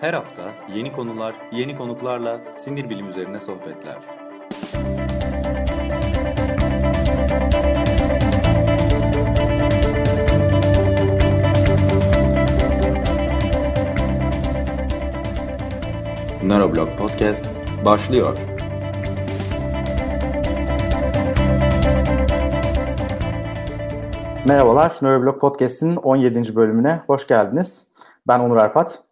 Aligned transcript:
Her 0.00 0.14
hafta 0.14 0.54
yeni 0.74 0.92
konular, 0.92 1.34
yeni 1.52 1.76
konuklarla 1.76 2.40
sinir 2.56 2.90
bilim 2.90 3.08
üzerine 3.08 3.40
sohbetler. 3.40 3.96
Neuroblog 16.42 16.98
Podcast 16.98 17.44
başlıyor. 17.84 18.38
Merhabalar, 24.48 24.98
Neuroblog 25.02 25.40
Podcast'in 25.40 25.96
17. 25.96 26.56
bölümüne 26.56 27.00
hoş 27.06 27.26
geldiniz. 27.26 27.92
Ben 28.28 28.40
Onur 28.40 28.56
Arpat. 28.56 29.07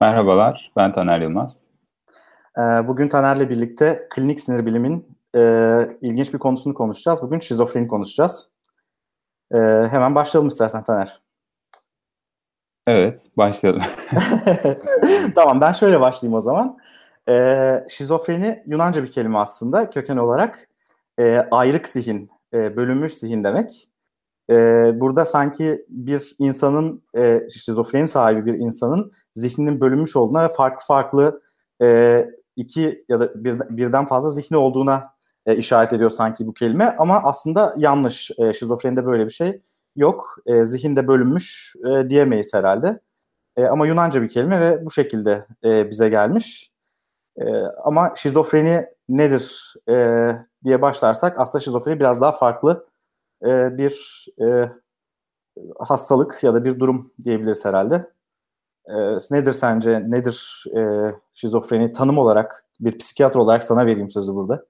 Merhabalar, 0.00 0.72
ben 0.76 0.92
Taner 0.92 1.20
Yılmaz. 1.20 1.66
Ee, 2.58 2.60
bugün 2.60 3.08
Taner'le 3.08 3.50
birlikte 3.50 4.00
klinik 4.10 4.40
sinir 4.40 4.66
bilimin 4.66 5.18
e, 5.36 5.40
ilginç 6.02 6.34
bir 6.34 6.38
konusunu 6.38 6.74
konuşacağız. 6.74 7.22
Bugün 7.22 7.40
şizofreni 7.40 7.88
konuşacağız. 7.88 8.50
Ee, 9.54 9.58
hemen 9.90 10.14
başlayalım 10.14 10.48
istersen 10.48 10.84
Taner. 10.84 11.22
Evet, 12.86 13.26
başlayalım. 13.36 13.82
tamam, 15.34 15.60
ben 15.60 15.72
şöyle 15.72 16.00
başlayayım 16.00 16.36
o 16.36 16.40
zaman. 16.40 16.78
Ee, 17.28 17.84
şizofreni 17.88 18.62
Yunanca 18.66 19.02
bir 19.02 19.10
kelime 19.10 19.38
aslında 19.38 19.90
köken 19.90 20.16
olarak 20.16 20.68
e, 21.18 21.38
ayrık 21.50 21.88
zihin, 21.88 22.30
e, 22.54 22.76
bölünmüş 22.76 23.14
zihin 23.14 23.44
demek. 23.44 23.88
E, 24.50 24.54
burada 25.00 25.24
sanki 25.24 25.86
bir 25.88 26.36
insanın, 26.38 27.02
e, 27.16 27.48
şizofreni 27.50 28.08
sahibi 28.08 28.46
bir 28.46 28.54
insanın 28.54 29.10
zihninin 29.34 29.80
bölünmüş 29.80 30.16
olduğuna 30.16 30.44
ve 30.44 30.52
farklı 30.52 30.86
farklı 30.86 31.40
e, 31.82 32.28
iki 32.56 33.04
ya 33.08 33.20
da 33.20 33.44
bir, 33.44 33.60
birden 33.70 34.06
fazla 34.06 34.30
zihni 34.30 34.56
olduğuna 34.56 35.10
e, 35.46 35.56
işaret 35.56 35.92
ediyor 35.92 36.10
sanki 36.10 36.46
bu 36.46 36.54
kelime. 36.54 36.96
Ama 36.98 37.22
aslında 37.24 37.74
yanlış. 37.78 38.30
E, 38.38 38.52
şizofrenide 38.52 39.06
böyle 39.06 39.24
bir 39.24 39.30
şey 39.30 39.62
yok. 39.96 40.36
E, 40.46 40.64
zihinde 40.64 41.08
bölünmüş 41.08 41.74
e, 41.86 42.10
diyemeyiz 42.10 42.54
herhalde. 42.54 43.00
E, 43.56 43.64
ama 43.64 43.86
Yunanca 43.86 44.22
bir 44.22 44.28
kelime 44.28 44.60
ve 44.60 44.84
bu 44.86 44.90
şekilde 44.90 45.46
e, 45.64 45.90
bize 45.90 46.08
gelmiş. 46.08 46.72
E, 47.36 47.44
ama 47.84 48.12
şizofreni 48.16 48.86
nedir 49.08 49.74
e, 49.88 49.94
diye 50.64 50.82
başlarsak 50.82 51.38
aslında 51.38 51.64
şizofreni 51.64 52.00
biraz 52.00 52.20
daha 52.20 52.32
farklı 52.32 52.86
e, 53.46 53.78
bir 53.78 54.26
e, 54.40 54.70
hastalık 55.78 56.42
ya 56.42 56.54
da 56.54 56.64
bir 56.64 56.80
durum 56.80 57.12
diyebiliriz 57.24 57.64
herhalde. 57.64 58.10
E, 58.86 58.94
nedir 59.30 59.52
sence, 59.52 60.10
nedir 60.10 60.64
e, 60.76 61.12
şizofreni 61.34 61.92
tanım 61.92 62.18
olarak, 62.18 62.64
bir 62.80 62.98
psikiyatr 62.98 63.36
olarak 63.36 63.64
sana 63.64 63.86
vereyim 63.86 64.10
sözü 64.10 64.34
burada. 64.34 64.64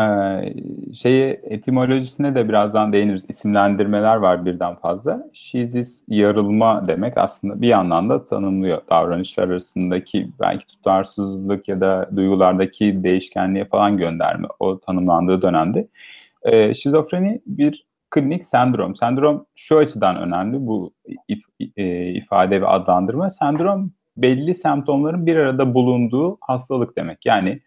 Ee, 0.00 0.54
şeyi 0.94 1.40
etimolojisine 1.42 2.34
de 2.34 2.48
birazdan 2.48 2.92
değiniriz. 2.92 3.24
İsimlendirmeler 3.28 4.16
var 4.16 4.44
birden 4.44 4.74
fazla. 4.74 5.30
Şizis 5.32 6.04
yarılma 6.08 6.88
demek 6.88 7.18
aslında 7.18 7.60
bir 7.60 7.68
yandan 7.68 8.08
da 8.08 8.24
tanımlıyor 8.24 8.82
davranışlar 8.90 9.48
arasındaki 9.48 10.30
belki 10.40 10.66
tutarsızlık 10.66 11.68
ya 11.68 11.80
da 11.80 12.10
duygulardaki 12.16 13.04
değişkenliğe 13.04 13.64
falan 13.64 13.96
gönderme 13.96 14.48
o 14.60 14.78
tanımlandığı 14.78 15.42
dönemde. 15.42 15.88
Ee, 16.44 16.74
şizofreni 16.74 17.40
bir 17.46 17.86
klinik 18.10 18.44
sendrom. 18.44 18.96
Sendrom 18.96 19.46
şu 19.54 19.78
açıdan 19.78 20.16
önemli 20.16 20.66
bu 20.66 20.94
if, 21.28 21.42
e, 21.76 22.06
ifade 22.10 22.60
ve 22.60 22.66
adlandırma. 22.66 23.30
Sendrom 23.30 23.92
belli 24.16 24.54
semptomların 24.54 25.26
bir 25.26 25.36
arada 25.36 25.74
bulunduğu 25.74 26.38
hastalık 26.40 26.96
demek. 26.96 27.26
Yani 27.26 27.60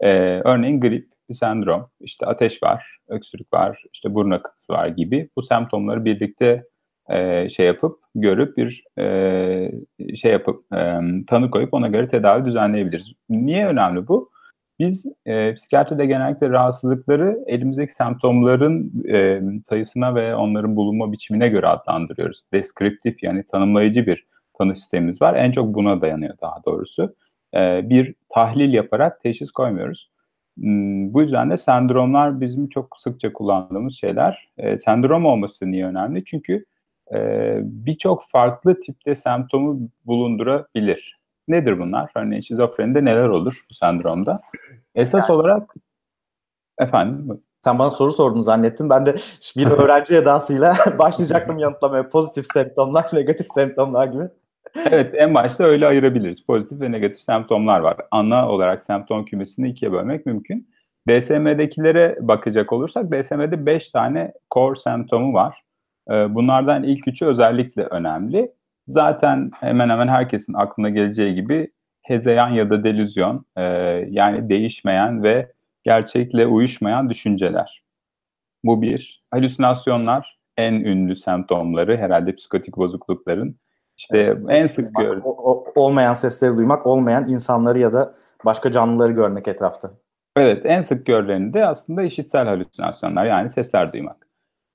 e, 0.00 0.10
örneğin 0.44 0.80
grip 0.80 1.08
bir 1.28 1.34
sendrom, 1.34 1.88
işte 2.00 2.26
ateş 2.26 2.62
var, 2.62 2.98
öksürük 3.08 3.52
var, 3.52 3.82
işte 3.92 4.14
burun 4.14 4.30
akıntısı 4.30 4.72
var 4.72 4.88
gibi 4.88 5.28
bu 5.36 5.42
semptomları 5.42 6.04
birlikte 6.04 6.64
e, 7.10 7.48
şey 7.48 7.66
yapıp 7.66 7.98
görüp 8.14 8.56
bir 8.56 8.84
e, 8.98 10.16
şey 10.16 10.32
yapıp 10.32 10.74
e, 10.74 11.00
tanı 11.26 11.50
koyup 11.50 11.74
ona 11.74 11.88
göre 11.88 12.08
tedavi 12.08 12.44
düzenleyebiliriz. 12.44 13.12
Niye 13.28 13.66
önemli 13.66 14.08
bu? 14.08 14.30
Biz 14.82 15.06
e, 15.26 15.54
psikiyatride 15.54 16.06
genellikle 16.06 16.50
rahatsızlıkları 16.50 17.38
elimizdeki 17.46 17.92
semptomların 17.92 19.04
e, 19.08 19.42
sayısına 19.64 20.14
ve 20.14 20.34
onların 20.34 20.76
bulunma 20.76 21.12
biçimine 21.12 21.48
göre 21.48 21.66
adlandırıyoruz. 21.66 22.42
Deskriptif 22.52 23.22
yani 23.22 23.44
tanımlayıcı 23.52 24.06
bir 24.06 24.26
tanı 24.58 24.76
sistemimiz 24.76 25.22
var. 25.22 25.34
En 25.34 25.50
çok 25.50 25.74
buna 25.74 26.00
dayanıyor 26.00 26.34
daha 26.42 26.64
doğrusu. 26.66 27.14
E, 27.54 27.90
bir 27.90 28.14
tahlil 28.28 28.72
yaparak 28.72 29.20
teşhis 29.20 29.50
koymuyoruz. 29.50 30.10
Hmm, 30.58 31.14
bu 31.14 31.22
yüzden 31.22 31.50
de 31.50 31.56
sendromlar 31.56 32.40
bizim 32.40 32.68
çok 32.68 32.98
sıkça 32.98 33.32
kullandığımız 33.32 33.94
şeyler. 33.94 34.48
E, 34.58 34.78
sendrom 34.78 35.26
olması 35.26 35.70
niye 35.70 35.86
önemli? 35.86 36.24
Çünkü 36.24 36.64
e, 37.14 37.58
birçok 37.62 38.22
farklı 38.28 38.80
tipte 38.80 39.14
semptomu 39.14 39.88
bulundurabilir. 40.06 41.21
Nedir 41.48 41.78
bunlar? 41.78 42.10
Örneğin 42.16 42.42
şizofrenide 42.42 43.04
neler 43.04 43.28
olur 43.28 43.64
bu 43.70 43.74
sendromda? 43.74 44.40
Esas 44.94 45.28
yani, 45.28 45.36
olarak 45.36 45.74
efendim 46.78 47.42
sen 47.64 47.78
bana 47.78 47.90
soru 47.90 48.12
sordun 48.12 48.40
zannettim. 48.40 48.90
Ben 48.90 49.06
de 49.06 49.14
bir 49.56 49.66
öğrenci 49.70 50.14
edasıyla 50.14 50.76
başlayacaktım 50.98 51.58
yanıtlamaya. 51.58 52.08
Pozitif 52.08 52.46
semptomlar, 52.52 53.06
negatif 53.12 53.46
semptomlar 53.48 54.06
gibi. 54.06 54.24
evet 54.90 55.14
en 55.14 55.34
başta 55.34 55.64
öyle 55.64 55.86
ayırabiliriz. 55.86 56.46
Pozitif 56.46 56.80
ve 56.80 56.92
negatif 56.92 57.20
semptomlar 57.20 57.80
var. 57.80 57.96
Ana 58.10 58.48
olarak 58.48 58.82
semptom 58.82 59.24
kümesini 59.24 59.68
ikiye 59.68 59.92
bölmek 59.92 60.26
mümkün. 60.26 60.68
DSM'dekilere 61.08 62.16
bakacak 62.20 62.72
olursak 62.72 63.12
DSM'de 63.12 63.66
5 63.66 63.90
tane 63.90 64.32
core 64.54 64.76
semptomu 64.76 65.34
var. 65.34 65.62
Ee, 66.10 66.34
bunlardan 66.34 66.82
ilk 66.82 67.08
üçü 67.08 67.26
özellikle 67.26 67.82
önemli. 67.82 68.52
Zaten 68.92 69.50
hemen 69.60 69.88
hemen 69.88 70.08
herkesin 70.08 70.54
aklına 70.54 70.90
geleceği 70.90 71.34
gibi 71.34 71.72
hezeyan 72.02 72.48
ya 72.48 72.70
da 72.70 72.84
delüzyon 72.84 73.46
e, 73.56 73.62
yani 74.08 74.48
değişmeyen 74.48 75.22
ve 75.22 75.52
gerçekle 75.82 76.46
uyuşmayan 76.46 77.10
düşünceler. 77.10 77.82
Bu 78.64 78.82
bir. 78.82 79.22
Halüsinasyonlar 79.30 80.38
en 80.56 80.72
ünlü 80.72 81.16
semptomları 81.16 81.96
herhalde 81.96 82.34
psikotik 82.34 82.76
bozuklukların. 82.76 83.56
İşte 83.96 84.18
evet, 84.18 84.36
en 84.48 84.66
sık 84.66 84.94
gör... 84.96 85.20
olmayan 85.74 86.12
sesleri 86.12 86.56
duymak, 86.56 86.86
olmayan 86.86 87.28
insanları 87.28 87.78
ya 87.78 87.92
da 87.92 88.14
başka 88.44 88.72
canlıları 88.72 89.12
görmek 89.12 89.48
etrafta. 89.48 89.90
Evet, 90.36 90.66
en 90.66 90.80
sık 90.80 91.06
görüleni 91.06 91.54
de 91.54 91.66
aslında 91.66 92.02
işitsel 92.02 92.46
halüsinasyonlar 92.46 93.24
yani 93.24 93.50
sesler 93.50 93.92
duymak. 93.92 94.28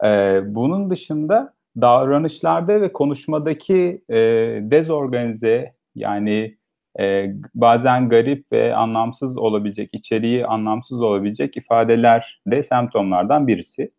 Ee, 0.03 0.41
bunun 0.45 0.89
dışında 0.89 1.53
davranışlarda 1.81 2.81
ve 2.81 2.93
konuşmadaki 2.93 4.01
e, 4.09 4.15
dezorganize 4.61 5.73
yani 5.95 6.57
e, 6.99 7.33
bazen 7.55 8.09
garip 8.09 8.51
ve 8.51 8.75
anlamsız 8.75 9.37
olabilecek, 9.37 9.89
içeriği 9.93 10.45
anlamsız 10.45 11.01
olabilecek 11.01 11.57
ifadeler 11.57 12.41
de 12.47 12.63
semptomlardan 12.63 13.47
birisi. 13.47 13.91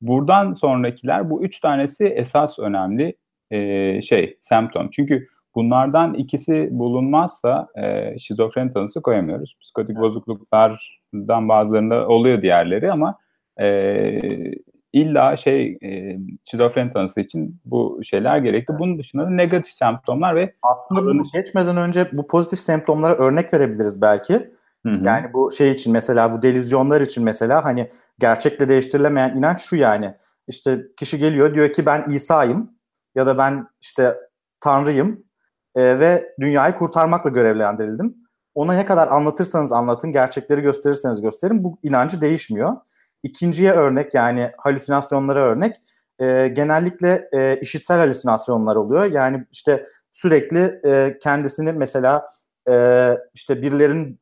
Buradan 0.00 0.52
sonrakiler 0.52 1.30
bu 1.30 1.44
üç 1.44 1.60
tanesi 1.60 2.04
esas 2.04 2.58
önemli 2.58 3.16
e, 3.50 4.02
şey, 4.02 4.36
semptom. 4.40 4.90
Çünkü 4.90 5.28
bunlardan 5.54 6.14
ikisi 6.14 6.68
bulunmazsa 6.70 7.68
e, 7.76 8.18
şizofreni 8.18 8.72
tanısı 8.72 9.02
koyamıyoruz. 9.02 9.56
Psikotik 9.60 9.96
bozukluklardan 9.96 11.48
bazılarında 11.48 12.08
oluyor 12.08 12.42
diğerleri 12.42 12.92
ama 12.92 13.18
e, 13.60 14.20
illa 14.92 15.36
şey 15.36 15.78
e, 15.82 16.18
şizofreni 16.44 16.92
tanısı 16.92 17.20
için 17.20 17.60
bu 17.64 18.00
şeyler 18.04 18.38
gerekli. 18.38 18.78
Bunun 18.78 18.98
dışında 18.98 19.24
da 19.24 19.30
negatif 19.30 19.72
semptomlar 19.72 20.36
ve 20.36 20.54
aslında 20.62 21.02
bunu 21.02 21.22
geçmeden 21.32 21.76
önce 21.76 22.08
bu 22.12 22.26
pozitif 22.26 22.60
semptomlara 22.60 23.14
örnek 23.14 23.54
verebiliriz 23.54 24.02
belki. 24.02 24.34
Hı 24.86 24.92
hı. 24.92 25.04
Yani 25.04 25.32
bu 25.32 25.50
şey 25.50 25.70
için 25.70 25.92
mesela 25.92 26.32
bu 26.32 26.42
delüzyonlar 26.42 27.00
için 27.00 27.24
mesela 27.24 27.64
hani 27.64 27.90
gerçekle 28.18 28.68
değiştirilemeyen 28.68 29.36
inanç 29.36 29.60
şu 29.60 29.76
yani. 29.76 30.14
İşte 30.48 30.82
kişi 30.96 31.18
geliyor 31.18 31.54
diyor 31.54 31.72
ki 31.72 31.86
ben 31.86 32.04
İsa'yım 32.10 32.70
ya 33.14 33.26
da 33.26 33.38
ben 33.38 33.66
işte 33.80 34.16
Tanrıyım 34.60 35.24
e, 35.74 36.00
ve 36.00 36.34
dünyayı 36.40 36.74
kurtarmakla 36.74 37.30
görevlendirildim. 37.30 38.14
Ona 38.54 38.72
ne 38.72 38.84
kadar 38.84 39.08
anlatırsanız 39.08 39.72
anlatın, 39.72 40.12
gerçekleri 40.12 40.60
gösterirseniz 40.60 41.20
gösterin 41.20 41.64
bu 41.64 41.78
inancı 41.82 42.20
değişmiyor. 42.20 42.76
İkinciye 43.22 43.72
örnek 43.72 44.14
yani 44.14 44.50
halüsinasyonlara 44.58 45.44
örnek 45.44 45.76
e, 46.18 46.48
genellikle 46.48 47.28
e, 47.32 47.60
işitsel 47.60 47.98
halüsinasyonlar 47.98 48.76
oluyor. 48.76 49.04
Yani 49.04 49.46
işte 49.52 49.86
sürekli 50.12 50.80
e, 50.84 51.18
kendisini 51.18 51.72
mesela 51.72 52.26
e, 52.68 52.74
işte 53.34 53.62
birilerinin 53.62 54.20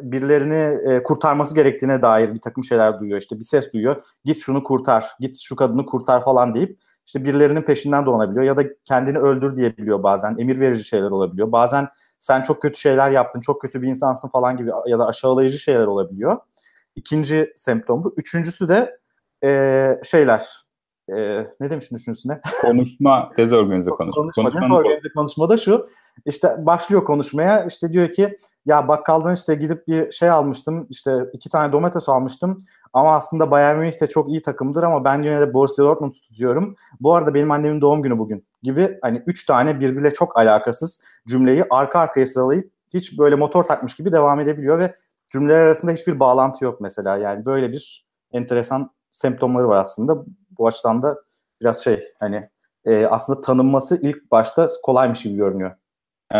birilerini 0.00 0.92
e, 0.92 1.02
kurtarması 1.02 1.54
gerektiğine 1.54 2.02
dair 2.02 2.34
bir 2.34 2.40
takım 2.40 2.64
şeyler 2.64 3.00
duyuyor. 3.00 3.18
İşte 3.18 3.38
bir 3.38 3.44
ses 3.44 3.72
duyuyor. 3.72 4.02
Git 4.24 4.40
şunu 4.40 4.64
kurtar, 4.64 5.10
git 5.20 5.40
şu 5.40 5.56
kadını 5.56 5.86
kurtar 5.86 6.24
falan 6.24 6.54
deyip 6.54 6.78
işte 7.06 7.24
birilerinin 7.24 7.62
peşinden 7.62 8.06
dolanabiliyor 8.06 8.44
ya 8.44 8.56
da 8.56 8.62
kendini 8.84 9.18
öldür 9.18 9.56
diyebiliyor 9.56 10.02
bazen. 10.02 10.36
Emir 10.38 10.60
verici 10.60 10.84
şeyler 10.84 11.10
olabiliyor. 11.10 11.52
Bazen 11.52 11.88
sen 12.18 12.42
çok 12.42 12.62
kötü 12.62 12.80
şeyler 12.80 13.10
yaptın, 13.10 13.40
çok 13.40 13.62
kötü 13.62 13.82
bir 13.82 13.88
insansın 13.88 14.28
falan 14.28 14.56
gibi 14.56 14.70
ya 14.86 14.98
da 14.98 15.06
aşağılayıcı 15.06 15.58
şeyler 15.58 15.86
olabiliyor. 15.86 16.38
İkinci 16.96 17.52
semptom 17.56 18.04
bu. 18.04 18.14
Üçüncüsü 18.16 18.68
de 18.68 18.98
e, 19.44 20.00
şeyler. 20.04 20.62
E, 21.08 21.46
ne 21.60 21.70
demiştin 21.70 21.96
üçüncüsüne? 21.96 22.40
Konuşma, 22.60 23.30
dezorganize 23.36 23.90
konuşma. 23.90 24.22
Konuşma, 24.22 24.42
Konuşmanın 24.42 24.64
dezorganize 24.64 25.08
konuşmada 25.14 25.56
şu. 25.56 25.88
İşte 26.26 26.66
başlıyor 26.66 27.04
konuşmaya. 27.04 27.64
İşte 27.64 27.92
diyor 27.92 28.12
ki 28.12 28.36
ya 28.66 28.88
bakkaldan 28.88 29.34
işte 29.34 29.54
gidip 29.54 29.88
bir 29.88 30.12
şey 30.12 30.30
almıştım. 30.30 30.86
İşte 30.90 31.18
iki 31.32 31.50
tane 31.50 31.72
domates 31.72 32.08
almıştım. 32.08 32.58
Ama 32.92 33.16
aslında 33.16 33.50
Bayern 33.50 33.78
Münih 33.78 34.00
de 34.00 34.06
çok 34.06 34.28
iyi 34.28 34.42
takımdır 34.42 34.82
ama 34.82 35.04
ben 35.04 35.22
yine 35.22 35.40
de 35.40 35.54
Borussia 35.54 35.84
Dortmund 35.84 36.12
tutuyorum. 36.12 36.76
Bu 37.00 37.14
arada 37.14 37.34
benim 37.34 37.50
annemin 37.50 37.80
doğum 37.80 38.02
günü 38.02 38.18
bugün 38.18 38.46
gibi 38.62 38.98
hani 39.02 39.22
üç 39.26 39.46
tane 39.46 39.80
birbiriyle 39.80 40.10
çok 40.12 40.38
alakasız 40.38 41.04
cümleyi 41.26 41.64
arka 41.70 41.98
arkaya 41.98 42.26
sıralayıp 42.26 42.72
hiç 42.94 43.18
böyle 43.18 43.36
motor 43.36 43.62
takmış 43.62 43.96
gibi 43.96 44.12
devam 44.12 44.40
edebiliyor 44.40 44.78
ve 44.78 44.94
cümleler 45.32 45.62
arasında 45.62 45.92
hiçbir 45.92 46.20
bağlantı 46.20 46.64
yok 46.64 46.80
mesela. 46.80 47.16
Yani 47.16 47.44
böyle 47.44 47.72
bir 47.72 48.06
enteresan 48.32 48.90
semptomları 49.12 49.68
var 49.68 49.78
aslında. 49.78 50.24
Bu 50.58 50.66
açıdan 50.66 51.02
da 51.02 51.16
biraz 51.60 51.84
şey 51.84 52.04
hani 52.20 52.48
e, 52.84 53.06
aslında 53.06 53.40
tanınması 53.40 54.00
ilk 54.02 54.30
başta 54.30 54.66
kolaymış 54.82 55.22
gibi 55.22 55.36
görünüyor. 55.36 55.70
Ee, 56.34 56.38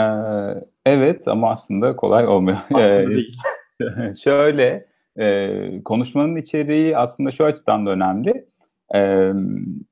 evet 0.86 1.28
ama 1.28 1.50
aslında 1.50 1.96
kolay 1.96 2.26
olmuyor. 2.26 2.58
Aslında 2.74 3.10
değil. 3.10 3.36
Şöyle 4.24 4.86
e, 5.18 5.82
konuşmanın 5.84 6.36
içeriği 6.36 6.98
aslında 6.98 7.30
şu 7.30 7.44
açıdan 7.44 7.86
da 7.86 7.90
önemli. 7.90 8.48
E, 8.94 8.98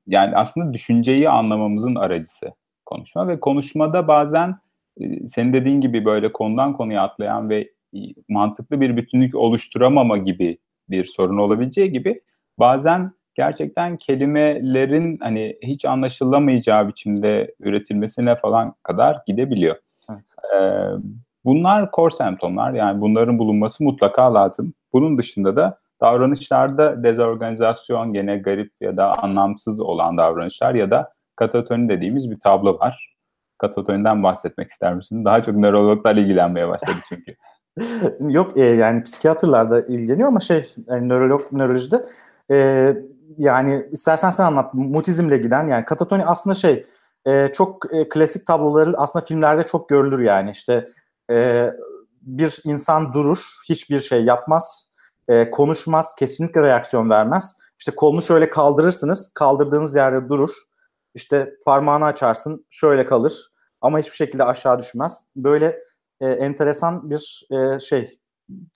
yani 0.07 0.35
aslında 0.35 0.73
düşünceyi 0.73 1.29
anlamamızın 1.29 1.95
aracısı 1.95 2.53
konuşma 2.85 3.27
ve 3.27 3.39
konuşmada 3.39 4.07
bazen 4.07 4.55
e, 5.01 5.27
senin 5.27 5.53
dediğin 5.53 5.81
gibi 5.81 6.05
böyle 6.05 6.31
konudan 6.31 6.73
konuya 6.73 7.01
atlayan 7.01 7.49
ve 7.49 7.69
mantıklı 8.29 8.81
bir 8.81 8.97
bütünlük 8.97 9.35
oluşturamama 9.35 10.17
gibi 10.17 10.57
bir 10.89 11.05
sorun 11.05 11.37
olabileceği 11.37 11.91
gibi 11.91 12.21
bazen 12.59 13.11
gerçekten 13.35 13.97
kelimelerin 13.97 15.17
hani 15.21 15.57
hiç 15.63 15.85
anlaşılamayacağı 15.85 16.87
biçimde 16.87 17.55
üretilmesine 17.59 18.35
falan 18.35 18.75
kadar 18.83 19.21
gidebiliyor. 19.27 19.75
Evet. 20.09 20.35
Ee, 20.55 20.87
bunlar 21.45 21.89
core 21.95 22.15
semptomlar 22.15 22.73
yani 22.73 23.01
bunların 23.01 23.39
bulunması 23.39 23.83
mutlaka 23.83 24.33
lazım. 24.33 24.73
Bunun 24.93 25.17
dışında 25.17 25.55
da 25.55 25.79
davranışlarda 26.01 27.03
dezorganizasyon 27.03 28.13
gene 28.13 28.37
garip 28.37 28.71
ya 28.81 28.97
da 28.97 29.13
anlamsız 29.23 29.79
olan 29.79 30.17
davranışlar 30.17 30.75
ya 30.75 30.91
da 30.91 31.13
katatoni 31.35 31.89
dediğimiz 31.89 32.31
bir 32.31 32.39
tablo 32.39 32.79
var. 32.79 33.15
Katatoniden 33.57 34.23
bahsetmek 34.23 34.69
ister 34.69 34.93
misin? 34.93 35.25
Daha 35.25 35.43
çok 35.43 35.55
nörologlar 35.55 36.15
ilgilenmeye 36.15 36.67
başladı 36.67 36.97
çünkü. 37.09 37.35
Yok 38.19 38.57
e, 38.57 38.61
yani 38.61 39.03
psikiyatrlar 39.03 39.71
da 39.71 39.81
ilgileniyor 39.81 40.27
ama 40.27 40.39
şey 40.39 40.73
yani 40.87 41.09
nörolog 41.09 41.51
nörolojide 41.51 42.05
e, 42.51 42.87
yani 43.37 43.87
istersen 43.91 44.29
sen 44.29 44.43
anlat 44.45 44.73
mutizmle 44.73 45.37
giden 45.37 45.67
yani 45.67 45.85
katatoni 45.85 46.25
aslında 46.25 46.55
şey 46.55 46.85
e, 47.25 47.47
çok 47.53 47.93
e, 47.93 48.09
klasik 48.09 48.47
tabloları 48.47 48.97
aslında 48.97 49.25
filmlerde 49.25 49.63
çok 49.63 49.89
görülür 49.89 50.19
yani. 50.19 50.51
İşte 50.51 50.87
e, 51.31 51.67
bir 52.21 52.61
insan 52.63 53.13
durur 53.13 53.39
hiçbir 53.69 53.99
şey 53.99 54.23
yapmaz 54.23 54.91
e, 55.27 55.49
konuşmaz 55.49 56.15
kesinlikle 56.15 56.61
reaksiyon 56.61 57.09
vermez. 57.09 57.57
İşte 57.79 57.91
kolunu 57.95 58.21
şöyle 58.21 58.49
kaldırırsınız 58.49 59.33
kaldırdığınız 59.33 59.95
yerde 59.95 60.29
durur. 60.29 60.51
İşte 61.15 61.53
parmağını 61.65 62.05
açarsın 62.05 62.65
şöyle 62.69 63.05
kalır 63.05 63.51
ama 63.81 63.99
hiçbir 63.99 64.15
şekilde 64.15 64.43
aşağı 64.43 64.79
düşmez. 64.79 65.25
Böyle 65.35 65.79
e, 66.21 66.27
enteresan 66.29 67.09
bir 67.09 67.47
e, 67.51 67.79
şey 67.79 68.09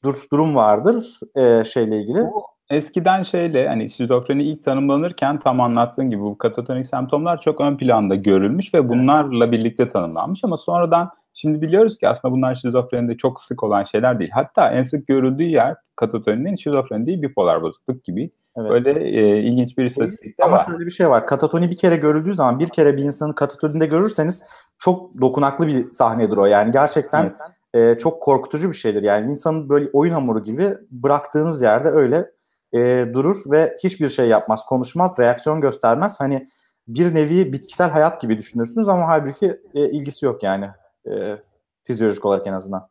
dur, 0.04 0.16
durum 0.32 0.56
vardır 0.56 1.20
e, 1.36 1.64
şeyle 1.64 2.02
ilgili. 2.02 2.20
Bu 2.20 2.44
eskiden 2.70 3.24
şeyle 3.24 3.68
hani 3.68 3.90
şizofreni 3.90 4.44
ilk 4.44 4.64
tanımlanırken 4.64 5.40
tam 5.40 5.62
anlattığın 5.62 6.10
gibi 6.10 6.22
bu 6.22 6.38
katatonik 6.38 6.86
semptomlar 6.86 7.42
çok 7.42 7.62
ön 7.62 7.78
planda 7.78 8.16
görülmüş 8.16 8.74
ve 8.74 8.90
bunlarla 8.90 9.52
birlikte 9.52 9.90
tanımlanmış 9.90 10.44
ama 10.44 10.58
sonradan 10.58 11.10
şimdi 11.34 11.62
biliyoruz 11.62 11.98
ki 11.98 12.10
aslında 12.10 12.34
bunlar 12.34 12.56
şizofrenide 12.56 13.18
çok 13.18 13.42
sık 13.42 13.64
olan 13.64 13.84
şeyler 13.84 14.20
değil. 14.20 14.32
Hatta 14.34 14.72
en 14.72 14.84
sık 14.84 15.08
görüldüğü 15.08 15.44
yer 15.44 15.76
katatoninin 15.96 16.56
şizofreni 16.56 17.06
değil 17.06 17.22
bipolar 17.22 17.62
bozukluk 17.62 18.04
gibi. 18.04 18.32
Evet. 18.58 18.70
Böyle 18.70 19.04
e, 19.04 19.40
ilginç 19.44 19.78
bir 19.78 19.86
istatistik 19.86 20.36
Ama 20.42 20.58
var. 20.58 20.66
şöyle 20.66 20.86
bir 20.86 20.92
şey 20.92 21.10
var. 21.10 21.28
Katatoni 21.28 21.70
bir 21.70 21.78
kere 21.78 21.96
görüldüğü 21.96 22.36
zaman 22.36 22.60
bir 22.60 22.70
kere 22.70 22.98
bir 22.98 23.04
insanı 23.04 23.36
katatoninde 23.36 23.86
görürseniz 23.86 24.44
çok 24.86 25.22
dokunaklı 25.22 25.68
bir 25.68 25.92
sahnedir 25.92 26.38
o. 26.38 26.46
Yani 26.46 26.72
gerçekten 26.72 27.36
evet. 27.74 27.96
e, 27.96 27.98
çok 27.98 28.24
korkutucu 28.24 28.70
bir 28.70 28.76
şeydir. 28.76 29.04
Yani 29.04 29.32
insanın 29.32 29.70
böyle 29.70 29.90
oyun 29.94 30.12
hamuru 30.12 30.44
gibi 30.44 30.78
bıraktığınız 30.92 31.62
yerde 31.62 31.90
öyle 31.90 32.32
e, 32.74 33.14
durur 33.14 33.52
ve 33.52 33.78
hiçbir 33.84 34.10
şey 34.10 34.28
yapmaz, 34.28 34.66
konuşmaz, 34.66 35.20
reaksiyon 35.20 35.62
göstermez. 35.62 36.20
Hani 36.20 36.48
bir 36.88 37.16
nevi 37.16 37.54
bitkisel 37.54 37.90
hayat 37.90 38.22
gibi 38.22 38.38
düşünürsünüz 38.38 38.88
ama 38.88 39.08
halbuki 39.08 39.60
e, 39.74 39.90
ilgisi 39.90 40.26
yok 40.26 40.44
yani 40.44 40.70
e, 41.08 41.38
fizyolojik 41.84 42.26
olarak 42.26 42.48
en 42.48 42.54
azından. 42.54 42.88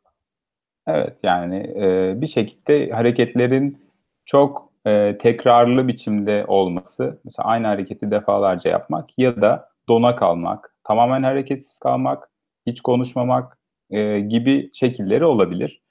Evet 0.86 1.16
yani 1.22 1.56
e, 1.56 2.12
bir 2.20 2.26
şekilde 2.26 2.90
hareketlerin 2.90 3.78
çok 4.24 4.68
e, 4.86 5.18
tekrarlı 5.18 5.88
biçimde 5.88 6.44
olması, 6.48 7.18
mesela 7.24 7.48
aynı 7.48 7.66
hareketi 7.66 8.10
defalarca 8.10 8.70
yapmak 8.70 9.18
ya 9.18 9.40
da 9.40 9.68
dona 9.88 10.16
kalmak, 10.16 10.73
tamamen 10.84 11.22
hareketsiz 11.22 11.78
kalmak, 11.78 12.30
hiç 12.66 12.80
konuşmamak 12.80 13.58
e, 13.90 14.20
gibi 14.20 14.70
şekilleri 14.74 15.24
olabilir. 15.24 15.82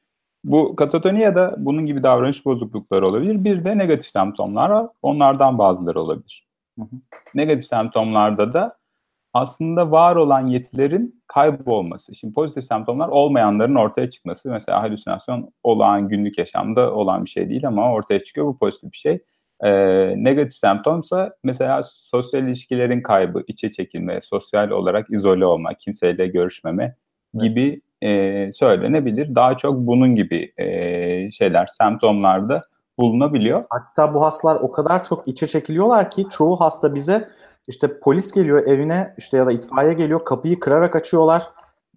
Bu 0.44 0.76
katatoni 0.76 1.20
ya 1.20 1.36
da 1.36 1.56
bunun 1.58 1.86
gibi 1.86 2.04
davranış 2.04 2.46
bozuklukları 2.46 3.08
olabilir. 3.08 3.44
Bir 3.44 3.66
de 3.66 3.78
negatif 3.78 4.10
semptomlar 4.10 4.70
var. 4.70 4.88
Onlardan 5.02 5.58
bazıları 5.58 6.02
olabilir. 6.02 6.48
Hı 6.80 6.84
hı. 6.84 6.96
Negatif 7.36 7.66
semptomlarda 7.66 8.54
da 8.54 8.78
aslında 9.34 9.92
var 9.92 10.16
olan 10.16 10.48
yetilerin 10.48 11.24
kaybolması. 11.28 12.16
Şimdi 12.16 12.34
pozitif 12.34 12.64
semptomlar 12.64 13.08
olmayanların 13.08 13.76
ortaya 13.76 14.10
çıkması. 14.10 14.50
Mesela 14.50 14.82
halüsinasyon 14.82 15.54
olağan 15.64 16.10
günlük 16.10 16.38
yaşamda 16.38 16.94
olan 16.94 17.26
bir 17.26 17.30
şey 17.30 17.50
değil 17.50 17.68
ama 17.68 17.94
ortaya 17.94 18.24
çıkıyor. 18.24 18.48
Bu 18.48 18.58
pozitif 18.58 18.92
bir 18.92 18.98
şey. 18.98 19.20
Ee, 19.62 20.24
negatif 20.24 20.58
semptomsa 20.58 21.36
mesela 21.44 21.82
sosyal 21.84 22.44
ilişkilerin 22.44 23.02
kaybı, 23.02 23.44
içe 23.48 23.72
çekilme, 23.72 24.22
sosyal 24.24 24.70
olarak 24.70 25.12
izole 25.12 25.46
olma, 25.46 25.74
kimseyle 25.74 26.28
görüşmeme 26.28 26.96
gibi 27.34 27.82
e, 28.02 28.52
söylenebilir. 28.54 29.36
Daha 29.36 29.58
çok 29.58 29.78
bunun 29.78 30.16
gibi 30.16 30.54
e, 30.58 31.32
şeyler, 31.32 31.68
semptomlarda 31.68 32.64
bulunabiliyor. 33.00 33.64
Hatta 33.70 34.14
bu 34.14 34.22
hastalar 34.22 34.56
o 34.56 34.72
kadar 34.72 35.04
çok 35.04 35.28
içe 35.28 35.48
çekiliyorlar 35.48 36.12
ki 36.12 36.26
çoğu 36.32 36.60
hasta 36.60 36.96
bize 36.96 37.30
işte 37.68 38.00
polis 38.00 38.32
geliyor 38.32 38.68
evine 38.68 39.14
işte 39.18 39.38
ya 39.38 39.46
da 39.46 39.52
itfaiye 39.52 39.94
geliyor 39.94 40.26
kapıyı 40.26 40.60
kırarak 40.60 40.96
açıyorlar. 40.96 41.44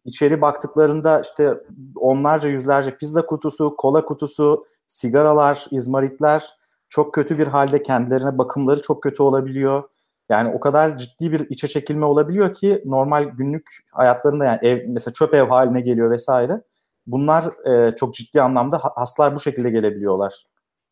İçeri 0.05 0.41
baktıklarında 0.41 1.21
işte 1.21 1.55
onlarca 1.97 2.49
yüzlerce 2.49 2.97
pizza 2.97 3.27
kutusu, 3.27 3.77
kola 3.77 4.05
kutusu, 4.05 4.67
sigaralar, 4.87 5.67
izmaritler 5.71 6.57
çok 6.89 7.15
kötü 7.15 7.39
bir 7.39 7.47
halde 7.47 7.83
kendilerine 7.83 8.39
bakımları 8.39 8.83
çok 8.83 9.03
kötü 9.03 9.23
olabiliyor. 9.23 9.83
Yani 10.29 10.53
o 10.55 10.61
kadar 10.61 10.99
ciddi 10.99 11.33
bir 11.33 11.51
içe 11.51 11.69
çekilme 11.69 12.07
olabiliyor 12.07 12.55
ki 12.55 12.83
normal 12.85 13.25
günlük 13.25 13.71
hayatlarında 13.93 14.45
yani 14.45 14.59
ev 14.63 14.89
mesela 14.89 15.15
çöp 15.15 15.35
ev 15.35 15.49
haline 15.49 15.81
geliyor 15.81 16.11
vesaire. 16.11 16.63
Bunlar 17.07 17.67
e, 17.67 17.97
çok 17.97 18.15
ciddi 18.15 18.43
anlamda 18.43 18.81
hastalar 18.83 19.35
bu 19.35 19.41
şekilde 19.41 19.71
gelebiliyorlar. 19.71 20.45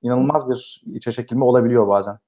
İnanılmaz 0.03 0.51
bir 0.51 0.83
içe 0.95 1.13
çekilme 1.13 1.45
olabiliyor 1.45 1.89
bazen. 1.89 2.19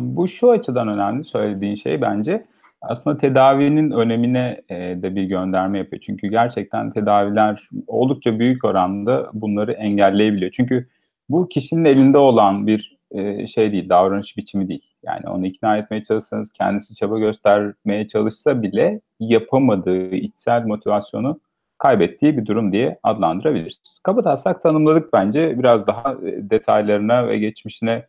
Bu 0.00 0.28
şu 0.28 0.50
açıdan 0.50 0.88
önemli 0.88 1.24
söylediğin 1.24 1.74
şey 1.74 2.00
bence. 2.00 2.46
Aslında 2.80 3.18
tedavinin 3.18 3.90
önemine 3.90 4.62
de 4.70 5.16
bir 5.16 5.22
gönderme 5.22 5.78
yapıyor. 5.78 6.02
Çünkü 6.06 6.26
gerçekten 6.26 6.92
tedaviler 6.92 7.68
oldukça 7.86 8.38
büyük 8.38 8.64
oranda 8.64 9.30
bunları 9.32 9.72
engelleyebiliyor. 9.72 10.50
Çünkü 10.50 10.88
bu 11.32 11.48
kişinin 11.48 11.84
elinde 11.84 12.18
olan 12.18 12.66
bir 12.66 12.98
şey 13.46 13.72
değil, 13.72 13.88
davranış 13.88 14.36
biçimi 14.36 14.68
değil. 14.68 14.94
Yani 15.02 15.28
onu 15.28 15.46
ikna 15.46 15.76
etmeye 15.76 16.04
çalışsanız, 16.04 16.52
kendisi 16.52 16.94
çaba 16.94 17.18
göstermeye 17.18 18.08
çalışsa 18.08 18.62
bile 18.62 19.00
yapamadığı 19.20 20.14
içsel 20.14 20.64
motivasyonu 20.64 21.40
kaybettiği 21.78 22.38
bir 22.38 22.46
durum 22.46 22.72
diye 22.72 22.98
adlandırabiliriz. 23.02 24.00
Kabataslak 24.02 24.62
tanımladık 24.62 25.12
bence. 25.12 25.58
Biraz 25.58 25.86
daha 25.86 26.16
detaylarına 26.22 27.28
ve 27.28 27.38
geçmişine 27.38 28.06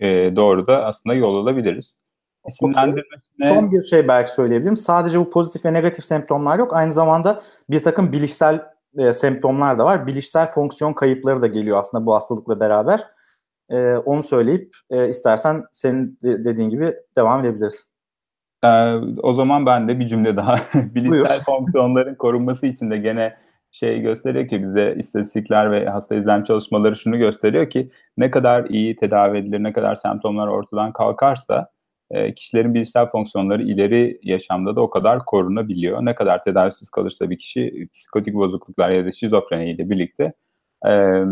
e, 0.00 0.36
doğru 0.36 0.66
da 0.66 0.84
aslında 0.84 1.14
yol 1.14 1.42
alabiliriz. 1.42 1.98
İsimlendirmesine... 2.48 3.48
Son 3.48 3.72
bir 3.72 3.82
şey 3.82 4.08
belki 4.08 4.32
söyleyebilirim. 4.32 4.76
Sadece 4.76 5.20
bu 5.20 5.30
pozitif 5.30 5.64
ve 5.64 5.72
negatif 5.72 6.04
semptomlar 6.04 6.58
yok. 6.58 6.76
Aynı 6.76 6.92
zamanda 6.92 7.40
bir 7.70 7.82
takım 7.82 8.12
bilişsel 8.12 8.73
e, 8.98 9.12
semptomlar 9.12 9.78
da 9.78 9.84
var. 9.84 10.06
Bilişsel 10.06 10.46
fonksiyon 10.46 10.92
kayıpları 10.92 11.42
da 11.42 11.46
geliyor 11.46 11.78
aslında 11.78 12.06
bu 12.06 12.14
hastalıkla 12.14 12.60
beraber. 12.60 13.04
E, 13.70 13.96
onu 13.96 14.22
söyleyip 14.22 14.76
e, 14.90 15.08
istersen 15.08 15.64
senin 15.72 16.18
de 16.22 16.44
dediğin 16.44 16.70
gibi 16.70 16.94
devam 17.16 17.44
edebiliriz. 17.44 17.94
Ee, 18.64 18.94
o 19.22 19.34
zaman 19.34 19.66
ben 19.66 19.88
de 19.88 19.98
bir 20.00 20.08
cümle 20.08 20.36
daha 20.36 20.56
bilişsel 20.74 21.40
fonksiyonların 21.44 22.14
korunması 22.14 22.66
için 22.66 22.90
de 22.90 22.98
gene 22.98 23.36
şey 23.70 24.00
gösteriyor 24.00 24.48
ki 24.48 24.62
bize 24.62 24.94
istatistikler 24.98 25.72
ve 25.72 25.88
hasta 25.88 26.14
izlem 26.14 26.44
çalışmaları 26.44 26.96
şunu 26.96 27.18
gösteriyor 27.18 27.70
ki 27.70 27.90
ne 28.16 28.30
kadar 28.30 28.64
iyi 28.64 28.96
tedavi 28.96 29.38
edilir, 29.38 29.62
ne 29.62 29.72
kadar 29.72 29.96
semptomlar 29.96 30.48
ortadan 30.48 30.92
kalkarsa 30.92 31.68
e, 32.14 32.34
kişilerin 32.34 32.74
bilişsel 32.74 33.06
fonksiyonları 33.06 33.62
ileri 33.62 34.20
yaşamda 34.22 34.76
da 34.76 34.80
o 34.80 34.90
kadar 34.90 35.24
korunabiliyor. 35.24 36.04
Ne 36.04 36.14
kadar 36.14 36.44
tedavisiz 36.44 36.90
kalırsa 36.90 37.30
bir 37.30 37.38
kişi 37.38 37.88
psikotik 37.94 38.34
bozukluklar 38.34 38.90
ya 38.90 39.06
da 39.06 39.12
şizofreni 39.12 39.70
ile 39.70 39.90
birlikte 39.90 40.32
e, 40.86 41.22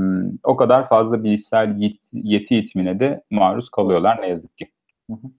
o 0.45 0.57
kadar 0.57 0.89
fazla 0.89 1.25
bilişsel 1.25 1.77
yet, 1.79 1.97
yeti 2.13 2.57
itimine 2.57 3.01
de 3.01 3.23
maruz 3.31 3.71
kalıyorlar 3.71 4.23
ne 4.23 4.29
yazık 4.29 4.59
ki. 4.59 4.69
Hı 5.11 5.15
hı. 5.15 5.31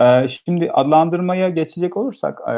Ee, 0.00 0.28
şimdi 0.28 0.70
adlandırmaya 0.70 1.48
geçecek 1.48 1.96
olursak, 1.96 2.40
e, 2.48 2.54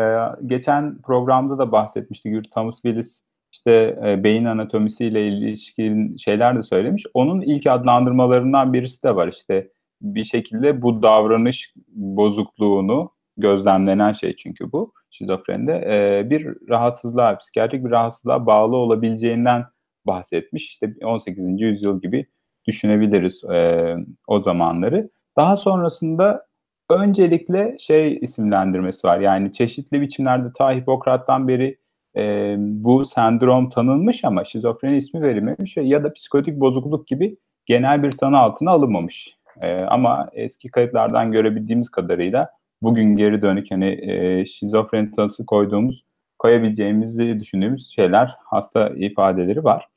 geçen 0.47 1.03
programda 1.03 1.59
da 1.59 1.73
bahsetmiştik. 1.73 2.53
Thomas 2.53 2.83
Willis 2.83 3.23
işte 3.53 3.99
e, 4.07 4.25
beyin 4.25 4.45
anatomisiyle 4.45 5.29
ilişkin 5.29 6.17
şeyler 6.17 6.57
de 6.57 6.63
söylemiş. 6.63 7.07
Onun 7.15 7.41
ilk 7.41 7.67
adlandırmalarından 7.67 8.73
birisi 8.73 9.03
de 9.03 9.17
var. 9.17 9.29
İşte 9.29 9.69
bir 10.01 10.25
şekilde 10.25 10.83
bu 10.83 11.03
davranış 11.03 11.75
bozukluğunu 11.89 13.11
gözlemlenen 13.37 14.13
şey 14.13 14.37
çünkü 14.37 14.73
bu 14.73 14.93
şizofrenide 15.11 15.73
e, 15.73 16.31
bir 16.31 16.47
rahatsızlığa, 16.69 17.39
psikiyatrik 17.39 17.85
bir 17.85 17.91
rahatsızlığa 17.91 18.47
bağlı 18.47 18.77
olabileceğinden 18.77 19.65
bahsetmiş. 20.07 20.67
İşte 20.67 20.95
18. 21.05 21.61
yüzyıl 21.61 22.01
gibi 22.01 22.27
düşünebiliriz 22.67 23.45
e, 23.45 23.95
o 24.27 24.41
zamanları. 24.41 25.11
Daha 25.37 25.57
sonrasında 25.57 26.47
öncelikle 26.91 27.77
şey 27.79 28.19
isimlendirmesi 28.23 29.07
var. 29.07 29.21
Yani 29.21 29.53
çeşitli 29.53 30.01
biçimlerde 30.01 30.49
ta 30.59 30.73
Hipokrat'tan 30.73 31.49
beri 31.49 31.79
e, 32.17 32.55
bu 32.59 33.05
sendrom 33.05 33.71
tanınmış 33.71 34.25
ama 34.25 34.45
şizofreni 34.45 34.97
ismi 34.97 35.23
verilmemiş 35.23 35.77
ve 35.77 35.83
ya 35.83 36.05
da 36.05 36.13
psikotik 36.13 36.61
bozukluk 36.61 37.07
gibi 37.07 37.37
genel 37.67 38.03
bir 38.03 38.13
tanı 38.13 38.39
altına 38.39 38.71
alınmamış. 38.71 39.38
E, 39.63 39.81
ama 39.81 40.29
eski 40.33 40.69
kayıtlardan 40.69 41.33
görebildiğimiz 41.33 41.89
kadarıyla 41.89 42.51
bugün 42.83 43.17
geri 43.17 43.43
dönük 43.43 43.71
hani 43.71 43.99
e, 44.03 44.47
şizofreni 44.47 45.11
tanısı 45.11 45.47
koyduğumuz 45.47 46.05
koyabileceğimizi 46.39 47.41
düşündüğümüz 47.41 47.95
şeyler 47.95 48.37
hasta 48.45 48.89
ifadeleri 48.89 49.65
var. 49.65 49.89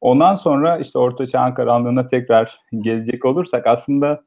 Ondan 0.00 0.34
sonra 0.34 0.78
işte 0.78 0.98
Orta 0.98 1.26
Çağ 1.26 1.54
karanlığına 1.54 2.06
tekrar 2.06 2.60
gelecek 2.78 3.24
olursak 3.24 3.66
aslında 3.66 4.22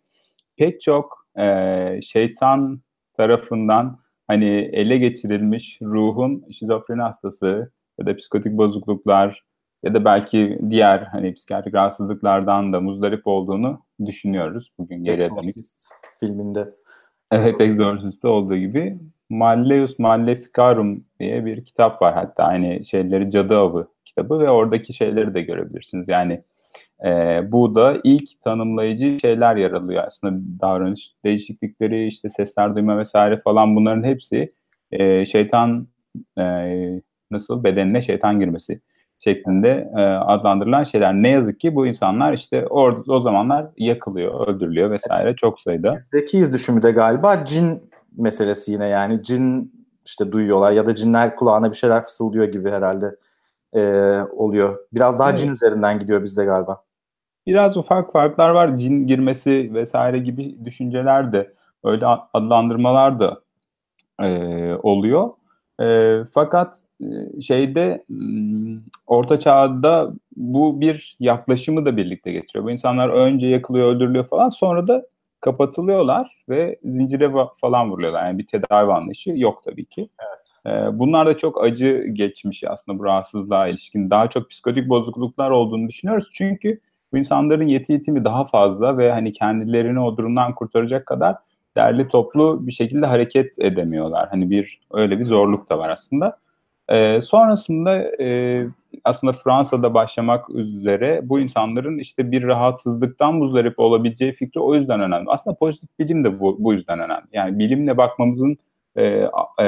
pek 0.58 0.82
çok 0.82 1.28
e, 1.40 2.00
şeytan 2.02 2.82
tarafından 3.18 4.00
hani 4.28 4.70
ele 4.74 4.98
geçirilmiş 4.98 5.80
ruhun 5.82 6.46
şizofreni 6.52 7.02
hastası 7.02 7.72
ya 8.00 8.06
da 8.06 8.16
psikotik 8.16 8.58
bozukluklar 8.58 9.44
ya 9.84 9.94
da 9.94 10.06
belki 10.06 10.60
diğer 10.70 11.00
hani 11.00 11.34
psikiyatrik 11.34 11.74
rahatsızlıklardan 11.74 12.74
da 12.74 12.82
muzdarip 12.82 13.28
olduğunu 13.28 13.82
düşünüyoruz 14.06 14.72
bugün 14.80 15.04
geriye 15.04 15.30
dönük. 15.30 15.56
filminde. 16.20 16.70
Evet 17.32 17.62
Exorcist'te 17.62 18.28
olduğu 18.28 18.58
gibi 18.58 18.98
Malleus 19.30 20.00
Maleficarum 20.00 21.04
diye 21.20 21.46
bir 21.46 21.66
kitap 21.66 22.02
var 22.02 22.14
hatta 22.14 22.44
aynı 22.44 22.86
şeyleri 22.86 23.32
Cadı 23.32 23.58
Avı 23.58 23.88
kitabı 24.06 24.40
ve 24.40 24.50
oradaki 24.50 24.94
şeyleri 24.94 25.34
de 25.34 25.42
görebilirsiniz. 25.42 26.08
Yani 26.08 26.44
e, 27.06 27.42
bu 27.52 27.76
da 27.76 28.02
ilk 28.04 28.40
tanımlayıcı 28.40 29.18
şeyler 29.22 29.56
yer 29.56 29.72
alıyor 29.72 30.04
aslında 30.08 30.42
davranış 30.62 31.14
değişiklikleri 31.26 32.08
işte 32.08 32.30
sesler 32.30 32.76
duyma 32.76 32.98
vesaire 32.98 33.42
falan 33.42 33.76
bunların 33.76 34.04
hepsi 34.04 34.54
e, 34.92 35.26
şeytan 35.26 35.88
e, 36.38 36.44
nasıl 37.32 37.64
bedenine 37.64 38.02
şeytan 38.02 38.40
girmesi 38.40 38.82
şeklinde 39.24 39.92
e, 39.98 40.02
adlandırılan 40.02 40.84
şeyler. 40.84 41.14
Ne 41.14 41.30
yazık 41.30 41.60
ki 41.60 41.76
bu 41.76 41.88
insanlar 41.88 42.34
işte 42.34 42.68
orada 42.68 43.14
o 43.14 43.20
zamanlar 43.20 43.66
yakılıyor, 43.78 44.48
öldürülüyor 44.48 44.92
vesaire 44.92 45.36
çok 45.36 45.62
sayıda. 45.62 45.94
Bizdeki 45.94 46.38
iz 46.38 46.54
düşümü 46.54 46.84
de 46.84 46.92
galiba 46.92 47.46
cin 47.46 47.92
meselesi 48.18 48.72
yine 48.72 48.88
yani 48.88 49.24
cin 49.24 49.74
işte 50.06 50.32
duyuyorlar 50.32 50.72
ya 50.72 50.86
da 50.86 50.96
cinler 50.96 51.36
kulağına 51.36 51.72
bir 51.72 51.76
şeyler 51.76 52.04
fısıldıyor 52.04 52.46
gibi 52.46 52.72
herhalde 52.72 53.16
e, 53.74 53.82
oluyor. 54.32 54.80
Biraz 54.94 55.20
daha 55.20 55.30
evet. 55.30 55.40
cin 55.40 55.52
üzerinden 55.54 56.00
gidiyor 56.00 56.24
bizde 56.24 56.46
galiba. 56.46 56.84
Biraz 57.48 57.78
ufak 57.78 58.12
farklar 58.12 58.50
var. 58.50 58.78
Cin 58.78 59.08
girmesi 59.08 59.72
vesaire 59.74 60.20
gibi 60.20 60.66
düşünceler 60.66 61.34
de 61.34 61.54
öyle 61.84 62.06
adlandırmalar 62.34 63.20
da 63.20 63.42
e, 64.22 64.28
oluyor. 64.84 65.30
E, 65.82 66.18
fakat 66.34 66.78
şeyde 67.42 68.06
Orta 69.08 69.40
Çağ'da 69.40 70.14
bu 70.36 70.82
bir 70.82 71.18
yaklaşımı 71.20 71.86
da 71.86 71.98
birlikte 71.98 72.32
getiriyor. 72.32 72.66
Bu 72.66 72.72
insanlar 72.72 73.10
önce 73.10 73.48
yakılıyor, 73.48 73.96
öldürülüyor 73.96 74.26
falan 74.26 74.50
sonra 74.50 74.88
da 74.88 75.06
kapatılıyorlar 75.42 76.44
ve 76.50 76.80
zincire 76.84 77.32
falan 77.62 77.92
vuruluyorlar. 77.92 78.26
Yani 78.26 78.38
bir 78.38 78.48
tedavi 78.48 78.94
anlayışı 78.94 79.32
yok 79.36 79.64
tabii 79.66 79.86
ki. 79.86 80.10
Evet. 80.20 80.76
Ee, 80.76 81.00
bunlar 81.00 81.28
da 81.28 81.38
çok 81.38 81.64
acı 81.64 82.06
geçmiş 82.14 82.64
aslında 82.64 83.00
bu 83.00 83.04
rahatsızlığa 83.06 83.68
ilişkin. 83.68 84.10
Daha 84.10 84.30
çok 84.30 84.50
psikotik 84.50 84.90
bozukluklar 84.90 85.52
olduğunu 85.52 85.88
düşünüyoruz. 85.88 86.30
Çünkü 86.34 86.80
bu 87.14 87.18
insanların 87.18 87.68
yeti 87.68 87.94
yetimi 87.94 88.24
daha 88.24 88.46
fazla 88.48 88.98
ve 88.98 89.12
hani 89.12 89.32
kendilerini 89.32 90.00
o 90.00 90.18
durumdan 90.18 90.56
kurtaracak 90.56 91.06
kadar 91.06 91.36
derli 91.78 92.08
toplu 92.08 92.68
bir 92.68 92.72
şekilde 92.72 93.06
hareket 93.06 93.60
edemiyorlar. 93.60 94.30
Hani 94.30 94.50
bir 94.50 94.80
öyle 94.92 95.20
bir 95.20 95.26
zorluk 95.26 95.70
da 95.70 95.80
var 95.80 95.90
aslında. 95.90 96.38
Ee, 96.90 97.22
sonrasında 97.22 97.98
e, 98.22 98.68
aslında 99.04 99.34
Fransa'da 99.34 99.94
başlamak 99.94 100.50
üzere 100.50 101.22
bu 101.24 101.40
insanların 101.40 101.98
işte 101.98 102.32
bir 102.32 102.44
rahatsızlıktan 102.44 103.36
muzdarip 103.36 103.80
olabileceği 103.80 104.34
fikri 104.34 104.60
o 104.60 104.76
yüzden 104.76 105.00
önemli. 105.00 105.30
Aslında 105.30 105.56
pozitif 105.56 105.90
bilim 106.00 106.24
de 106.24 106.40
bu, 106.40 106.56
bu 106.60 106.74
yüzden 106.74 107.00
önemli. 107.00 107.26
Yani 107.34 107.60
bilimle 107.60 107.98
bakmamızın 107.98 108.58
e, 108.96 109.30
e, 109.60 109.68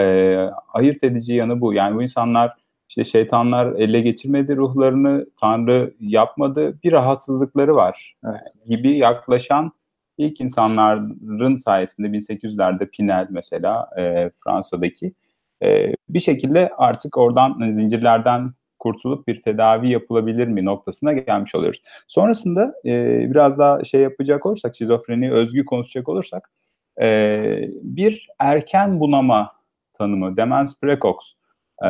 ayırt 0.73 1.03
edici 1.03 1.33
yanı 1.33 1.61
bu. 1.61 1.73
Yani 1.73 1.95
bu 1.95 2.03
insanlar 2.03 2.53
işte 2.89 3.03
şeytanlar 3.03 3.73
ele 3.73 4.01
geçirmedi 4.01 4.55
ruhlarını, 4.55 5.25
Tanrı 5.39 5.93
yapmadı, 5.99 6.79
bir 6.83 6.91
rahatsızlıkları 6.91 7.75
var 7.75 8.15
evet. 8.25 8.41
gibi 8.67 8.97
yaklaşan 8.97 9.71
ilk 10.17 10.41
insanların 10.41 11.55
sayesinde 11.55 12.07
1800'lerde 12.07 12.85
Pinel 12.89 13.27
mesela 13.29 13.89
e, 13.97 14.31
Fransa'daki 14.43 15.13
e, 15.63 15.93
bir 16.09 16.19
şekilde 16.19 16.71
artık 16.77 17.17
oradan 17.17 17.55
hani 17.59 17.73
zincirlerden 17.73 18.51
kurtulup 18.79 19.27
bir 19.27 19.41
tedavi 19.41 19.89
yapılabilir 19.89 20.47
mi 20.47 20.65
noktasına 20.65 21.13
gelmiş 21.13 21.55
oluyoruz. 21.55 21.81
Sonrasında 22.07 22.73
e, 22.85 22.91
biraz 23.31 23.59
daha 23.59 23.83
şey 23.83 24.01
yapacak 24.01 24.45
olursak, 24.45 24.75
şizofreni 24.75 25.31
özgü 25.31 25.65
konuşacak 25.65 26.09
olursak, 26.09 26.51
e, 27.01 27.69
bir 27.71 28.27
erken 28.39 28.99
bunama 28.99 29.51
tanımı, 29.93 30.37
demens 30.37 30.79
precox 30.79 31.15
e, 31.83 31.89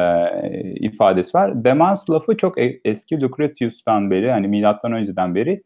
ifadesi 0.75 1.37
var. 1.37 1.63
Demans 1.63 2.09
lafı 2.09 2.37
çok 2.37 2.59
e, 2.59 2.79
eski 2.85 3.21
Lucretius'tan 3.21 4.11
beri, 4.11 4.25
yani 4.25 4.47
milattan 4.47 4.91
önceden 4.91 5.35
beri 5.35 5.63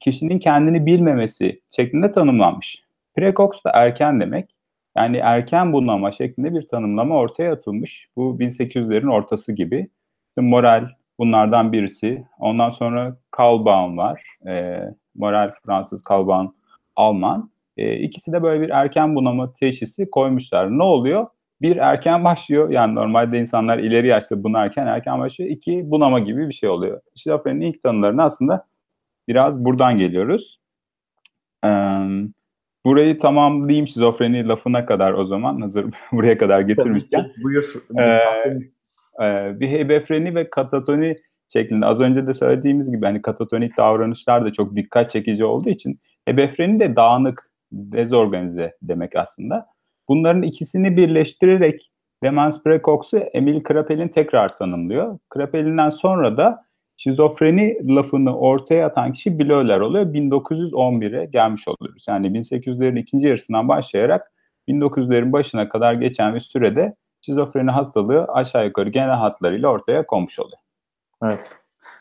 kişinin 0.00 0.38
kendini 0.38 0.86
bilmemesi 0.86 1.60
şeklinde 1.76 2.10
tanımlanmış. 2.10 2.82
Precox 3.16 3.64
da 3.64 3.70
erken 3.74 4.20
demek. 4.20 4.56
Yani 4.96 5.16
erken 5.16 5.72
bunama 5.72 6.12
şeklinde 6.12 6.54
bir 6.54 6.68
tanımlama 6.68 7.16
ortaya 7.16 7.52
atılmış. 7.52 8.08
Bu 8.16 8.36
1800'lerin 8.40 9.10
ortası 9.10 9.52
gibi. 9.52 9.88
Moral 10.36 10.88
bunlardan 11.18 11.72
birisi. 11.72 12.24
Ondan 12.38 12.70
sonra 12.70 13.16
Kalbaum 13.30 13.98
var. 13.98 14.22
E, 14.46 14.80
Moral 15.14 15.52
Fransız, 15.66 16.02
Kalbaum 16.02 16.54
Alman. 16.96 17.50
E, 17.76 17.96
ikisi 17.96 18.32
de 18.32 18.42
böyle 18.42 18.60
bir 18.60 18.70
erken 18.70 19.14
bunama 19.14 19.52
teşhisi 19.52 20.10
koymuşlar. 20.10 20.78
Ne 20.78 20.82
oluyor? 20.82 21.26
Bir 21.62 21.76
erken 21.76 22.24
başlıyor. 22.24 22.70
Yani 22.70 22.94
normalde 22.94 23.38
insanlar 23.38 23.78
ileri 23.78 24.06
yaşta 24.06 24.44
bunarken 24.44 24.86
erken 24.86 25.18
başlıyor. 25.18 25.50
İki 25.50 25.90
bunama 25.90 26.18
gibi 26.18 26.48
bir 26.48 26.54
şey 26.54 26.68
oluyor. 26.68 27.00
Şizofrenin 27.16 27.60
ilk 27.60 27.82
tanılarını 27.82 28.22
aslında 28.22 28.66
biraz 29.28 29.64
buradan 29.64 29.98
geliyoruz. 29.98 30.60
Ee, 31.64 31.68
burayı 32.86 33.18
tamamlayayım 33.18 33.86
şizofreni 33.86 34.48
lafına 34.48 34.86
kadar 34.86 35.12
o 35.12 35.24
zaman 35.24 35.60
hazır 35.60 35.86
buraya 36.12 36.38
kadar 36.38 36.60
getirmişken. 36.60 37.32
Buyur. 37.42 37.64
Ee, 37.98 38.04
e, 39.24 39.60
bir 39.60 39.68
hebefreni 39.68 40.34
ve 40.34 40.50
katatoni 40.50 41.16
şeklinde 41.52 41.86
az 41.86 42.00
önce 42.00 42.26
de 42.26 42.34
söylediğimiz 42.34 42.90
gibi 42.90 43.06
hani 43.06 43.22
katatonik 43.22 43.76
davranışlar 43.76 44.44
da 44.44 44.52
çok 44.52 44.76
dikkat 44.76 45.10
çekici 45.10 45.44
olduğu 45.44 45.70
için 45.70 46.00
hebefreni 46.24 46.80
de 46.80 46.96
dağınık, 46.96 47.50
dezorganize 47.72 48.76
demek 48.82 49.16
aslında. 49.16 49.66
Bunların 50.08 50.42
ikisini 50.42 50.96
birleştirerek 50.96 51.90
demans 52.22 52.62
precox'u 52.62 53.18
Emil 53.18 53.62
Krapel'in 53.62 54.08
tekrar 54.08 54.54
tanımlıyor. 54.54 55.18
Krapel'inden 55.30 55.90
sonra 55.90 56.36
da 56.36 56.65
şizofreni 56.96 57.94
lafını 57.96 58.38
ortaya 58.38 58.86
atan 58.86 59.12
kişi 59.12 59.38
Bleuler 59.38 59.80
oluyor. 59.80 60.06
1911'e 60.06 61.24
gelmiş 61.24 61.68
oluyoruz. 61.68 62.04
Yani 62.08 62.26
1800'lerin 62.26 62.98
ikinci 62.98 63.26
yarısından 63.26 63.68
başlayarak 63.68 64.32
1900'lerin 64.68 65.32
başına 65.32 65.68
kadar 65.68 65.94
geçen 65.94 66.34
bir 66.34 66.40
sürede 66.40 66.94
şizofreni 67.20 67.70
hastalığı 67.70 68.24
aşağı 68.24 68.66
yukarı 68.66 68.90
genel 68.90 69.16
hatlarıyla 69.16 69.68
ortaya 69.68 70.06
konmuş 70.06 70.38
oluyor. 70.38 70.58
Evet. 71.22 71.58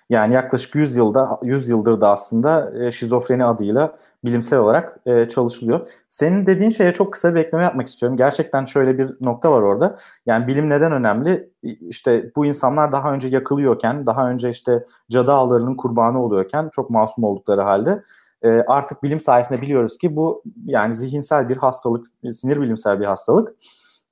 Yani 0.10 0.34
yaklaşık 0.34 0.75
100 0.75 0.96
yılda 0.96 1.39
100 1.44 1.70
yıldır 1.70 2.01
da 2.01 2.10
aslında 2.10 2.72
e, 2.84 2.92
şizofreni 2.92 3.46
adıyla 3.46 3.98
bilimsel 4.25 4.60
olarak 4.60 5.00
e, 5.06 5.30
çalışılıyor. 5.30 5.89
Senin 6.08 6.46
dediğin 6.46 6.70
şeye 6.70 6.94
çok 6.94 7.13
kısa 7.13 7.36
bir 7.36 7.39
ekleme 7.39 7.63
yapmak 7.63 7.88
istiyorum. 7.88 8.18
Gerçekten 8.18 8.65
şöyle 8.65 8.98
bir 8.98 9.12
nokta 9.22 9.51
var 9.51 9.62
orada. 9.62 9.96
Yani 10.25 10.48
bilim 10.48 10.70
neden 10.70 10.92
önemli? 10.92 11.50
İşte 11.63 12.32
bu 12.36 12.46
insanlar 12.46 12.92
daha 12.92 13.13
önce 13.13 13.27
yakılıyorken, 13.27 14.06
daha 14.06 14.30
önce 14.30 14.50
işte 14.50 14.86
cadı 15.12 15.32
ağlarının 15.32 15.75
kurbanı 15.75 16.24
oluyorken 16.24 16.70
çok 16.74 16.89
masum 16.89 17.24
oldukları 17.24 17.62
halde 17.62 18.01
e, 18.46 18.50
artık 18.50 19.04
bilim 19.04 19.20
sayesinde 19.20 19.62
biliyoruz 19.62 19.98
ki 19.98 20.15
bu 20.15 20.44
yani 20.65 20.94
zihinsel 20.94 21.50
bir 21.50 21.58
hastalık, 21.58 22.08
sinir 22.32 22.62
bilimsel 22.62 23.00
bir 23.00 23.06
hastalık. 23.06 23.56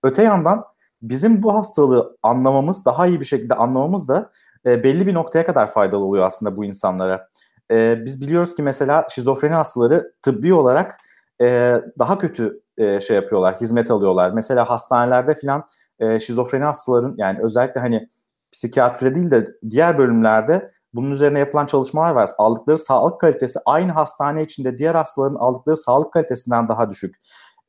Öte 0.04 0.24
yandan 0.24 0.66
bizim 1.02 1.44
bu 1.44 1.54
hastalığı 1.54 2.18
anlamamız, 2.24 2.86
daha 2.86 3.08
iyi 3.08 3.20
bir 3.20 3.26
şekilde 3.26 3.56
anlamamız 3.56 4.08
da 4.08 4.32
e, 4.66 4.84
belli 4.84 5.08
bir 5.08 5.14
noktaya 5.14 5.46
kadar 5.46 5.72
faydalı 5.72 6.04
oluyor 6.04 6.26
aslında 6.26 6.58
bu 6.58 6.66
insanlara. 6.66 7.28
E, 7.72 8.06
biz 8.06 8.22
biliyoruz 8.22 8.56
ki 8.56 8.64
mesela 8.64 9.08
şizofreni 9.10 9.54
hastaları 9.54 10.14
tıbbi 10.22 10.54
olarak 10.54 11.00
e, 11.42 11.82
daha 12.00 12.18
kötü 12.18 12.62
e, 12.78 13.00
şey 13.00 13.16
yapıyorlar, 13.16 13.62
hizmet 13.62 13.92
alıyorlar. 13.92 14.32
Mesela 14.32 14.70
hastanelerde 14.70 15.36
filan 15.36 15.66
e, 16.00 16.20
şizofreni 16.20 16.64
hastaların 16.64 17.16
yani 17.18 17.40
özellikle 17.44 17.82
hani 17.82 18.10
psikiyatri 18.52 19.16
değil 19.16 19.32
de 19.32 19.48
diğer 19.70 19.98
bölümlerde 19.98 20.70
bunun 20.94 21.12
üzerine 21.12 21.40
yapılan 21.40 21.66
çalışmalar 21.66 22.12
var. 22.12 22.30
Aldıkları 22.38 22.78
sağlık 22.78 23.20
kalitesi 23.20 23.60
aynı 23.66 23.92
hastane 23.92 24.44
içinde 24.44 24.78
diğer 24.78 24.96
hastaların 24.96 25.36
aldıkları 25.36 25.78
sağlık 25.78 26.14
kalitesinden 26.14 26.68
daha 26.68 26.90
düşük. 26.90 27.16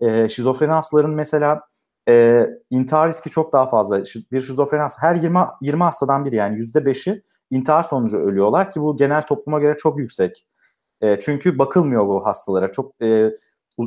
E, 0.01 0.29
şizofreni 0.29 0.73
hastaların 0.73 1.11
mesela 1.11 1.61
e, 2.09 2.47
intihar 2.71 3.09
riski 3.09 3.31
çok 3.31 3.53
daha 3.53 3.67
fazla. 3.67 4.03
Bir 4.33 4.41
şizofreni 4.41 4.83
hasta 4.83 5.03
her 5.03 5.15
20, 5.15 5.39
20 5.61 5.83
hastadan 5.83 6.25
biri 6.25 6.37
yani 6.37 6.59
%5'i 6.59 7.23
intihar 7.51 7.83
sonucu 7.83 8.19
ölüyorlar 8.19 8.71
ki 8.71 8.81
bu 8.81 8.97
genel 8.97 9.23
topluma 9.23 9.59
göre 9.59 9.77
çok 9.77 9.99
yüksek. 9.99 10.47
E, 11.01 11.19
çünkü 11.19 11.59
bakılmıyor 11.59 12.07
bu 12.07 12.27
hastalara. 12.27 12.69
Çok 12.69 13.03
e, 13.03 13.33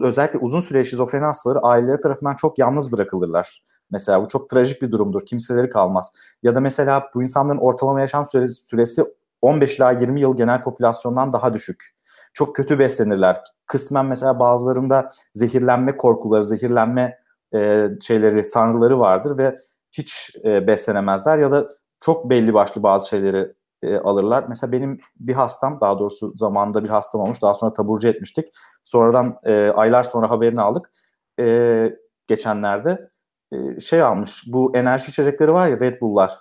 özellikle 0.01 0.39
uzun 0.39 0.59
süre 0.59 0.83
şizofreni 0.83 1.23
hastaları 1.23 1.59
aileleri 1.59 1.99
tarafından 1.99 2.35
çok 2.35 2.59
yalnız 2.59 2.91
bırakılırlar. 2.91 3.63
Mesela 3.91 4.21
bu 4.21 4.27
çok 4.27 4.49
trajik 4.49 4.81
bir 4.81 4.91
durumdur. 4.91 5.25
Kimseleri 5.25 5.69
kalmaz. 5.69 6.13
Ya 6.43 6.55
da 6.55 6.59
mesela 6.59 7.09
bu 7.15 7.23
insanların 7.23 7.57
ortalama 7.57 8.01
yaşam 8.01 8.25
süresi, 8.25 8.67
süresi 8.67 9.03
15 9.41 9.77
ila 9.77 9.91
20 9.91 10.21
yıl 10.21 10.37
genel 10.37 10.61
popülasyondan 10.61 11.33
daha 11.33 11.53
düşük. 11.53 11.95
Çok 12.33 12.55
kötü 12.55 12.79
beslenirler. 12.79 13.43
Kısmen 13.65 14.05
mesela 14.05 14.39
bazılarında 14.39 15.09
zehirlenme 15.33 15.97
korkuları, 15.97 16.43
zehirlenme 16.45 17.17
e, 17.53 17.87
şeyleri, 18.01 18.43
sanrıları 18.43 18.99
vardır 18.99 19.37
ve 19.37 19.57
hiç 19.91 20.35
e, 20.45 20.67
beslenemezler 20.67 21.37
ya 21.37 21.51
da 21.51 21.67
çok 21.99 22.29
belli 22.29 22.53
başlı 22.53 22.83
bazı 22.83 23.09
şeyleri 23.09 23.53
e, 23.83 23.97
alırlar. 23.97 24.45
Mesela 24.49 24.71
benim 24.71 24.99
bir 25.19 25.33
hastam, 25.33 25.81
daha 25.81 25.99
doğrusu 25.99 26.33
zamanında 26.35 26.83
bir 26.83 26.89
hastam 26.89 27.21
olmuş, 27.21 27.41
daha 27.41 27.53
sonra 27.53 27.73
taburcu 27.73 28.07
etmiştik. 28.07 28.45
Sonradan 28.83 29.39
e, 29.43 29.69
aylar 29.69 30.03
sonra 30.03 30.29
haberini 30.29 30.61
aldık. 30.61 30.91
E, 31.39 31.97
geçenlerde 32.27 33.09
e, 33.51 33.79
şey 33.79 34.01
almış, 34.01 34.43
bu 34.47 34.77
enerji 34.77 35.09
içecekleri 35.09 35.53
var 35.53 35.67
ya 35.67 35.79
Red 35.79 36.01
Bull'lar. 36.01 36.39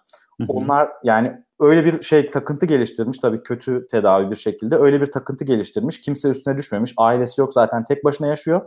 Onlar 0.49 0.89
yani 1.05 1.45
öyle 1.61 1.85
bir 1.85 2.03
şey 2.03 2.31
takıntı 2.31 2.67
geliştirmiş 2.67 3.19
tabii 3.19 3.43
kötü 3.43 3.87
tedavi 3.91 4.31
bir 4.31 4.37
şekilde. 4.37 4.77
Öyle 4.77 5.01
bir 5.01 5.07
takıntı 5.07 5.45
geliştirmiş. 5.45 6.01
Kimse 6.01 6.29
üstüne 6.29 6.59
düşmemiş. 6.59 6.95
Ailesi 6.97 7.41
yok 7.41 7.53
zaten 7.53 7.85
tek 7.85 8.05
başına 8.05 8.27
yaşıyor 8.27 8.61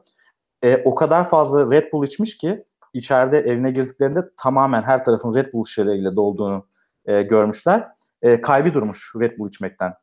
e, 0.63 0.81
o 0.85 0.95
kadar 0.95 1.29
fazla 1.29 1.71
Red 1.71 1.91
Bull 1.93 2.05
içmiş 2.05 2.37
ki 2.37 2.63
içeride 2.93 3.39
evine 3.39 3.71
girdiklerinde 3.71 4.19
tamamen 4.37 4.81
her 4.81 5.05
tarafın 5.05 5.35
Red 5.35 5.53
Bull 5.53 5.65
şişeleriyle 5.65 6.15
dolduğunu 6.15 6.65
e, 7.05 7.21
görmüşler. 7.21 7.87
E, 8.21 8.41
kaybı 8.41 8.73
durmuş 8.73 9.13
Red 9.19 9.39
Bull 9.39 9.47
içmekten. 9.47 9.93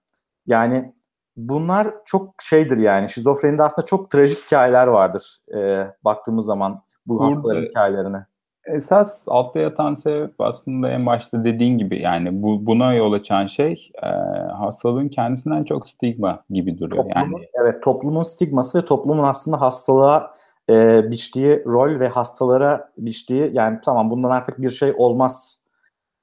Yani 0.46 0.92
bunlar 1.36 1.94
çok 2.04 2.34
şeydir 2.42 2.76
yani 2.76 3.08
şizofrenide 3.08 3.62
aslında 3.62 3.86
çok 3.86 4.10
trajik 4.10 4.46
hikayeler 4.46 4.86
vardır 4.86 5.38
e, 5.54 5.86
baktığımız 6.04 6.46
zaman 6.46 6.82
bu 7.06 7.24
hastaların 7.24 7.62
hikayelerine. 7.62 8.26
Esas 8.66 9.24
altta 9.28 9.58
yatan 9.58 9.94
sebep 9.94 10.40
aslında 10.40 10.90
en 10.90 11.06
başta 11.06 11.44
dediğin 11.44 11.78
gibi 11.78 12.02
yani 12.02 12.42
bu 12.42 12.66
buna 12.66 12.94
yol 12.94 13.12
açan 13.12 13.46
şey 13.46 13.92
e, 14.02 14.06
hastalığın 14.52 15.08
kendisinden 15.08 15.64
çok 15.64 15.88
stigma 15.88 16.44
gibi 16.50 16.78
duruyor. 16.78 17.04
Toplumun, 17.04 17.38
yani 17.38 17.48
evet 17.54 17.82
toplumun 17.82 18.22
stigması 18.22 18.78
ve 18.78 18.84
toplumun 18.84 19.22
aslında 19.22 19.60
hastalığa 19.60 20.32
e, 20.70 21.10
biçtiği 21.10 21.64
rol 21.66 22.00
ve 22.00 22.08
hastalara 22.08 22.92
biçtiği 22.98 23.50
yani 23.52 23.78
tamam 23.84 24.10
bundan 24.10 24.30
artık 24.30 24.60
bir 24.62 24.70
şey 24.70 24.94
olmaz 24.96 25.62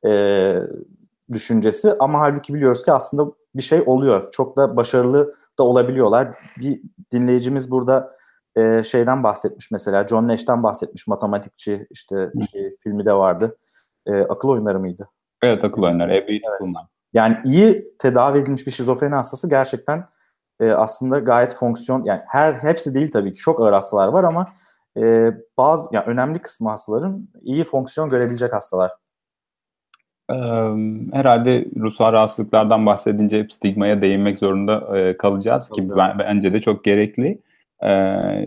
e, 0.05 0.11
düşüncesi 1.31 1.93
ama 1.99 2.19
halbuki 2.19 2.53
biliyoruz 2.53 2.85
ki 2.85 2.91
aslında 2.91 3.31
bir 3.55 3.61
şey 3.61 3.83
oluyor. 3.85 4.31
Çok 4.31 4.57
da 4.57 4.75
başarılı 4.75 5.33
da 5.59 5.63
olabiliyorlar. 5.63 6.27
Bir 6.57 6.81
dinleyicimiz 7.11 7.71
burada 7.71 8.15
e, 8.55 8.83
şeyden 8.83 9.23
bahsetmiş 9.23 9.71
mesela 9.71 10.07
John 10.07 10.27
Nash'ten 10.27 10.63
bahsetmiş 10.63 11.07
matematikçi 11.07 11.87
işte 11.91 12.31
şey, 12.51 12.77
filmi 12.83 13.05
de 13.05 13.13
vardı. 13.13 13.57
E, 14.05 14.21
akıl 14.21 14.49
oyunları 14.49 14.79
mıydı? 14.79 15.09
Evet 15.41 15.63
akıl 15.63 15.83
oyunları. 15.83 16.13
Evet. 16.13 16.29
Yani 17.13 17.37
iyi 17.45 17.95
tedavi 17.99 18.37
edilmiş 18.37 18.67
bir 18.67 18.71
şizofreni 18.71 19.15
hastası 19.15 19.49
gerçekten 19.49 20.05
e, 20.63 20.73
aslında 20.73 21.19
gayet 21.19 21.53
fonksiyon 21.55 22.03
yani 22.03 22.21
her 22.27 22.53
hepsi 22.53 22.95
değil 22.95 23.11
tabii 23.11 23.33
ki 23.33 23.39
çok 23.39 23.61
ağır 23.61 23.73
hastalar 23.73 24.07
var 24.07 24.23
ama 24.23 24.47
e, 24.97 25.31
bazı 25.57 25.95
yani 25.95 26.05
önemli 26.05 26.39
kısmı 26.39 26.69
hastaların 26.69 27.27
iyi 27.41 27.63
fonksiyon 27.63 28.09
görebilecek 28.09 28.53
hastalar. 28.53 28.91
herhalde 31.13 31.65
ruhsal 31.79 32.13
rahatsızlıklardan 32.13 32.85
bahsedince 32.85 33.39
hep 33.39 33.53
stigmaya 33.53 34.01
değinmek 34.01 34.39
zorunda 34.39 34.97
e, 34.97 35.17
kalacağız 35.17 35.69
ki 35.69 35.89
ben, 35.89 36.19
bence 36.19 36.53
de 36.53 36.61
çok 36.61 36.83
gerekli. 36.83 37.41
E, 37.83 37.89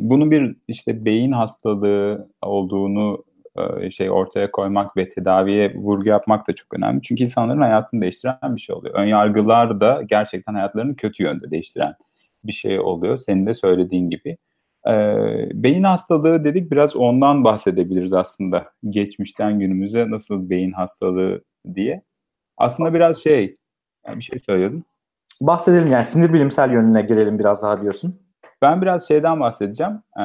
bunun 0.00 0.30
bir 0.30 0.56
işte 0.68 1.04
beyin 1.04 1.32
hastalığı 1.32 2.28
olduğunu 2.42 3.24
e, 3.56 3.90
şey 3.90 4.10
ortaya 4.10 4.50
koymak 4.50 4.96
ve 4.96 5.08
tedaviye 5.08 5.74
vurgu 5.74 6.08
yapmak 6.08 6.48
da 6.48 6.52
çok 6.52 6.74
önemli. 6.74 7.02
Çünkü 7.02 7.22
insanların 7.22 7.60
hayatını 7.60 8.00
değiştiren 8.00 8.56
bir 8.56 8.60
şey 8.60 8.76
oluyor. 8.76 8.94
Ön 8.94 9.04
yargılar 9.04 9.80
da 9.80 10.02
gerçekten 10.06 10.54
hayatlarını 10.54 10.96
kötü 10.96 11.22
yönde 11.22 11.50
değiştiren 11.50 11.94
bir 12.46 12.52
şey 12.52 12.80
oluyor. 12.80 13.16
Senin 13.16 13.46
de 13.46 13.54
söylediğin 13.54 14.10
gibi. 14.10 14.36
Ee, 14.88 15.48
beyin 15.54 15.82
hastalığı 15.82 16.44
dedik 16.44 16.70
biraz 16.70 16.96
ondan 16.96 17.44
bahsedebiliriz 17.44 18.12
aslında. 18.12 18.70
Geçmişten 18.88 19.58
günümüze 19.58 20.10
nasıl 20.10 20.50
beyin 20.50 20.72
hastalığı 20.72 21.42
diye. 21.74 22.02
Aslında 22.58 22.94
biraz 22.94 23.22
şey, 23.22 23.56
yani 24.06 24.18
bir 24.18 24.24
şey 24.24 24.38
söylüyordum. 24.38 24.84
Bahsedelim 25.40 25.92
yani 25.92 26.04
sinir 26.04 26.32
bilimsel 26.32 26.72
yönüne 26.72 27.02
girelim 27.02 27.38
biraz 27.38 27.62
daha 27.62 27.82
diyorsun. 27.82 28.14
Ben 28.62 28.82
biraz 28.82 29.08
şeyden 29.08 29.40
bahsedeceğim. 29.40 29.92
Ee, 30.18 30.22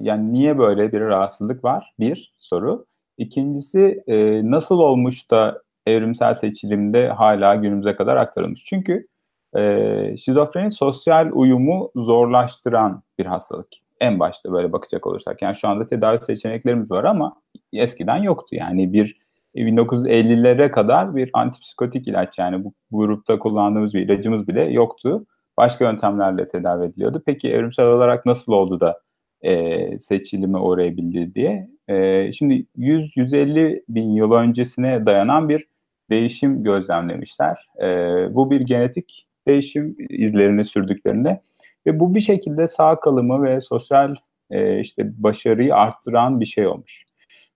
yani 0.00 0.32
niye 0.32 0.58
böyle 0.58 0.92
bir 0.92 1.00
rahatsızlık 1.00 1.64
var? 1.64 1.94
Bir 2.00 2.34
soru. 2.38 2.86
İkincisi 3.18 4.02
e, 4.06 4.40
nasıl 4.50 4.78
olmuş 4.78 5.30
da 5.30 5.62
evrimsel 5.86 6.34
seçilimde 6.34 7.08
hala 7.08 7.54
günümüze 7.54 7.96
kadar 7.96 8.16
aktarılmış? 8.16 8.64
Çünkü 8.64 9.06
e, 9.56 10.16
şizofreni 10.16 10.70
sosyal 10.70 11.30
uyumu 11.32 11.90
zorlaştıran 11.96 13.02
bir 13.18 13.26
hastalık. 13.26 13.68
En 14.00 14.20
başta 14.20 14.52
böyle 14.52 14.72
bakacak 14.72 15.06
olursak. 15.06 15.42
Yani 15.42 15.56
şu 15.56 15.68
anda 15.68 15.88
tedavi 15.88 16.24
seçeneklerimiz 16.24 16.90
var 16.90 17.04
ama 17.04 17.40
eskiden 17.72 18.16
yoktu. 18.16 18.56
Yani 18.56 18.92
bir 18.92 19.18
1950'lere 19.54 20.70
kadar 20.70 21.16
bir 21.16 21.30
antipsikotik 21.32 22.08
ilaç 22.08 22.38
yani 22.38 22.64
bu, 22.64 22.72
bu 22.90 22.98
grupta 22.98 23.38
kullandığımız 23.38 23.94
bir 23.94 24.00
ilacımız 24.00 24.48
bile 24.48 24.62
yoktu. 24.62 25.26
Başka 25.56 25.84
yöntemlerle 25.84 26.48
tedavi 26.48 26.84
ediliyordu. 26.84 27.22
Peki 27.26 27.52
evrimsel 27.52 27.86
olarak 27.86 28.26
nasıl 28.26 28.52
oldu 28.52 28.80
da 28.80 29.00
e, 29.42 29.98
seçilime 29.98 30.58
uğrayabildi 30.58 31.34
diye. 31.34 31.68
E, 31.88 32.32
şimdi 32.32 32.66
100-150 32.76 33.82
bin 33.88 34.10
yıl 34.10 34.32
öncesine 34.32 35.06
dayanan 35.06 35.48
bir 35.48 35.66
değişim 36.10 36.64
gözlemlemişler. 36.64 37.68
E, 37.82 37.86
bu 38.34 38.50
bir 38.50 38.60
genetik 38.60 39.27
değişim 39.48 39.96
izlerini 40.10 40.64
sürdüklerinde 40.64 41.40
ve 41.86 42.00
bu 42.00 42.14
bir 42.14 42.20
şekilde 42.20 42.68
sağ 42.68 43.00
kalımı 43.00 43.42
ve 43.42 43.60
sosyal 43.60 44.14
e, 44.50 44.80
işte 44.80 45.22
başarıyı 45.22 45.74
arttıran 45.74 46.40
bir 46.40 46.46
şey 46.46 46.66
olmuş. 46.66 47.04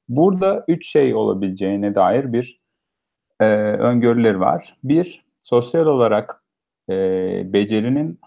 Burada 0.09 0.64
üç 0.68 0.87
şey 0.87 1.14
olabileceğine 1.14 1.94
dair 1.94 2.33
bir 2.33 2.61
e, 3.40 3.44
öngörüleri 3.62 4.40
var. 4.40 4.76
Bir, 4.85 5.24
sosyal 5.40 5.87
olarak 5.87 6.44
e, 6.90 6.94
becerinin 7.52 8.20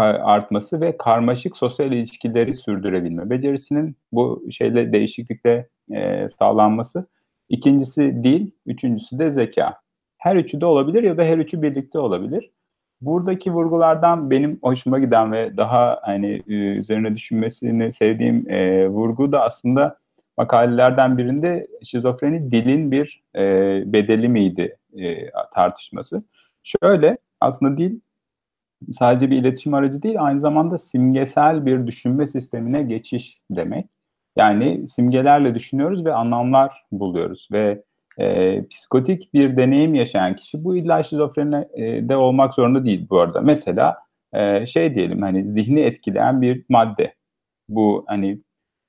artması 0.00 0.80
ve 0.80 0.96
karmaşık 0.96 1.56
sosyal 1.56 1.92
ilişkileri 1.92 2.54
sürdürebilme 2.54 3.30
becerisinin 3.30 3.96
bu 4.12 4.44
şeyle 4.50 4.92
değişiklikle 4.92 5.68
e, 5.94 6.28
sağlanması. 6.38 7.06
İkincisi 7.48 8.24
dil, 8.24 8.50
üçüncüsü 8.66 9.18
de 9.18 9.30
zeka. 9.30 9.80
Her 10.18 10.36
üçü 10.36 10.60
de 10.60 10.66
olabilir 10.66 11.02
ya 11.02 11.16
da 11.16 11.24
her 11.24 11.38
üçü 11.38 11.62
birlikte 11.62 11.98
olabilir. 11.98 12.50
Buradaki 13.02 13.52
vurgulardan 13.52 14.30
benim 14.30 14.58
hoşuma 14.62 14.98
giden 14.98 15.32
ve 15.32 15.56
daha 15.56 16.00
hani 16.02 16.42
e, 16.48 16.54
üzerine 16.54 17.14
düşünmesini 17.14 17.92
sevdiğim 17.92 18.50
e, 18.50 18.88
vurgu 18.88 19.32
da 19.32 19.42
aslında 19.42 19.98
makalelerden 20.38 21.18
birinde 21.18 21.66
şizofreni 21.82 22.50
dilin 22.50 22.92
bir 22.92 23.22
e, 23.36 23.42
bedeli 23.92 24.28
miydi 24.28 24.76
e, 24.98 25.30
tartışması. 25.54 26.22
Şöyle 26.62 27.18
aslında 27.40 27.78
dil 27.78 28.00
sadece 28.90 29.30
bir 29.30 29.36
iletişim 29.36 29.74
aracı 29.74 30.02
değil 30.02 30.16
aynı 30.18 30.40
zamanda 30.40 30.78
simgesel 30.78 31.66
bir 31.66 31.86
düşünme 31.86 32.26
sistemine 32.26 32.82
geçiş 32.82 33.40
demek. 33.50 33.86
Yani 34.36 34.88
simgelerle 34.88 35.54
düşünüyoruz 35.54 36.04
ve 36.04 36.14
anlamlar 36.14 36.84
buluyoruz 36.92 37.48
ve 37.52 37.82
e, 38.18 38.58
psikotik 38.68 39.34
bir 39.34 39.56
deneyim 39.56 39.94
yaşayan 39.94 40.36
kişi 40.36 40.64
bu 40.64 40.76
illa 40.76 41.02
şizofreni 41.02 41.68
e, 41.74 42.08
de 42.08 42.16
olmak 42.16 42.54
zorunda 42.54 42.84
değil 42.84 43.06
bu 43.10 43.20
arada. 43.20 43.40
Mesela 43.40 43.98
e, 44.32 44.66
şey 44.66 44.94
diyelim 44.94 45.22
hani 45.22 45.48
zihni 45.48 45.80
etkileyen 45.80 46.42
bir 46.42 46.64
madde. 46.68 47.14
Bu 47.68 48.04
hani 48.08 48.40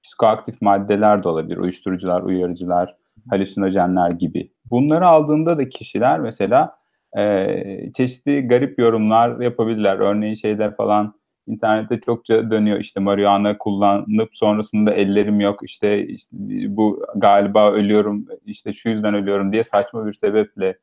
psikoaktif 0.03 0.61
maddeler 0.61 1.23
de 1.23 1.29
olabilir. 1.29 1.57
Uyuşturucular, 1.57 2.21
uyarıcılar, 2.21 2.95
halüsinojenler 3.29 4.11
gibi. 4.11 4.51
Bunları 4.71 5.07
aldığında 5.07 5.57
da 5.57 5.69
kişiler 5.69 6.19
mesela 6.19 6.75
e, 7.17 7.91
çeşitli 7.93 8.47
garip 8.47 8.79
yorumlar 8.79 9.39
yapabilirler. 9.39 9.99
Örneğin 9.99 10.35
şeyler 10.35 10.75
falan 10.75 11.13
internette 11.47 11.99
çokça 11.99 12.51
dönüyor 12.51 12.79
işte 12.79 12.99
marihuana 12.99 13.57
kullanıp 13.57 14.29
sonrasında 14.33 14.93
ellerim 14.93 15.39
yok 15.39 15.59
işte, 15.63 16.07
işte 16.07 16.29
bu 16.67 17.05
galiba 17.15 17.71
ölüyorum 17.71 18.25
işte 18.45 18.73
şu 18.73 18.89
yüzden 18.89 19.13
ölüyorum 19.13 19.51
diye 19.51 19.63
saçma 19.63 20.07
bir 20.07 20.13
sebeple 20.13 20.77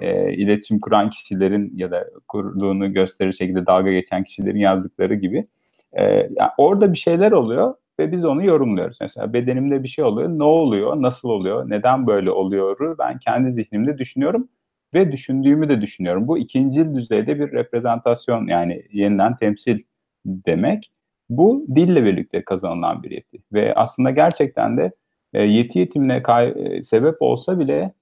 e, 0.00 0.32
iletişim 0.32 0.80
kuran 0.80 1.10
kişilerin 1.10 1.72
ya 1.76 1.90
da 1.90 2.04
kurduğunu 2.28 2.92
gösterir 2.92 3.32
şekilde 3.32 3.66
dalga 3.66 3.92
geçen 3.92 4.24
kişilerin 4.24 4.58
yazdıkları 4.58 5.14
gibi 5.14 5.46
e, 5.92 6.04
yani 6.04 6.50
orada 6.58 6.92
bir 6.92 6.98
şeyler 6.98 7.32
oluyor 7.32 7.74
ve 8.00 8.12
biz 8.12 8.24
onu 8.24 8.44
yorumluyoruz. 8.44 8.98
Mesela 9.00 9.32
bedenimde 9.32 9.82
bir 9.82 9.88
şey 9.88 10.04
oluyor. 10.04 10.28
Ne 10.28 10.44
oluyor? 10.44 11.02
Nasıl 11.02 11.28
oluyor? 11.28 11.70
Neden 11.70 12.06
böyle 12.06 12.30
oluyor? 12.30 12.98
Ben 12.98 13.18
kendi 13.18 13.52
zihnimde 13.52 13.98
düşünüyorum 13.98 14.48
ve 14.94 15.12
düşündüğümü 15.12 15.68
de 15.68 15.80
düşünüyorum. 15.80 16.28
Bu 16.28 16.38
ikinci 16.38 16.94
düzeyde 16.94 17.38
bir 17.40 17.52
reprezentasyon 17.52 18.46
yani 18.46 18.82
yeniden 18.92 19.36
temsil 19.36 19.78
demek. 20.26 20.92
Bu 21.28 21.66
dille 21.74 22.04
birlikte 22.04 22.44
kazanılan 22.44 23.02
bir 23.02 23.10
yeti 23.10 23.38
ve 23.52 23.74
aslında 23.74 24.10
gerçekten 24.10 24.76
de 24.76 24.92
e, 25.34 25.42
yeti 25.42 25.78
yetimine 25.78 26.22
kay- 26.22 26.54
e, 26.56 26.82
sebep 26.82 27.16
olsa 27.20 27.58
bile 27.58 27.92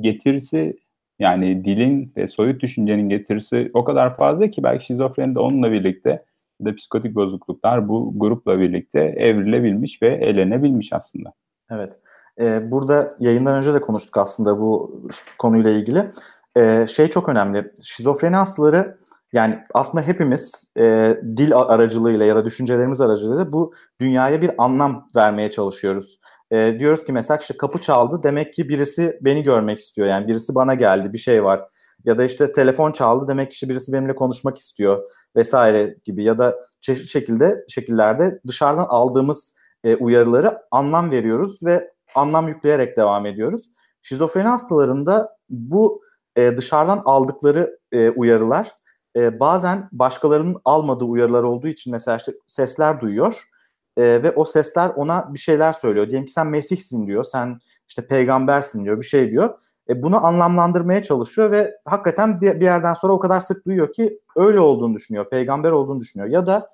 getirisi 0.00 0.76
yani 1.18 1.64
dilin 1.64 2.12
ve 2.16 2.28
soyut 2.28 2.62
düşüncenin 2.62 3.08
getirisi 3.08 3.70
o 3.74 3.84
kadar 3.84 4.16
fazla 4.16 4.50
ki 4.50 4.62
belki 4.62 4.86
şizofreni 4.86 5.34
de 5.34 5.38
onunla 5.38 5.72
birlikte 5.72 6.24
da 6.64 6.74
psikotik 6.74 7.14
bozukluklar 7.14 7.88
bu 7.88 8.12
grupla 8.16 8.60
birlikte 8.60 9.00
evrilebilmiş 9.00 10.02
ve 10.02 10.08
elenebilmiş 10.08 10.92
aslında. 10.92 11.32
Evet. 11.70 11.98
Ee, 12.40 12.70
burada 12.70 13.16
yayından 13.20 13.56
önce 13.56 13.74
de 13.74 13.80
konuştuk 13.80 14.16
aslında 14.16 14.60
bu 14.60 15.00
konuyla 15.38 15.70
ilgili. 15.70 16.04
Ee, 16.56 16.86
şey 16.86 17.08
çok 17.08 17.28
önemli. 17.28 17.72
Şizofreni 17.82 18.36
hastaları 18.36 18.96
yani 19.32 19.58
aslında 19.74 20.06
hepimiz 20.06 20.72
e, 20.76 21.16
dil 21.36 21.56
aracılığıyla 21.56 22.26
ya 22.26 22.36
da 22.36 22.44
düşüncelerimiz 22.44 23.00
aracılığıyla 23.00 23.52
bu 23.52 23.74
dünyaya 24.00 24.42
bir 24.42 24.50
anlam 24.58 25.08
vermeye 25.16 25.50
çalışıyoruz. 25.50 26.18
E, 26.50 26.76
diyoruz 26.78 27.04
ki 27.04 27.12
mesela 27.12 27.38
işte 27.38 27.56
kapı 27.56 27.80
çaldı 27.80 28.22
demek 28.22 28.54
ki 28.54 28.68
birisi 28.68 29.18
beni 29.20 29.42
görmek 29.42 29.78
istiyor. 29.78 30.08
Yani 30.08 30.28
birisi 30.28 30.54
bana 30.54 30.74
geldi 30.74 31.12
bir 31.12 31.18
şey 31.18 31.44
var. 31.44 31.68
Ya 32.04 32.18
da 32.18 32.24
işte 32.24 32.52
telefon 32.52 32.92
çaldı 32.92 33.28
demek 33.28 33.50
ki 33.50 33.54
işte 33.54 33.68
birisi 33.68 33.92
benimle 33.92 34.14
konuşmak 34.14 34.58
istiyor 34.58 35.02
vesaire 35.36 35.96
gibi. 36.04 36.24
Ya 36.24 36.38
da 36.38 36.58
çeşitli 36.80 37.08
şekilde 37.08 37.64
şekillerde 37.68 38.40
dışarıdan 38.46 38.86
aldığımız 38.88 39.56
e, 39.84 39.96
uyarıları 39.96 40.58
anlam 40.70 41.10
veriyoruz 41.10 41.62
ve 41.66 41.92
anlam 42.14 42.48
yükleyerek 42.48 42.96
devam 42.96 43.26
ediyoruz. 43.26 43.70
Şizofreni 44.02 44.48
hastalarında 44.48 45.36
bu 45.50 46.02
e, 46.36 46.56
dışarıdan 46.56 47.02
aldıkları 47.04 47.78
e, 47.92 48.10
uyarılar 48.10 48.72
e, 49.16 49.40
bazen 49.40 49.88
başkalarının 49.92 50.56
almadığı 50.64 51.04
uyarılar 51.04 51.42
olduğu 51.42 51.68
için 51.68 51.92
mesela 51.92 52.16
işte 52.16 52.32
sesler 52.46 53.00
duyuyor 53.00 53.42
e, 53.96 54.02
ve 54.02 54.30
o 54.30 54.44
sesler 54.44 54.88
ona 54.88 55.34
bir 55.34 55.38
şeyler 55.38 55.72
söylüyor. 55.72 56.10
Diyelim 56.10 56.26
ki 56.26 56.32
sen 56.32 56.46
Mesih'sin 56.46 57.06
diyor, 57.06 57.24
sen 57.24 57.58
işte 57.88 58.06
peygambersin 58.06 58.84
diyor, 58.84 59.00
bir 59.00 59.06
şey 59.06 59.30
diyor. 59.30 59.58
E, 59.88 60.02
bunu 60.02 60.26
anlamlandırmaya 60.26 61.02
çalışıyor 61.02 61.50
ve 61.50 61.74
hakikaten 61.84 62.40
bir, 62.40 62.60
bir 62.60 62.64
yerden 62.64 62.94
sonra 62.94 63.12
o 63.12 63.18
kadar 63.18 63.40
sık 63.40 63.66
duyuyor 63.66 63.92
ki 63.92 64.20
öyle 64.36 64.60
olduğunu 64.60 64.94
düşünüyor, 64.94 65.30
peygamber 65.30 65.70
olduğunu 65.70 66.00
düşünüyor. 66.00 66.30
Ya 66.30 66.46
da 66.46 66.70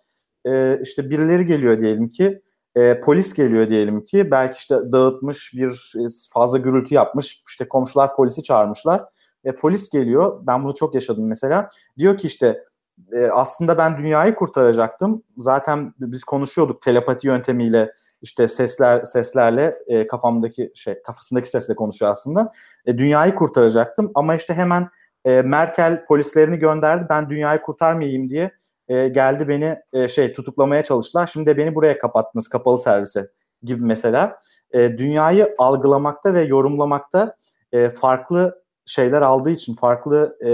e, 0.47 0.81
işte 0.83 1.11
birileri 1.11 1.47
geliyor 1.47 1.81
diyelim 1.81 2.09
ki, 2.09 2.43
e, 2.77 3.01
polis 3.01 3.35
geliyor 3.35 3.71
diyelim 3.71 4.05
ki, 4.05 4.31
belki 4.31 4.59
işte 4.59 4.77
dağıtmış 4.93 5.53
bir 5.55 5.93
e, 5.99 6.07
fazla 6.33 6.59
gürültü 6.59 6.95
yapmış, 6.95 7.43
işte 7.49 7.69
komşular 7.69 8.17
polisi 8.17 8.43
çağırmışlar 8.43 9.05
e, 9.45 9.53
polis 9.53 9.91
geliyor. 9.91 10.41
Ben 10.47 10.65
bunu 10.65 10.75
çok 10.75 10.95
yaşadım 10.95 11.27
mesela. 11.27 11.69
Diyor 11.99 12.17
ki 12.17 12.27
işte 12.27 12.65
e, 13.13 13.27
aslında 13.27 13.79
ben 13.79 13.99
dünyayı 13.99 14.35
kurtaracaktım. 14.35 15.23
Zaten 15.37 15.95
biz 15.99 16.25
konuşuyorduk 16.25 16.83
telepati 16.83 17.27
yöntemiyle 17.27 17.93
işte 18.23 18.49
sesler 18.49 19.03
seslerle 19.03 19.79
e, 19.87 20.07
kafamdaki 20.07 20.73
şey 20.75 21.03
kafasındaki 21.03 21.51
sesle 21.51 21.75
konuşuyor 21.75 22.13
aslında. 22.13 22.53
E, 22.87 22.99
dünyayı 22.99 23.35
kurtaracaktım 23.35 24.11
ama 24.15 24.35
işte 24.35 24.55
hemen 24.55 24.89
e, 25.25 25.43
Merkel 25.43 26.05
polislerini 26.05 26.59
gönderdi. 26.59 27.07
Ben 27.11 27.31
dünyayı 27.31 27.63
kurtarmayayım 27.63 28.29
diye 28.29 28.51
e, 28.89 29.09
geldi 29.09 29.49
beni 29.49 29.77
e, 29.93 30.09
şey 30.09 30.33
tutuklamaya 30.33 30.83
çalıştılar. 30.83 31.27
Şimdi 31.27 31.47
de 31.47 31.57
beni 31.57 31.75
buraya 31.75 31.99
kapattınız 31.99 32.49
kapalı 32.49 32.79
servise 32.79 33.31
gibi 33.63 33.85
mesela. 33.85 34.41
E, 34.73 34.99
dünyayı 34.99 35.55
algılamakta 35.59 36.35
ve 36.35 36.45
yorumlamakta 36.45 37.37
e, 37.73 37.91
farklı 37.91 38.63
şeyler 38.89 39.23
aldığı 39.23 39.51
için 39.51 39.75
farklı 39.75 40.39
e, 40.45 40.51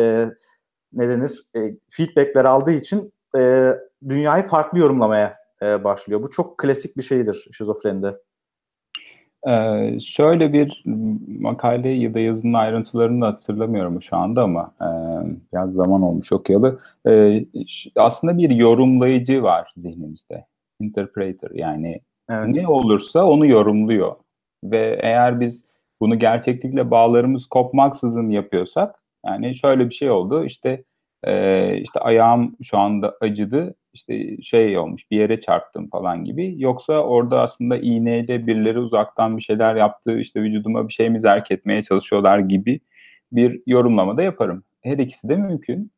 ne 0.93 1.09
denir 1.09 1.47
e, 1.57 1.61
feedbackler 1.89 2.45
aldığı 2.45 2.73
için 2.73 3.13
e, 3.37 3.73
dünyayı 4.09 4.43
farklı 4.43 4.79
yorumlamaya 4.79 5.37
e, 5.63 5.85
başlıyor. 5.85 6.23
Bu 6.23 6.31
çok 6.31 6.59
klasik 6.59 6.97
bir 6.97 7.03
şeydir 7.03 7.49
şizofrenide. 7.53 8.15
Ee, 9.49 10.01
şöyle 10.01 10.53
bir 10.53 10.83
makale 11.41 11.89
ya 11.89 12.15
da 12.15 12.19
yazının 12.19 12.53
ayrıntılarını 12.53 13.23
da 13.23 13.27
hatırlamıyorum 13.27 14.03
şu 14.03 14.17
anda 14.17 14.43
ama 14.43 14.75
e, 14.81 14.89
biraz 15.53 15.73
zaman 15.73 16.03
olmuş 16.03 16.33
okuyalı. 16.33 16.81
E, 17.09 17.45
aslında 17.97 18.39
bir 18.39 18.51
yorumlayıcı 18.51 19.43
var 19.43 19.73
zihnimizde. 19.77 20.47
Interpreter 20.81 21.51
yani 21.51 22.01
evet. 22.31 22.49
ne 22.49 22.69
olursa 22.69 23.25
onu 23.25 23.47
yorumluyor. 23.47 24.17
Ve 24.65 24.99
eğer 25.03 25.41
biz 25.41 25.65
bunu 26.05 26.19
gerçeklikle 26.19 26.91
bağlarımız 26.91 27.47
kopmaksızın 27.47 28.31
yapıyorsak 28.31 29.03
yani 29.27 29.55
şöyle 29.55 29.89
bir 29.89 29.95
şey 29.95 30.11
oldu 30.11 30.45
işte 30.45 30.85
e, 31.25 31.77
işte 31.79 32.01
ayağım 32.01 32.57
şu 32.63 32.79
anda 32.79 33.15
acıdı 33.21 33.75
işte 33.93 34.43
şey 34.43 34.79
olmuş 34.79 35.11
bir 35.11 35.17
yere 35.17 35.41
çarptım 35.41 35.89
falan 35.91 36.25
gibi 36.25 36.55
yoksa 36.59 36.93
orada 36.93 37.41
aslında 37.41 37.77
iğneyle 37.77 38.47
birileri 38.47 38.79
uzaktan 38.79 39.37
bir 39.37 39.43
şeyler 39.43 39.75
yaptı 39.77 40.19
işte 40.19 40.43
vücuduma 40.43 40.89
bir 40.89 40.93
şey 40.93 41.11
mi 41.11 41.21
zerk 41.21 41.51
etmeye 41.51 41.83
çalışıyorlar 41.83 42.39
gibi 42.39 42.81
bir 43.33 43.63
yorumlama 43.67 44.17
da 44.17 44.23
yaparım. 44.23 44.65
Her 44.83 44.99
ikisi 44.99 45.29
de 45.29 45.37
mümkün. 45.37 45.93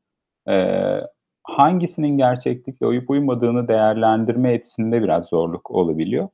Ee, 0.48 1.00
hangisinin 1.42 2.18
gerçeklikle 2.18 2.86
uyup 2.86 3.10
uymadığını 3.10 3.68
değerlendirme 3.68 4.52
etisinde 4.52 5.02
biraz 5.02 5.28
zorluk 5.28 5.70
olabiliyor 5.70 6.28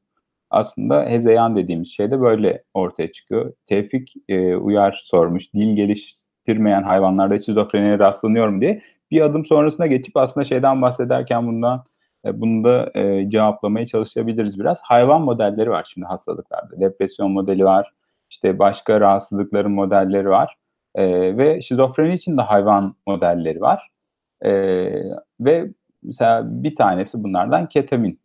aslında 0.52 1.04
hezeyan 1.04 1.56
dediğimiz 1.56 1.88
şey 1.88 2.10
de 2.10 2.20
böyle 2.20 2.64
ortaya 2.74 3.12
çıkıyor. 3.12 3.52
Tevfik 3.66 4.14
e, 4.28 4.56
Uyar 4.56 5.00
sormuş, 5.04 5.54
dil 5.54 5.76
geliştirmeyen 5.76 6.82
hayvanlarda 6.82 7.40
şizofreniye 7.40 7.98
rastlanıyor 7.98 8.48
mu 8.48 8.60
diye. 8.60 8.82
Bir 9.10 9.20
adım 9.20 9.44
sonrasına 9.44 9.86
geçip 9.86 10.16
aslında 10.16 10.44
şeyden 10.44 10.82
bahsederken 10.82 11.46
bundan 11.46 11.84
e, 12.26 12.40
bunu 12.40 12.64
da 12.64 12.90
e, 12.94 13.30
cevaplamaya 13.30 13.86
çalışabiliriz 13.86 14.58
biraz. 14.60 14.80
Hayvan 14.82 15.22
modelleri 15.22 15.70
var 15.70 15.90
şimdi 15.92 16.06
hastalıklarda. 16.06 16.80
Depresyon 16.80 17.30
modeli 17.30 17.64
var, 17.64 17.92
işte 18.30 18.58
başka 18.58 19.00
rahatsızlıkların 19.00 19.72
modelleri 19.72 20.28
var. 20.28 20.56
E, 20.94 21.36
ve 21.36 21.62
şizofreni 21.62 22.14
için 22.14 22.36
de 22.38 22.42
hayvan 22.42 22.94
modelleri 23.06 23.60
var. 23.60 23.90
E, 24.42 24.52
ve 25.40 25.70
mesela 26.02 26.42
bir 26.44 26.76
tanesi 26.76 27.24
bunlardan 27.24 27.68
ketamin 27.68 28.21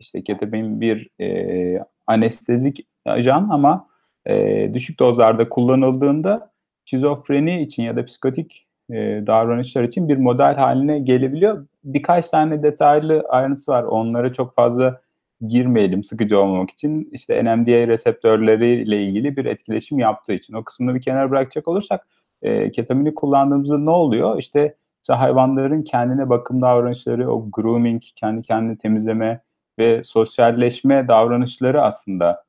işte 0.00 0.24
ketamin 0.24 0.80
bir 0.80 1.08
e, 1.20 1.84
anestezik 2.06 2.86
ajan 3.06 3.48
ama 3.50 3.86
e, 4.26 4.70
düşük 4.74 5.00
dozlarda 5.00 5.48
kullanıldığında 5.48 6.50
şizofreni 6.84 7.62
için 7.62 7.82
ya 7.82 7.96
da 7.96 8.04
psikotik 8.04 8.66
e, 8.90 8.94
davranışlar 9.26 9.82
için 9.82 10.08
bir 10.08 10.16
model 10.16 10.54
haline 10.54 10.98
gelebiliyor. 10.98 11.66
Birkaç 11.84 12.30
tane 12.30 12.62
detaylı 12.62 13.24
ayrıntısı 13.28 13.72
var. 13.72 13.82
Onlara 13.82 14.32
çok 14.32 14.54
fazla 14.54 15.00
girmeyelim 15.48 16.04
sıkıcı 16.04 16.40
olmamak 16.40 16.70
için. 16.70 17.08
İşte 17.12 17.44
NMDA 17.44 17.86
reseptörleriyle 17.88 19.04
ilgili 19.04 19.36
bir 19.36 19.44
etkileşim 19.44 19.98
yaptığı 19.98 20.32
için. 20.32 20.54
O 20.54 20.64
kısmını 20.64 20.94
bir 20.94 21.02
kenara 21.02 21.30
bırakacak 21.30 21.68
olursak 21.68 22.06
e, 22.42 22.72
ketamini 22.72 23.14
kullandığımızda 23.14 23.78
ne 23.78 23.90
oluyor? 23.90 24.38
İşte 24.38 24.74
Mesela 25.00 25.20
hayvanların 25.20 25.82
kendine 25.82 26.28
bakım 26.28 26.62
davranışları, 26.62 27.32
o 27.32 27.50
grooming, 27.50 28.02
kendi 28.16 28.42
kendini 28.42 28.78
temizleme 28.78 29.40
ve 29.80 30.02
sosyalleşme 30.02 31.08
davranışları 31.08 31.82
aslında 31.82 32.44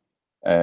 e, 0.47 0.53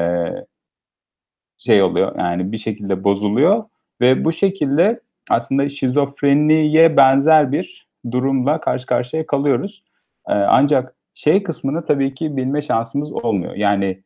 şey 1.58 1.82
oluyor 1.82 2.18
yani 2.18 2.52
bir 2.52 2.58
şekilde 2.58 3.04
bozuluyor 3.04 3.64
ve 4.00 4.24
bu 4.24 4.32
şekilde 4.32 5.00
aslında 5.30 5.68
şizofreniye 5.68 6.96
benzer 6.96 7.52
bir 7.52 7.88
durumla 8.10 8.60
karşı 8.60 8.86
karşıya 8.86 9.26
kalıyoruz. 9.26 9.84
E, 10.28 10.32
ancak 10.32 10.94
şey 11.14 11.42
kısmını 11.42 11.86
tabii 11.86 12.14
ki 12.14 12.36
bilme 12.36 12.62
şansımız 12.62 13.12
olmuyor. 13.12 13.54
Yani 13.54 14.02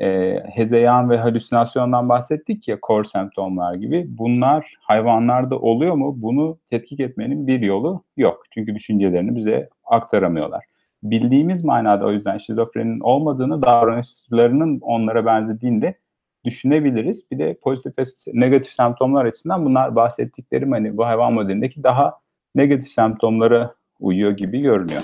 e, 0.00 0.38
hezeyan 0.50 1.10
ve 1.10 1.18
halüsinasyondan 1.18 2.08
bahsettik 2.08 2.68
ya 2.68 2.78
core 2.86 3.04
semptomlar 3.04 3.74
gibi. 3.74 4.06
Bunlar 4.08 4.74
hayvanlarda 4.80 5.58
oluyor 5.58 5.94
mu? 5.94 6.14
Bunu 6.16 6.58
tetkik 6.70 7.00
etmenin 7.00 7.46
bir 7.46 7.60
yolu 7.60 8.04
yok. 8.16 8.42
Çünkü 8.50 8.74
düşüncelerini 8.74 9.36
bize 9.36 9.68
aktaramıyorlar. 9.84 10.64
Bildiğimiz 11.02 11.64
manada 11.64 12.06
o 12.06 12.12
yüzden 12.12 12.38
şizofrenin 12.38 13.00
olmadığını, 13.00 13.62
davranışlarının 13.62 14.80
onlara 14.80 15.26
benzediğini 15.26 15.82
de 15.82 15.94
düşünebiliriz. 16.44 17.30
Bir 17.30 17.38
de 17.38 17.58
pozitif 17.62 17.98
ve 17.98 18.02
negatif 18.32 18.72
semptomlar 18.72 19.24
açısından 19.24 19.64
bunlar 19.64 19.96
bahsettiklerim 19.96 20.72
hani 20.72 20.96
bu 20.96 21.06
hayvan 21.06 21.32
modelindeki 21.32 21.82
daha 21.82 22.14
negatif 22.54 22.92
semptomlara 22.92 23.74
uyuyor 24.00 24.30
gibi 24.30 24.60
görünüyor. 24.60 25.02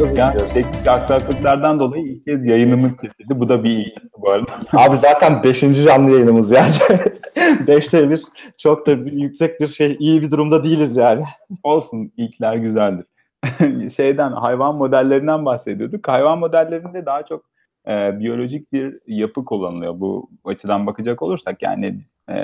Ya 0.00 0.36
teknik 0.36 0.88
aksaklıklardan 0.88 1.80
dolayı 1.80 2.04
ilk 2.04 2.24
kez 2.24 2.46
yayınımız 2.46 2.96
kesildi. 2.96 3.40
Bu 3.40 3.48
da 3.48 3.64
bir 3.64 3.70
ilk 3.70 4.12
bu 4.18 4.30
arada. 4.30 4.52
Abi 4.72 4.96
zaten 4.96 5.42
5. 5.42 5.60
canlı 5.60 6.10
yayınımız 6.10 6.50
yani. 6.50 6.70
5'te 7.36 8.10
bir 8.10 8.22
çok 8.58 8.86
da 8.86 8.90
yüksek 8.92 9.60
bir 9.60 9.66
şey 9.66 9.96
iyi 9.98 10.22
bir 10.22 10.30
durumda 10.30 10.64
değiliz 10.64 10.96
yani. 10.96 11.22
Olsun 11.62 12.12
ilkler 12.16 12.56
güzeldir. 12.56 13.06
Şeyden 13.96 14.32
hayvan 14.32 14.74
modellerinden 14.74 15.44
bahsediyorduk. 15.44 16.08
Hayvan 16.08 16.38
modellerinde 16.38 17.06
daha 17.06 17.22
çok 17.22 17.44
e, 17.88 18.18
biyolojik 18.18 18.72
bir 18.72 18.98
yapı 19.06 19.44
kullanılıyor. 19.44 20.00
Bu 20.00 20.30
açıdan 20.44 20.86
bakacak 20.86 21.22
olursak 21.22 21.62
yani 21.62 22.00
e, 22.30 22.36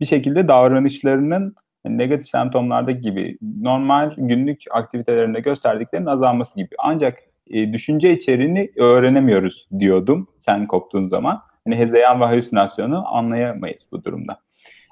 bir 0.00 0.06
şekilde 0.06 0.48
davranışlarının 0.48 1.54
negatif 1.88 2.28
semptomlardaki 2.28 3.00
gibi 3.00 3.38
normal 3.60 4.14
günlük 4.16 4.62
aktivitelerinde 4.70 5.40
gösterdiklerinin 5.40 6.06
azalması 6.06 6.54
gibi. 6.56 6.74
Ancak 6.78 7.18
e, 7.50 7.72
düşünce 7.72 8.12
içeriğini 8.12 8.70
öğrenemiyoruz 8.76 9.68
diyordum 9.78 10.28
sen 10.38 10.66
koptuğun 10.66 11.04
zaman. 11.04 11.42
Hani 11.64 11.76
hezeyan 11.76 12.20
ve 12.20 12.24
halüsinasyonu 12.24 13.16
anlayamayız 13.16 13.88
bu 13.92 14.04
durumda. 14.04 14.40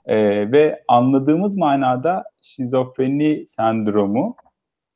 E, 0.07 0.17
ve 0.53 0.83
anladığımız 0.89 1.57
manada 1.57 2.25
şizofreni 2.41 3.45
sendromu 3.49 4.37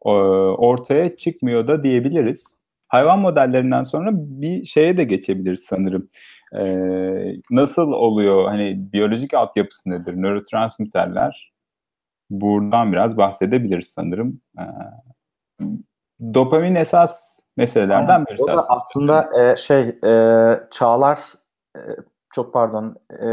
e, 0.06 0.08
ortaya 0.08 1.16
çıkmıyor 1.16 1.68
da 1.68 1.82
diyebiliriz. 1.82 2.58
Hayvan 2.88 3.18
modellerinden 3.18 3.82
sonra 3.82 4.10
bir 4.12 4.64
şeye 4.64 4.96
de 4.96 5.04
geçebiliriz 5.04 5.62
sanırım. 5.62 6.08
Ee, 6.56 7.34
nasıl 7.50 7.92
oluyor? 7.92 8.48
Hani 8.48 8.92
biyolojik 8.92 9.34
altyapısı 9.34 9.90
nedir? 9.90 10.12
Nörotransmitterler 10.16 11.52
buradan 12.30 12.92
biraz 12.92 13.16
bahsedebiliriz 13.16 13.88
sanırım. 13.88 14.40
Ee, 14.58 14.62
dopamin 16.34 16.74
esas 16.74 17.40
meselelerden 17.56 18.26
birisi. 18.26 18.42
O 18.42 18.46
da 18.46 18.68
aslında 18.68 19.42
e, 19.42 19.56
şey 19.56 19.98
e, 20.04 20.12
Çağlar 20.70 21.18
e, 21.76 21.80
çok 22.30 22.52
pardon 22.52 22.96
e, 23.12 23.28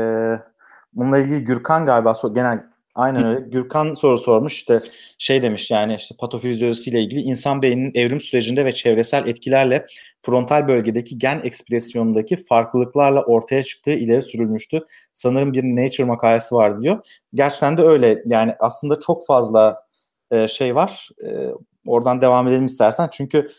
bununla 0.93 1.17
ilgili 1.17 1.43
Gürkan 1.43 1.85
galiba 1.85 2.13
genel 2.33 2.65
aynen 2.95 3.23
öyle 3.25 3.39
Gürkan 3.49 3.93
soru 3.93 4.17
sormuş 4.17 4.53
işte 4.53 4.79
şey 5.17 5.41
demiş 5.41 5.71
yani 5.71 5.95
işte 5.95 6.15
patofizyolojisi 6.19 6.89
ile 6.89 7.01
ilgili 7.01 7.19
insan 7.19 7.61
beyninin 7.61 7.91
evrim 7.95 8.21
sürecinde 8.21 8.65
ve 8.65 8.75
çevresel 8.75 9.27
etkilerle 9.27 9.85
frontal 10.21 10.67
bölgedeki 10.67 11.17
gen 11.17 11.41
ekspresyonundaki 11.43 12.35
farklılıklarla 12.35 13.23
ortaya 13.23 13.63
çıktığı 13.63 13.91
ileri 13.91 14.21
sürülmüştü. 14.21 14.85
Sanırım 15.13 15.53
bir 15.53 15.63
Nature 15.63 16.03
makalesi 16.03 16.55
var 16.55 16.81
diyor. 16.81 17.05
Gerçekten 17.33 17.77
de 17.77 17.81
öyle. 17.81 18.23
Yani 18.25 18.55
aslında 18.59 18.99
çok 18.99 19.25
fazla 19.25 19.85
e, 20.31 20.47
şey 20.47 20.75
var. 20.75 21.09
E, 21.23 21.49
oradan 21.85 22.21
devam 22.21 22.47
edelim 22.47 22.65
istersen. 22.65 23.09
Çünkü 23.11 23.49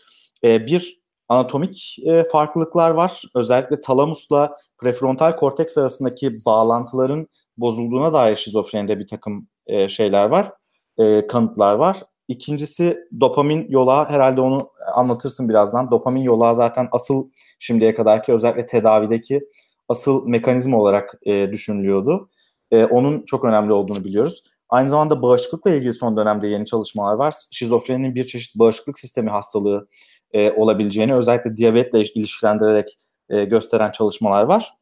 e, 0.43 0.65
bir 0.65 1.01
anatomik 1.29 1.97
e, 2.05 2.23
farklılıklar 2.23 2.89
var. 2.89 3.21
Özellikle 3.35 3.81
talamusla 3.81 4.57
prefrontal 4.77 5.35
korteks 5.35 5.77
arasındaki 5.77 6.31
bağlantıların 6.45 7.27
bozulduğuna 7.57 8.13
dair 8.13 8.35
şizofrenide 8.35 8.99
bir 8.99 9.07
takım 9.07 9.47
e, 9.67 9.89
şeyler 9.89 10.25
var. 10.25 10.51
E, 10.97 11.27
kanıtlar 11.27 11.73
var. 11.73 12.03
İkincisi 12.27 12.97
dopamin 13.21 13.67
yolağı 13.69 14.05
herhalde 14.05 14.41
onu 14.41 14.57
anlatırsın 14.93 15.49
birazdan. 15.49 15.91
Dopamin 15.91 16.21
yolağı 16.21 16.55
zaten 16.55 16.87
asıl 16.91 17.29
şimdiye 17.59 17.95
kadarki 17.95 18.33
özellikle 18.33 18.65
tedavideki 18.65 19.41
asıl 19.89 20.27
mekanizma 20.27 20.77
olarak 20.77 21.13
e, 21.25 21.51
düşünülüyordu. 21.51 22.29
E, 22.71 22.85
onun 22.85 23.25
çok 23.25 23.45
önemli 23.45 23.73
olduğunu 23.73 24.03
biliyoruz. 24.03 24.43
Aynı 24.69 24.89
zamanda 24.89 25.21
bağışıklıkla 25.21 25.71
ilgili 25.71 25.93
son 25.93 26.17
dönemde 26.17 26.47
yeni 26.47 26.65
çalışmalar 26.65 27.15
var. 27.15 27.33
Şizofreninin 27.51 28.15
bir 28.15 28.23
çeşit 28.23 28.59
bağışıklık 28.59 28.99
sistemi 28.99 29.29
hastalığı 29.29 29.87
e, 30.31 30.51
olabileceğini 30.51 31.15
özellikle 31.15 31.57
diyabetle 31.57 32.01
ilişkilendirerek 32.01 32.97
e, 33.29 33.43
gösteren 33.43 33.91
çalışmalar 33.91 34.43
var. 34.43 34.73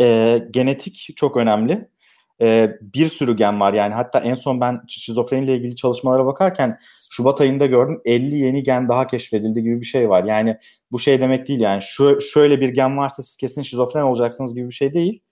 E, 0.00 0.38
genetik 0.50 1.12
çok 1.16 1.36
önemli 1.36 1.88
e, 2.40 2.76
bir 2.80 3.08
sürü 3.08 3.36
gen 3.36 3.60
var. 3.60 3.72
Yani 3.72 3.94
hatta 3.94 4.20
en 4.20 4.34
son 4.34 4.60
ben 4.60 4.80
şizofreniyle 4.88 5.56
ilgili 5.56 5.76
çalışmalara 5.76 6.26
bakarken 6.26 6.76
Şubat 7.12 7.40
ayında 7.40 7.66
gördüm 7.66 8.00
50 8.04 8.34
yeni 8.34 8.62
gen 8.62 8.88
daha 8.88 9.06
keşfedildi 9.06 9.62
gibi 9.62 9.80
bir 9.80 9.86
şey 9.86 10.08
var. 10.08 10.24
Yani 10.24 10.58
bu 10.92 10.98
şey 10.98 11.20
demek 11.20 11.48
değil 11.48 11.60
yani 11.60 11.82
şu 11.82 12.20
şöyle 12.20 12.60
bir 12.60 12.68
gen 12.68 12.96
varsa 12.96 13.22
siz 13.22 13.36
kesin 13.36 13.62
şizofren 13.62 14.02
olacaksınız 14.02 14.54
gibi 14.54 14.68
bir 14.68 14.74
şey 14.74 14.94
değil. 14.94 15.22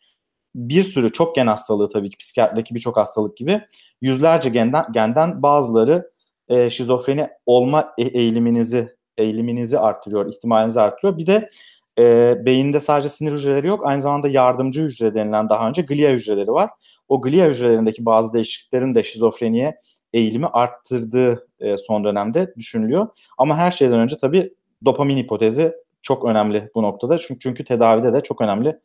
Bir 0.55 0.83
sürü 0.83 1.13
çok 1.13 1.35
gen 1.35 1.47
hastalığı 1.47 1.89
tabii 1.89 2.11
ki 2.11 2.17
psikiyatrideki 2.17 2.75
birçok 2.75 2.97
hastalık 2.97 3.37
gibi 3.37 3.61
yüzlerce 4.01 4.51
genden, 4.51 4.85
genden 4.93 5.43
bazıları 5.43 6.11
e, 6.49 6.71
şizofreni 6.71 7.29
olma 7.47 7.95
e, 7.99 8.03
eğiliminizi 8.03 8.97
eğiliminizi 9.17 9.79
artırıyor, 9.79 10.27
ihtimalinizi 10.27 10.81
artırıyor. 10.81 11.19
Bir 11.19 11.27
de 11.27 11.51
e, 11.99 12.37
beyinde 12.47 12.81
sadece 12.81 13.09
sinir 13.09 13.33
hücreleri 13.33 13.67
yok. 13.67 13.87
Aynı 13.87 14.01
zamanda 14.01 14.29
yardımcı 14.29 14.83
hücre 14.83 15.15
denilen 15.15 15.49
daha 15.49 15.69
önce 15.69 15.83
glia 15.83 16.13
hücreleri 16.13 16.53
var. 16.53 16.71
O 17.13 17.21
glia 17.21 17.49
hücrelerindeki 17.49 18.07
bazı 18.07 18.33
değişikliklerin 18.33 18.95
de 18.95 19.03
şizofreniye 19.03 19.81
eğilimi 20.13 20.47
arttırdığı 20.47 21.49
e, 21.61 21.77
son 21.77 22.05
dönemde 22.05 22.55
düşünülüyor. 22.57 23.09
Ama 23.39 23.57
her 23.57 23.71
şeyden 23.71 23.99
önce 23.99 24.17
tabii 24.17 24.55
dopamin 24.85 25.17
hipotezi 25.17 25.73
çok 26.03 26.25
önemli 26.25 26.71
bu 26.75 26.83
noktada. 26.83 27.19
Çünkü, 27.19 27.41
çünkü 27.41 27.65
tedavide 27.65 28.13
de 28.13 28.21
çok 28.21 28.41
önemli 28.41 28.79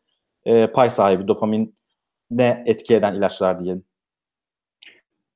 e, 0.45 0.67
pay 0.67 0.89
sahibi 0.89 1.27
dopamin 1.27 1.75
ne 2.31 2.63
etki 2.65 2.95
eden 2.95 3.15
ilaçlar 3.15 3.63
diyelim. 3.63 3.83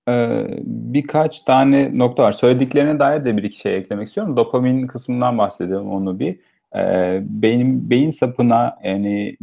Ee, 0.09 0.45
birkaç 0.65 1.41
tane 1.41 1.97
nokta 1.97 2.23
var. 2.23 2.31
Söylediklerine 2.31 2.99
dair 2.99 3.25
de 3.25 3.37
bir 3.37 3.43
iki 3.43 3.57
şey 3.57 3.77
eklemek 3.77 4.07
istiyorum. 4.07 4.37
Dopamin 4.37 4.87
kısmından 4.87 5.37
bahsedelim 5.37 5.91
onu 5.91 6.19
bir. 6.19 6.39
Ee, 6.75 7.21
beyin, 7.23 7.89
beyin 7.89 8.09
sapına 8.09 8.77
yani 8.83 9.37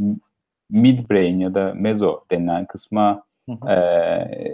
midbrain 0.71 1.41
ya 1.41 1.55
da 1.55 1.73
mezo 1.77 2.25
denilen 2.31 2.67
kısma 2.67 3.28
e, 3.69 3.77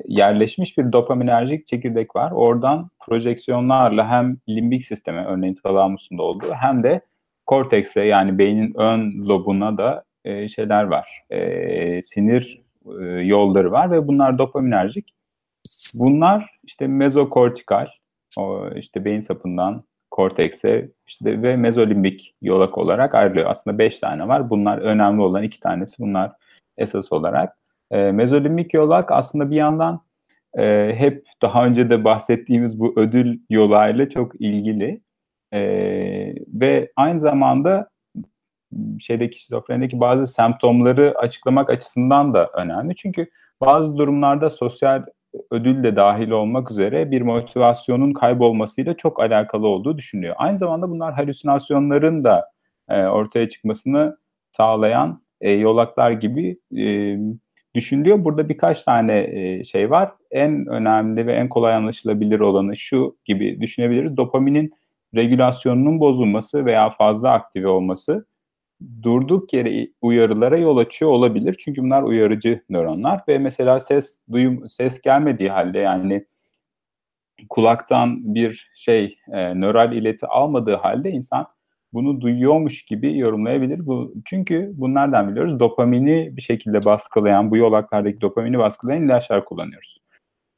yerleşmiş 0.09 0.79
bir 0.79 0.93
dopaminerjik 0.93 1.67
çekirdek 1.67 2.17
var. 2.17 2.31
Oradan 2.31 2.91
projeksiyonlarla 3.07 4.09
hem 4.09 4.37
limbik 4.49 4.85
sisteme 4.87 5.25
örneğin 5.25 5.55
talamusunda 5.55 6.23
olduğu 6.23 6.53
hem 6.53 6.83
de 6.83 7.01
kortekse 7.47 8.03
yani 8.03 8.39
beynin 8.39 8.75
ön 8.77 9.29
lobuna 9.29 9.79
da 9.79 10.05
e, 10.25 10.49
şeyler 10.49 10.85
var. 10.85 11.23
E, 11.31 12.03
sinir 12.03 12.63
e, 13.01 13.05
yolları 13.05 13.73
var 13.73 13.91
ve 13.91 14.09
bunlar 14.09 14.39
dopaminerjik. 14.39 15.15
Bunlar 15.95 16.59
işte 16.65 16.87
mezokortikal 16.87 17.87
o 18.39 18.69
işte 18.77 19.05
beyin 19.05 19.21
sapından 19.21 19.85
kortekse 20.11 20.91
işte 21.07 21.43
ve 21.43 21.57
mezolimbik 21.57 22.35
yolak 22.43 22.79
olarak 22.79 23.15
ayrılıyor. 23.15 23.51
Aslında 23.51 23.79
beş 23.79 23.99
tane 23.99 24.29
var. 24.29 24.51
Bunlar 24.51 24.79
önemli 24.79 25.23
olan 25.23 25.43
iki 25.43 25.61
tanesi. 25.61 25.99
Bunlar 25.99 26.33
esas 26.77 27.13
olarak. 27.13 27.57
E, 27.91 28.13
mezolimbik 28.13 28.75
yolak 28.75 29.13
aslında 29.13 29.51
bir 29.51 29.57
yandan 29.57 30.01
e, 30.59 30.93
hep 30.97 31.27
daha 31.43 31.67
önce 31.67 31.91
de 31.91 32.05
bahsettiğimiz 32.05 32.81
bu 32.81 32.93
ödül 32.97 33.39
yolağıyla 33.51 34.09
çok 34.11 34.41
ilgili. 34.41 35.01
E, 35.53 35.61
ve 36.49 36.93
aynı 36.97 37.21
zamanda 37.21 37.91
şeydeki 39.01 39.43
şizofrenideki 39.43 40.01
bazı 40.01 40.27
semptomları 40.27 41.15
açıklamak 41.19 41.71
açısından 41.71 42.35
da 42.35 42.51
önemli. 42.55 42.97
Çünkü 42.97 43.27
bazı 43.61 43.97
durumlarda 43.97 44.51
sosyal 44.51 45.05
ödül 45.51 45.83
de 45.83 45.97
dahil 45.97 46.31
olmak 46.31 46.71
üzere 46.71 47.11
bir 47.11 47.23
motivasyonun 47.23 48.13
kaybolmasıyla 48.13 48.97
çok 48.97 49.21
alakalı 49.21 49.67
olduğu 49.67 49.99
düşünülüyor. 49.99 50.35
Aynı 50.39 50.59
zamanda 50.59 50.91
bunlar 50.91 51.15
halüsinasyonların 51.15 52.25
da 52.25 52.51
e, 52.89 53.03
ortaya 53.05 53.49
çıkmasını 53.49 54.17
sağlayan 54.57 55.23
e, 55.41 55.51
yolaklar 55.51 56.11
gibi 56.11 56.59
e, 56.77 57.17
düşünülüyor. 57.75 58.25
Burada 58.25 58.49
birkaç 58.49 58.83
tane 58.83 59.19
e, 59.19 59.65
şey 59.65 59.91
var. 59.91 60.13
En 60.31 60.67
önemli 60.67 61.27
ve 61.27 61.33
en 61.33 61.49
kolay 61.49 61.75
anlaşılabilir 61.75 62.41
olanı 62.41 62.77
şu 62.77 63.17
gibi 63.25 63.61
düşünebiliriz. 63.61 64.17
Dopaminin 64.17 64.75
regülasyonunun 65.15 66.01
bozulması 66.01 66.67
veya 66.67 66.91
fazla 66.91 67.33
aktive 67.33 67.69
olması 67.69 68.27
durduk 69.03 69.53
yere 69.53 69.89
uyarılara 70.03 70.57
yol 70.59 70.77
açıyor 70.77 71.11
olabilir. 71.11 71.57
Çünkü 71.59 71.83
bunlar 71.83 72.03
uyarıcı 72.03 72.63
nöronlar 72.71 73.21
ve 73.29 73.39
mesela 73.39 73.81
ses 73.81 74.19
duyum 74.33 74.69
ses 74.71 75.01
gelmediği 75.01 75.51
halde 75.51 75.79
yani 75.79 76.27
kulaktan 77.49 78.35
bir 78.35 78.71
şey 78.77 79.19
e, 79.33 79.61
nöral 79.61 79.93
ileti 79.93 80.27
almadığı 80.27 80.75
halde 80.75 81.11
insan 81.11 81.47
bunu 81.95 82.21
duyuyormuş 82.21 82.85
gibi 82.85 83.19
yorumlayabilir. 83.19 83.87
Bu 83.87 84.15
çünkü 84.25 84.73
bunlardan 84.75 85.31
biliyoruz 85.31 85.61
dopamini 85.61 86.37
bir 86.37 86.43
şekilde 86.43 86.79
baskılayan 86.87 87.51
bu 87.51 87.57
yolaklardaki 87.57 88.21
dopamini 88.21 88.59
baskılayan 88.59 89.03
ilaçlar 89.03 89.45
kullanıyoruz. 89.45 89.99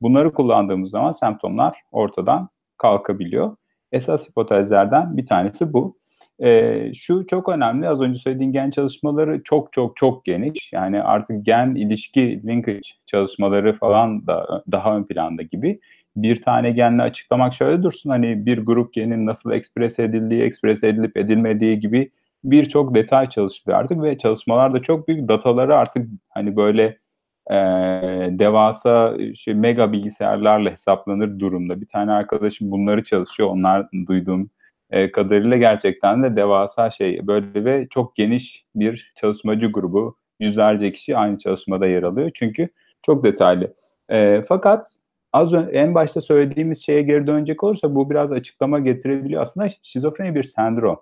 Bunları 0.02 0.32
kullandığımız 0.32 0.90
zaman 0.90 1.12
semptomlar 1.12 1.80
ortadan 1.92 2.48
kalkabiliyor. 2.78 3.56
Esas 3.92 4.28
hipotezlerden 4.28 5.16
bir 5.16 5.26
tanesi 5.26 5.72
bu. 5.72 5.96
E, 6.38 6.92
şu 6.94 7.26
çok 7.26 7.48
önemli. 7.48 7.88
Az 7.88 8.00
önce 8.00 8.18
söylediğim 8.18 8.52
gen 8.52 8.70
çalışmaları 8.70 9.42
çok 9.44 9.72
çok 9.72 9.96
çok 9.96 10.24
geniş. 10.24 10.72
Yani 10.72 11.02
artık 11.02 11.46
gen 11.46 11.74
ilişki 11.74 12.42
linkage 12.46 12.80
çalışmaları 13.06 13.76
falan 13.78 14.26
da 14.26 14.62
daha 14.72 14.96
ön 14.96 15.04
planda 15.04 15.42
gibi. 15.42 15.80
Bir 16.16 16.42
tane 16.42 16.70
genle 16.70 17.02
açıklamak 17.02 17.54
şöyle 17.54 17.82
dursun. 17.82 18.10
Hani 18.10 18.46
bir 18.46 18.58
grup 18.58 18.94
genin 18.94 19.26
nasıl 19.26 19.50
ekspres 19.52 19.98
edildiği, 19.98 20.42
ekspres 20.42 20.84
edilip 20.84 21.16
edilmediği 21.16 21.80
gibi 21.80 22.10
birçok 22.44 22.94
detay 22.94 23.28
çalışılıyor 23.28 23.80
artık 23.80 24.02
ve 24.02 24.18
çalışmalar 24.18 24.74
da 24.74 24.82
çok 24.82 25.08
büyük 25.08 25.28
dataları 25.28 25.76
artık 25.76 26.08
hani 26.28 26.56
böyle 26.56 26.98
e, 27.50 27.54
devasa 28.38 29.16
şey, 29.34 29.54
mega 29.54 29.92
bilgisayarlarla 29.92 30.70
hesaplanır 30.70 31.38
durumda. 31.38 31.80
Bir 31.80 31.86
tane 31.86 32.12
arkadaşım 32.12 32.70
bunları 32.70 33.04
çalışıyor. 33.04 33.48
Onlar 33.48 33.88
duyduğum 34.06 34.50
e, 34.90 35.12
kadarıyla 35.12 35.56
gerçekten 35.56 36.22
de 36.22 36.36
devasa 36.36 36.90
şey 36.90 37.26
böyle 37.26 37.64
ve 37.64 37.86
çok 37.90 38.16
geniş 38.16 38.64
bir 38.74 39.12
çalışmacı 39.16 39.66
grubu 39.66 40.16
yüzlerce 40.40 40.92
kişi 40.92 41.16
aynı 41.16 41.38
çalışmada 41.38 41.86
yer 41.86 42.02
alıyor 42.02 42.30
çünkü 42.34 42.68
çok 43.02 43.24
detaylı. 43.24 43.74
E, 44.10 44.42
fakat 44.48 44.88
az 45.36 45.52
önce 45.52 45.70
en 45.78 45.94
başta 45.94 46.20
söylediğimiz 46.20 46.84
şeye 46.84 47.02
geri 47.02 47.26
dönecek 47.26 47.64
olursa 47.64 47.94
bu 47.94 48.10
biraz 48.10 48.32
açıklama 48.32 48.78
getirebiliyor. 48.78 49.42
Aslında 49.42 49.68
şizofreni 49.82 50.34
bir 50.34 50.44
sendrom. 50.44 51.00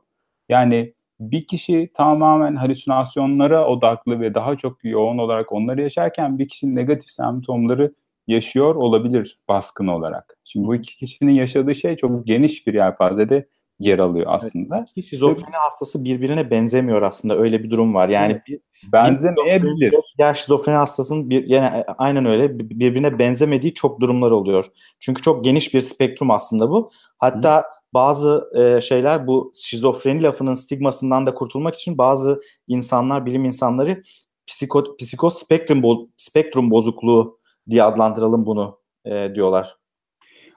Yani 0.49 0.94
bir 1.20 1.47
kişi 1.47 1.90
tamamen 1.94 2.57
halüsinasyonlara 2.57 3.66
odaklı 3.66 4.20
ve 4.20 4.35
daha 4.35 4.57
çok 4.57 4.85
yoğun 4.85 5.18
olarak 5.18 5.53
onları 5.53 5.83
yaşarken 5.83 6.38
bir 6.38 6.49
kişinin 6.49 6.77
negatif 6.77 7.11
semptomları 7.11 7.94
yaşıyor 8.27 8.75
olabilir 8.75 9.38
baskın 9.49 9.87
olarak. 9.87 10.38
Şimdi 10.44 10.66
bu 10.66 10.75
iki 10.75 10.97
kişinin 10.97 11.33
yaşadığı 11.33 11.75
şey 11.75 11.97
çok 11.97 12.27
geniş 12.27 12.66
bir 12.66 12.75
yelpazede 12.75 13.49
yer 13.79 13.99
alıyor 13.99 14.27
aslında. 14.29 14.87
Evet. 14.97 15.07
Şizofreni 15.07 15.57
hastası 15.57 16.05
birbirine 16.05 16.51
benzemiyor 16.51 17.03
aslında. 17.03 17.39
Öyle 17.39 17.63
bir 17.63 17.71
durum 17.71 17.95
var. 17.95 18.09
Yani 18.09 18.43
bir, 18.49 18.61
benzemeyebilir. 18.93 19.95
Ya 20.19 20.35
şizofreni 20.35 20.77
hastasının 20.77 21.31
bir 21.31 21.47
yani 21.47 21.85
aynen 21.99 22.27
öyle 22.27 22.59
birbirine 22.59 23.19
benzemediği 23.19 23.75
çok 23.75 24.01
durumlar 24.01 24.31
oluyor. 24.31 24.65
Çünkü 25.01 25.23
çok 25.23 25.45
geniş 25.45 25.75
bir 25.75 25.81
spektrum 25.81 26.31
aslında 26.31 26.71
bu. 26.71 26.91
Hatta 27.19 27.59
Hı. 27.59 27.63
bazı 27.95 28.51
e, 28.55 28.81
şeyler 28.81 29.27
bu 29.27 29.53
şizofreni 29.55 30.23
lafının 30.23 30.55
stigmasından 30.55 31.27
da 31.27 31.35
kurtulmak 31.35 31.75
için 31.75 31.99
bazı 31.99 32.41
insanlar, 32.69 33.27
bilim 33.27 33.45
insanları 33.45 34.03
psiko 34.47 34.97
psikospektrum 34.97 35.83
bo 35.83 36.09
spektrum 36.17 36.71
bozukluğu 36.71 37.39
diye 37.71 37.83
adlandıralım 37.83 38.47
bunu 38.47 38.79
e, 39.05 39.35
diyorlar. 39.35 39.77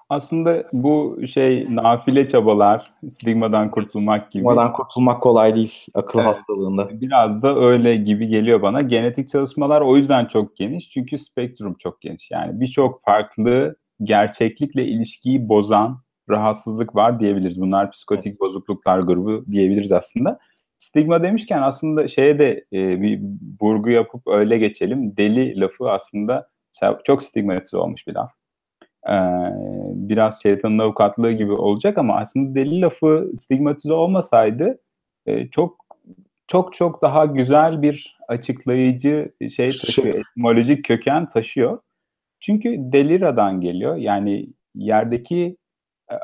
Aslında 0.10 0.64
bu 0.74 1.20
şey 1.28 1.76
nafile 1.76 2.28
çabalar, 2.30 2.94
stigmadan 3.10 3.72
kurtulmak 3.72 4.32
gibi. 4.32 4.42
Stigmadan 4.42 4.74
kurtulmak 4.74 5.24
kolay 5.24 5.56
değil 5.56 5.86
akıl 5.94 6.20
evet, 6.20 6.28
hastalığında. 6.28 7.02
Biraz 7.02 7.42
da 7.42 7.56
öyle 7.56 7.96
gibi 7.96 8.28
geliyor 8.28 8.62
bana. 8.62 8.82
Genetik 8.82 9.30
çalışmalar 9.30 9.82
o 9.82 9.98
yüzden 9.98 10.26
çok 10.26 10.58
geniş. 10.58 10.90
Çünkü 10.90 11.18
spektrum 11.18 11.74
çok 11.74 12.02
geniş. 12.02 12.32
Yani 12.32 12.60
birçok 12.62 13.04
farklı 13.04 13.76
gerçeklikle 14.04 14.86
ilişkiyi 14.86 15.50
bozan 15.50 16.02
rahatsızlık 16.30 16.96
var 16.96 17.20
diyebiliriz. 17.20 17.62
Bunlar 17.62 17.92
psikotik 17.92 18.28
evet. 18.28 18.40
bozukluklar 18.40 19.00
grubu 19.00 19.46
diyebiliriz 19.52 19.92
aslında. 19.92 20.40
Stigma 20.80 21.24
demişken 21.24 21.62
aslında 21.62 22.08
şeye 22.08 22.40
de 22.40 22.66
e, 22.74 23.02
bir 23.02 23.22
vurgu 23.62 23.90
yapıp 23.90 24.28
öyle 24.28 24.58
geçelim. 24.58 25.18
Deli 25.18 25.60
lafı 25.60 25.92
aslında 25.92 26.50
çok 27.04 27.24
stigmatize 27.24 27.78
olmuş 27.78 28.08
bir 28.08 28.14
laf 28.14 28.32
e, 29.08 29.16
biraz 30.10 30.42
şeytanın 30.44 30.80
avukatlığı 30.80 31.32
gibi 31.32 31.52
olacak 31.52 31.98
ama 31.98 32.18
aslında 32.18 32.56
deli 32.56 32.82
lafı 32.82 33.32
stigmatize 33.36 33.94
olmasaydı 33.94 34.80
e, 35.26 35.48
çok 35.48 35.86
çok 36.48 36.74
çok 36.74 37.02
daha 37.02 37.26
güzel 37.26 37.82
bir 37.82 38.18
açıklayıcı 38.28 39.32
şey 39.56 39.68
taşıyor, 39.68 40.16
etimolojik 40.16 40.86
köken 40.86 41.28
taşıyor. 41.28 41.80
Çünkü 42.40 42.76
deliradan 42.80 43.62
geliyor. 43.62 43.96
Yani 43.96 44.50
yerdeki 44.76 45.58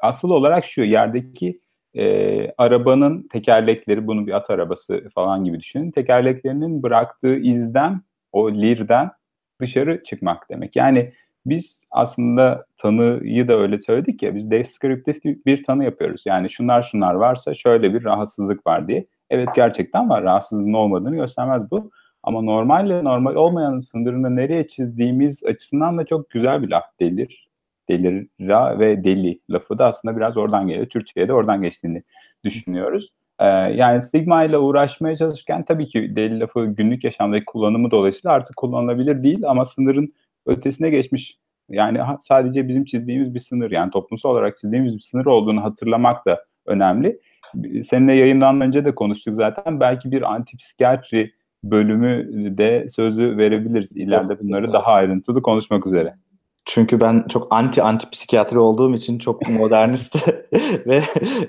asıl 0.02 0.30
olarak 0.30 0.66
şu 0.66 0.82
yerdeki 0.82 1.60
e, 1.96 2.52
arabanın 2.58 3.28
tekerlekleri 3.32 4.08
bunu 4.08 4.28
bir 4.28 4.32
at 4.32 4.50
arabası 4.50 5.10
falan 5.16 5.44
gibi 5.44 5.60
düşünün. 5.60 5.92
Tekerleklerinin 5.92 6.84
bıraktığı 6.84 7.36
izden 7.36 8.02
o 8.32 8.52
lirden 8.52 9.12
dışarı 9.62 10.04
çıkmak 10.04 10.50
demek. 10.50 10.76
Yani 10.76 11.14
biz 11.46 11.84
aslında 11.92 12.66
tanıyı 12.78 13.48
da 13.48 13.54
öyle 13.54 13.80
söyledik 13.80 14.24
ya 14.24 14.36
biz 14.36 14.52
deskriptif 14.52 15.24
bir 15.46 15.64
tanı 15.64 15.84
yapıyoruz. 15.84 16.24
Yani 16.26 16.50
şunlar 16.50 16.82
şunlar 16.82 17.14
varsa 17.14 17.54
şöyle 17.54 17.94
bir 17.94 18.04
rahatsızlık 18.04 18.68
var 18.68 18.88
diye. 18.88 19.06
Evet 19.30 19.50
gerçekten 19.56 20.10
var. 20.10 20.24
Rahatsızlığın 20.24 20.74
olmadığını 20.74 21.16
göstermez 21.16 21.72
bu. 21.72 21.92
Ama 22.24 22.42
normalle 22.42 23.04
normal 23.04 23.36
olmayan 23.36 23.80
sınırını 23.80 24.36
nereye 24.36 24.68
çizdiğimiz 24.68 25.44
açısından 25.44 25.98
da 25.98 26.06
çok 26.06 26.30
güzel 26.30 26.64
bir 26.64 26.70
laf 26.70 27.00
delir. 27.00 27.48
Delira 27.90 28.80
ve 28.80 29.04
deli 29.04 29.40
lafı 29.50 29.78
da 29.78 29.86
aslında 29.86 30.18
biraz 30.18 30.38
oradan 30.38 30.68
geliyor. 30.68 30.86
Türkçe'ye 30.86 31.34
oradan 31.34 31.62
geçtiğini 31.62 32.04
düşünüyoruz. 32.44 33.10
Ee, 33.40 33.46
yani 33.48 34.02
stigma 34.02 34.44
ile 34.44 34.58
uğraşmaya 34.58 35.18
çalışırken 35.18 35.64
tabii 35.64 35.88
ki 35.88 36.16
deli 36.16 36.40
lafı 36.40 36.66
günlük 36.66 37.04
yaşamdaki 37.04 37.46
kullanımı 37.46 37.92
dolayısıyla 37.92 38.36
artık 38.36 38.56
kullanılabilir 38.56 39.24
değil 39.24 39.50
ama 39.50 39.66
sınırın 39.66 40.14
ötesine 40.46 40.90
geçmiş. 40.90 41.38
Yani 41.70 42.00
sadece 42.22 42.68
bizim 42.68 42.86
çizdiğimiz 42.86 43.34
bir 43.34 43.40
sınır 43.40 43.72
yani 43.72 43.92
toplumsal 43.92 44.30
olarak 44.30 44.58
çizdiğimiz 44.58 44.96
bir 44.96 45.02
sınır 45.02 45.26
olduğunu 45.26 45.64
hatırlamak 45.64 46.26
da 46.26 46.46
önemli. 46.66 47.20
Seninle 47.84 48.14
yayından 48.14 48.62
önce 48.62 48.86
de 48.86 48.96
konuştuk 48.96 49.36
zaten. 49.36 49.80
Belki 49.80 50.12
bir 50.12 50.34
antipsikiyatri 50.34 51.32
bölümü 51.64 52.28
de 52.58 52.88
sözü 52.90 53.38
verebiliriz. 53.38 53.92
İleride 53.92 54.40
bunları 54.40 54.74
daha 54.74 54.92
ayrıntılı 54.92 55.42
konuşmak 55.42 55.88
üzere. 55.88 56.16
Çünkü 56.66 57.02
ben 57.02 57.26
çok 57.30 57.48
anti 57.50 57.84
anti 57.84 58.10
psikiyatri 58.10 58.60
olduğum 58.60 58.94
için 58.94 59.20
çok 59.20 59.50
modernist 59.50 60.28
ve 60.88 61.04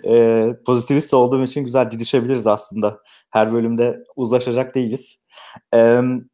e, 0.05 0.47
pozitivist 0.67 1.15
olduğum 1.15 1.43
için 1.43 1.65
güzel 1.65 1.91
didişebiliriz 1.91 2.47
aslında. 2.47 2.99
Her 3.31 3.53
bölümde 3.53 4.05
uzlaşacak 4.17 4.75
değiliz. 4.75 5.24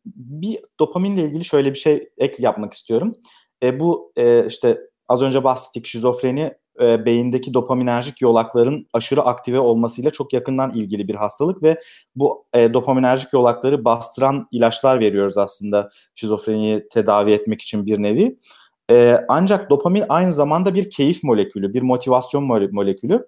Bir 0.06 0.58
dopaminle 0.80 1.22
ilgili 1.22 1.44
şöyle 1.44 1.70
bir 1.70 1.78
şey 1.78 2.08
ek 2.18 2.36
yapmak 2.38 2.74
istiyorum. 2.74 3.14
E, 3.62 3.80
bu 3.80 4.12
e, 4.16 4.46
işte 4.46 4.80
az 5.08 5.22
önce 5.22 5.44
bahsettik 5.44 5.86
şizofreni 5.86 6.54
e, 6.80 7.04
beyindeki 7.04 7.54
dopaminerjik 7.54 8.20
yolakların 8.20 8.86
aşırı 8.92 9.22
aktive 9.22 9.58
olmasıyla 9.60 10.10
çok 10.10 10.32
yakından 10.32 10.70
ilgili 10.74 11.08
bir 11.08 11.14
hastalık 11.14 11.62
ve 11.62 11.80
bu 12.16 12.46
dopaminerjik 12.54 13.32
yolakları 13.32 13.84
bastıran 13.84 14.48
ilaçlar 14.52 15.00
veriyoruz 15.00 15.38
aslında 15.38 15.90
şizofreniyi 16.14 16.88
tedavi 16.88 17.32
etmek 17.32 17.62
için 17.62 17.86
bir 17.86 18.02
nevi. 18.02 18.38
Ancak 19.28 19.70
dopamin 19.70 20.04
aynı 20.08 20.32
zamanda 20.32 20.74
bir 20.74 20.90
keyif 20.90 21.24
molekülü, 21.24 21.74
bir 21.74 21.82
motivasyon 21.82 22.44
molekülü. 22.72 23.26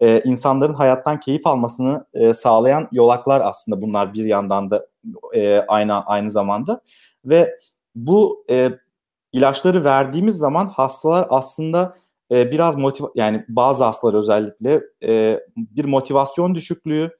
E, 0.00 0.20
insanların 0.20 0.74
hayattan 0.74 1.20
keyif 1.20 1.46
almasını 1.46 2.06
e, 2.14 2.34
sağlayan 2.34 2.88
yolaklar 2.92 3.40
aslında 3.40 3.82
bunlar 3.82 4.14
bir 4.14 4.24
yandan 4.24 4.70
da 4.70 4.86
e, 5.34 5.58
aynı 5.58 6.04
aynı 6.04 6.30
zamanda 6.30 6.80
ve 7.24 7.58
bu 7.94 8.44
e, 8.50 8.70
ilaçları 9.32 9.84
verdiğimiz 9.84 10.36
zaman 10.36 10.66
hastalar 10.66 11.26
aslında 11.30 11.96
e, 12.30 12.50
biraz 12.50 12.76
motiv 12.76 13.04
yani 13.14 13.44
bazı 13.48 13.84
hastalar 13.84 14.14
özellikle 14.14 14.82
e, 15.02 15.40
bir 15.56 15.84
motivasyon 15.84 16.54
düşüklüğü, 16.54 17.10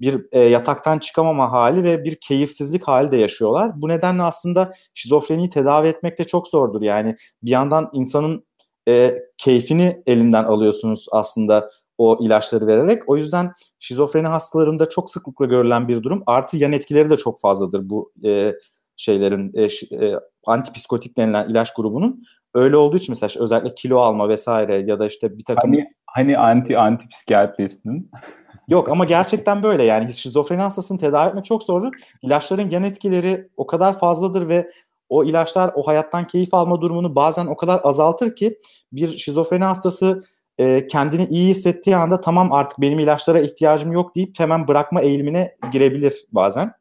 bir 0.00 0.26
e, 0.32 0.40
yataktan 0.40 0.98
çıkamama 0.98 1.52
hali 1.52 1.84
ve 1.84 2.04
bir 2.04 2.16
keyifsizlik 2.16 2.88
hali 2.88 3.10
de 3.10 3.16
yaşıyorlar. 3.16 3.82
Bu 3.82 3.88
nedenle 3.88 4.22
aslında 4.22 4.72
şizofreniyi 4.94 5.50
tedavi 5.50 5.88
etmek 5.88 6.18
de 6.18 6.24
çok 6.24 6.48
zordur. 6.48 6.82
Yani 6.82 7.16
bir 7.42 7.50
yandan 7.50 7.90
insanın 7.92 8.46
e, 8.88 9.18
keyfini 9.38 10.02
elinden 10.06 10.44
alıyorsunuz 10.44 11.06
aslında 11.12 11.70
o 11.98 12.24
ilaçları 12.24 12.66
vererek. 12.66 13.02
O 13.08 13.16
yüzden 13.16 13.52
şizofreni 13.78 14.26
hastalarında 14.26 14.88
çok 14.88 15.10
sıklıkla 15.10 15.46
görülen 15.46 15.88
bir 15.88 16.02
durum. 16.02 16.22
Artı 16.26 16.56
yan 16.56 16.72
etkileri 16.72 17.10
de 17.10 17.16
çok 17.16 17.40
fazladır 17.40 17.90
bu 17.90 18.12
e, 18.24 18.52
şeylerin 18.96 19.52
e, 19.54 19.64
e, 20.06 20.18
antipsikotik 20.46 21.16
denilen 21.16 21.48
ilaç 21.48 21.74
grubunun. 21.74 22.22
Öyle 22.54 22.76
olduğu 22.76 22.96
için 22.96 23.12
mesela 23.12 23.44
özellikle 23.44 23.74
kilo 23.74 23.98
alma 23.98 24.28
vesaire 24.28 24.82
ya 24.86 24.98
da 24.98 25.06
işte 25.06 25.38
bir 25.38 25.44
takım... 25.44 25.70
Hani, 25.70 25.86
hani 26.06 26.38
anti 26.38 26.78
anti 26.78 27.08
psikiyatristin. 27.08 28.10
Yok 28.68 28.88
ama 28.88 29.04
gerçekten 29.04 29.62
böyle 29.62 29.84
yani 29.84 30.12
şizofreni 30.12 30.60
hastasını 30.60 30.98
tedavi 30.98 31.28
etmek 31.28 31.44
çok 31.44 31.62
zordur. 31.62 31.92
İlaçların 32.22 32.70
yan 32.70 32.82
etkileri 32.82 33.48
o 33.56 33.66
kadar 33.66 33.98
fazladır 33.98 34.48
ve 34.48 34.70
o 35.08 35.24
ilaçlar 35.24 35.72
o 35.74 35.86
hayattan 35.86 36.24
keyif 36.24 36.54
alma 36.54 36.80
durumunu 36.80 37.14
bazen 37.14 37.46
o 37.46 37.56
kadar 37.56 37.80
azaltır 37.84 38.36
ki 38.36 38.58
bir 38.92 39.18
şizofreni 39.18 39.64
hastası 39.64 40.22
e, 40.58 40.86
kendini 40.86 41.26
iyi 41.26 41.48
hissettiği 41.48 41.96
anda 41.96 42.20
tamam 42.20 42.52
artık 42.52 42.80
benim 42.80 42.98
ilaçlara 42.98 43.40
ihtiyacım 43.40 43.92
yok 43.92 44.14
deyip 44.14 44.40
hemen 44.40 44.68
bırakma 44.68 45.00
eğilimine 45.00 45.56
girebilir 45.72 46.26
bazen. 46.32 46.72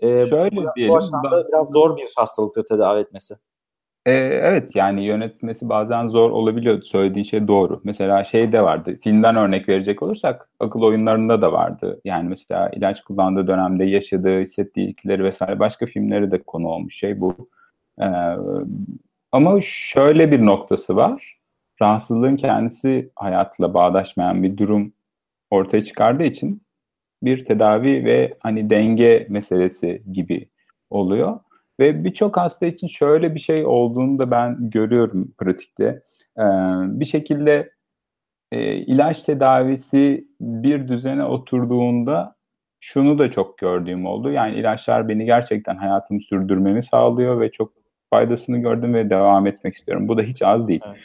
E, 0.00 0.26
Şöyle 0.26 0.56
bu, 0.56 0.64
diyelim. 0.76 0.94
Bu 0.94 1.30
da 1.30 1.48
biraz 1.48 1.70
zor 1.70 1.96
bir 1.96 2.12
hastalıktır 2.16 2.62
tedavi 2.62 3.00
etmesi. 3.00 3.34
Ee, 4.06 4.12
evet 4.12 4.76
yani 4.76 5.04
yönetmesi 5.04 5.68
bazen 5.68 6.08
zor 6.08 6.30
olabiliyor. 6.30 6.82
Söylediğin 6.82 7.24
şey 7.24 7.48
doğru. 7.48 7.80
Mesela 7.84 8.24
şey 8.24 8.52
de 8.52 8.62
vardı. 8.62 8.98
Filmden 9.02 9.36
örnek 9.36 9.68
verecek 9.68 10.02
olursak 10.02 10.48
akıl 10.60 10.82
oyunlarında 10.82 11.42
da 11.42 11.52
vardı. 11.52 12.00
Yani 12.04 12.28
mesela 12.28 12.68
ilaç 12.68 13.02
kullandığı 13.02 13.46
dönemde 13.46 13.84
yaşadığı, 13.84 14.40
hissettiği 14.40 14.88
ilgileri 14.88 15.24
vesaire 15.24 15.58
başka 15.58 15.86
filmleri 15.86 16.30
de 16.30 16.42
konu 16.42 16.68
olmuş 16.68 16.96
şey 16.96 17.20
bu. 17.20 17.48
Ee, 18.00 18.04
ama 19.32 19.60
şöyle 19.60 20.30
bir 20.30 20.46
noktası 20.46 20.96
var. 20.96 21.33
Rahatsızlığın 21.84 22.36
kendisi 22.36 23.10
hayatla 23.16 23.74
bağdaşmayan 23.74 24.42
bir 24.42 24.56
durum 24.56 24.92
ortaya 25.50 25.84
çıkardığı 25.84 26.24
için 26.24 26.62
bir 27.22 27.44
tedavi 27.44 28.04
ve 28.04 28.34
hani 28.40 28.70
denge 28.70 29.26
meselesi 29.30 30.02
gibi 30.12 30.48
oluyor. 30.90 31.40
Ve 31.80 32.04
birçok 32.04 32.36
hasta 32.36 32.66
için 32.66 32.86
şöyle 32.86 33.34
bir 33.34 33.40
şey 33.40 33.66
olduğunu 33.66 34.18
da 34.18 34.30
ben 34.30 34.70
görüyorum 34.70 35.32
pratikte. 35.38 36.02
Ee, 36.38 36.42
bir 37.00 37.04
şekilde 37.04 37.70
e, 38.52 38.74
ilaç 38.74 39.22
tedavisi 39.22 40.28
bir 40.40 40.88
düzene 40.88 41.24
oturduğunda 41.24 42.36
şunu 42.80 43.18
da 43.18 43.30
çok 43.30 43.58
gördüğüm 43.58 44.06
oldu. 44.06 44.30
Yani 44.30 44.54
ilaçlar 44.54 45.08
beni 45.08 45.24
gerçekten 45.24 45.76
hayatımı 45.76 46.20
sürdürmemi 46.20 46.82
sağlıyor 46.82 47.40
ve 47.40 47.50
çok 47.50 47.72
faydasını 48.10 48.58
gördüm 48.58 48.94
ve 48.94 49.10
devam 49.10 49.46
etmek 49.46 49.74
istiyorum. 49.74 50.08
Bu 50.08 50.18
da 50.18 50.22
hiç 50.22 50.42
az 50.42 50.68
değil. 50.68 50.80
Evet. 50.86 50.98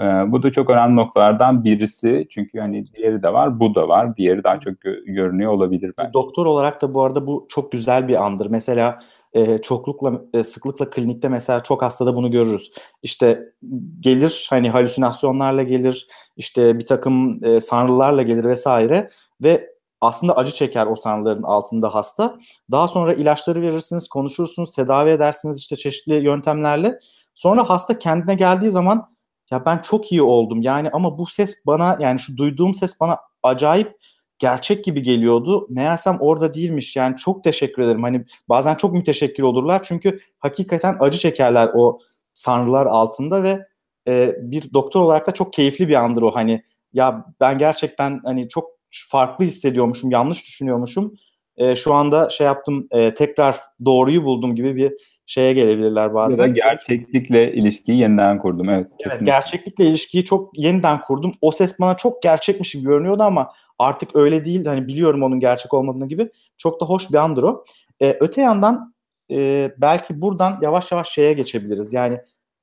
Ee, 0.00 0.32
bu 0.32 0.42
da 0.42 0.52
çok 0.52 0.70
önemli 0.70 0.96
noktalardan 0.96 1.64
birisi. 1.64 2.26
Çünkü 2.30 2.58
hani 2.58 2.86
diğeri 2.86 3.22
de 3.22 3.32
var, 3.32 3.60
bu 3.60 3.74
da 3.74 3.88
var. 3.88 4.16
Diğeri 4.16 4.44
daha 4.44 4.60
çok 4.60 4.74
gö- 4.74 5.04
görünüyor 5.04 5.52
olabilir 5.52 5.92
belki. 5.98 6.12
Doktor 6.12 6.46
olarak 6.46 6.82
da 6.82 6.94
bu 6.94 7.02
arada 7.02 7.26
bu 7.26 7.46
çok 7.48 7.72
güzel 7.72 8.08
bir 8.08 8.24
andır. 8.24 8.46
Mesela 8.50 8.98
e, 9.32 9.58
çoklukla 9.58 10.22
e, 10.34 10.44
sıklıkla 10.44 10.90
klinikte 10.90 11.28
mesela 11.28 11.62
çok 11.62 11.82
hastada 11.82 12.16
bunu 12.16 12.30
görürüz. 12.30 12.70
İşte 13.02 13.52
gelir 14.00 14.46
hani 14.50 14.70
halüsinasyonlarla 14.70 15.62
gelir, 15.62 16.06
işte 16.36 16.78
bir 16.78 16.86
takım 16.86 17.44
e, 17.44 17.60
sanrılarla 17.60 18.22
gelir 18.22 18.44
vesaire 18.44 19.08
ve 19.42 19.70
aslında 20.00 20.36
acı 20.36 20.52
çeker 20.52 20.86
o 20.86 20.96
sanrıların 20.96 21.42
altında 21.42 21.94
hasta. 21.94 22.38
Daha 22.70 22.88
sonra 22.88 23.14
ilaçları 23.14 23.62
verirsiniz, 23.62 24.08
konuşursunuz, 24.08 24.72
tedavi 24.72 25.10
edersiniz 25.10 25.58
işte 25.58 25.76
çeşitli 25.76 26.14
yöntemlerle. 26.14 26.98
Sonra 27.34 27.70
hasta 27.70 27.98
kendine 27.98 28.34
geldiği 28.34 28.70
zaman 28.70 29.15
ya 29.50 29.64
ben 29.66 29.78
çok 29.78 30.12
iyi 30.12 30.22
oldum 30.22 30.62
yani 30.62 30.90
ama 30.92 31.18
bu 31.18 31.26
ses 31.26 31.66
bana 31.66 31.98
yani 32.00 32.18
şu 32.18 32.36
duyduğum 32.36 32.74
ses 32.74 33.00
bana 33.00 33.18
acayip 33.42 33.96
gerçek 34.38 34.84
gibi 34.84 35.02
geliyordu. 35.02 35.66
Meğersem 35.70 36.16
orada 36.20 36.54
değilmiş. 36.54 36.96
Yani 36.96 37.16
çok 37.16 37.44
teşekkür 37.44 37.82
ederim. 37.82 38.02
Hani 38.02 38.24
bazen 38.48 38.74
çok 38.74 38.92
müteşekkir 38.92 39.42
olurlar. 39.42 39.82
Çünkü 39.82 40.20
hakikaten 40.38 40.96
acı 41.00 41.18
çekerler 41.18 41.70
o 41.74 41.98
sanrılar 42.34 42.86
altında 42.86 43.42
ve 43.42 43.66
e, 44.08 44.34
bir 44.42 44.72
doktor 44.72 45.00
olarak 45.00 45.26
da 45.26 45.34
çok 45.34 45.52
keyifli 45.52 45.88
bir 45.88 45.94
andır 45.94 46.22
o. 46.22 46.34
Hani 46.34 46.62
ya 46.92 47.24
ben 47.40 47.58
gerçekten 47.58 48.20
hani 48.24 48.48
çok 48.48 48.70
farklı 49.08 49.44
hissediyormuşum, 49.44 50.10
yanlış 50.10 50.44
düşünüyormuşum. 50.44 51.14
E, 51.56 51.76
şu 51.76 51.94
anda 51.94 52.28
şey 52.28 52.46
yaptım, 52.46 52.86
e, 52.90 53.14
tekrar 53.14 53.60
doğruyu 53.84 54.24
buldum 54.24 54.54
gibi 54.56 54.76
bir 54.76 54.92
şeye 55.26 55.52
gelebilirler 55.52 56.14
bazen. 56.14 56.36
Ya 56.36 56.42
da 56.42 56.46
gerçeklikle 56.46 57.52
ilişkiyi 57.52 57.98
yeniden 57.98 58.38
kurdum. 58.38 58.68
Evet, 58.68 58.86
kesinlikle. 58.90 59.16
Evet, 59.16 59.26
gerçeklikle 59.26 59.84
ilişkiyi 59.84 60.24
çok 60.24 60.58
yeniden 60.58 61.00
kurdum. 61.00 61.32
O 61.40 61.52
ses 61.52 61.80
bana 61.80 61.96
çok 61.96 62.22
gerçekmiş 62.22 62.72
gibi 62.72 62.84
görünüyordu 62.84 63.22
ama 63.22 63.52
artık 63.78 64.16
öyle 64.16 64.44
değil. 64.44 64.66
Hani 64.66 64.86
biliyorum 64.86 65.22
onun 65.22 65.40
gerçek 65.40 65.74
olmadığını 65.74 66.08
gibi. 66.08 66.30
Çok 66.56 66.80
da 66.80 66.84
hoş 66.84 67.10
bir 67.10 67.16
andır 67.16 67.42
o. 67.42 67.64
Ee, 68.02 68.16
öte 68.20 68.40
yandan 68.40 68.94
e, 69.30 69.70
belki 69.78 70.20
buradan 70.20 70.58
yavaş 70.62 70.92
yavaş 70.92 71.08
şeye 71.08 71.32
geçebiliriz. 71.32 71.92
Yani 71.92 72.20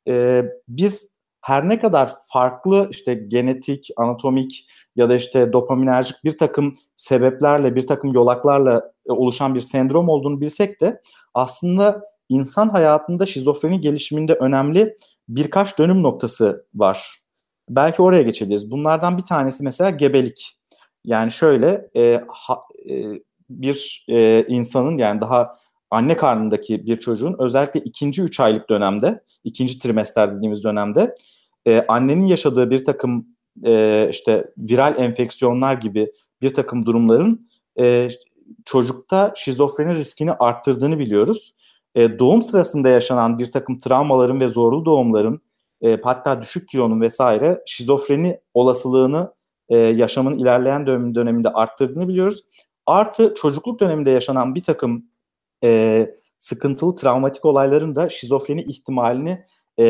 e, 0.07 0.43
biz 0.67 1.13
her 1.41 1.69
ne 1.69 1.79
kadar 1.79 2.11
farklı 2.27 2.87
işte 2.91 3.13
genetik, 3.13 3.89
anatomik 3.97 4.69
ya 4.95 5.09
da 5.09 5.15
işte 5.15 5.53
dopaminerjik 5.53 6.23
bir 6.23 6.37
takım 6.37 6.75
sebeplerle, 6.95 7.75
bir 7.75 7.87
takım 7.87 8.13
yolaklarla 8.13 8.91
e, 9.09 9.11
oluşan 9.11 9.55
bir 9.55 9.61
sendrom 9.61 10.09
olduğunu 10.09 10.41
bilsek 10.41 10.81
de 10.81 11.01
aslında 11.33 12.12
insan 12.29 12.69
hayatında 12.69 13.25
şizofreni 13.25 13.81
gelişiminde 13.81 14.33
önemli 14.33 14.97
birkaç 15.29 15.77
dönüm 15.79 16.03
noktası 16.03 16.65
var. 16.73 17.19
Belki 17.69 18.01
oraya 18.01 18.21
geçebiliriz. 18.21 18.71
Bunlardan 18.71 19.17
bir 19.17 19.23
tanesi 19.23 19.63
mesela 19.63 19.89
gebelik. 19.89 20.57
Yani 21.05 21.31
şöyle 21.31 21.89
e, 21.95 22.23
ha, 22.27 22.59
e, 22.89 22.93
bir 23.49 24.05
e, 24.09 24.45
insanın 24.47 24.97
yani 24.97 25.21
daha 25.21 25.55
anne 25.91 26.17
karnındaki 26.17 26.85
bir 26.85 26.97
çocuğun 26.97 27.35
özellikle 27.39 27.79
ikinci 27.79 28.21
üç 28.21 28.39
aylık 28.39 28.69
dönemde, 28.69 29.23
ikinci 29.43 29.79
trimester 29.79 30.35
dediğimiz 30.35 30.63
dönemde 30.63 31.15
e, 31.65 31.85
annenin 31.87 32.25
yaşadığı 32.25 32.71
bir 32.71 32.85
takım 32.85 33.27
e, 33.65 34.07
işte 34.09 34.51
viral 34.57 34.99
enfeksiyonlar 34.99 35.73
gibi 35.73 36.11
bir 36.41 36.53
takım 36.53 36.85
durumların 36.85 37.49
e, 37.79 38.09
çocukta 38.65 39.33
şizofreni 39.35 39.95
riskini 39.95 40.31
arttırdığını 40.33 40.99
biliyoruz 40.99 41.55
e, 41.95 42.19
doğum 42.19 42.41
sırasında 42.41 42.89
yaşanan 42.89 43.39
bir 43.39 43.51
takım 43.51 43.77
travmaların 43.77 44.41
ve 44.41 44.49
zorlu 44.49 44.85
doğumların 44.85 45.41
e, 45.81 46.01
hatta 46.03 46.41
düşük 46.41 46.69
kilonun 46.69 47.01
vesaire 47.01 47.63
şizofreni 47.65 48.39
olasılığını 48.53 49.33
e, 49.69 49.77
yaşamın 49.77 50.37
ilerleyen 50.37 50.87
dönem, 50.87 51.15
döneminde 51.15 51.49
arttırdığını 51.49 52.07
biliyoruz. 52.07 52.43
Artı 52.85 53.33
çocukluk 53.37 53.79
döneminde 53.79 54.09
yaşanan 54.09 54.55
bir 54.55 54.63
takım 54.63 55.05
e, 55.63 56.09
sıkıntılı 56.39 56.95
travmatik 56.95 57.45
olayların 57.45 57.95
da 57.95 58.09
şizofreni 58.09 58.63
ihtimalini 58.63 59.45
e, 59.79 59.83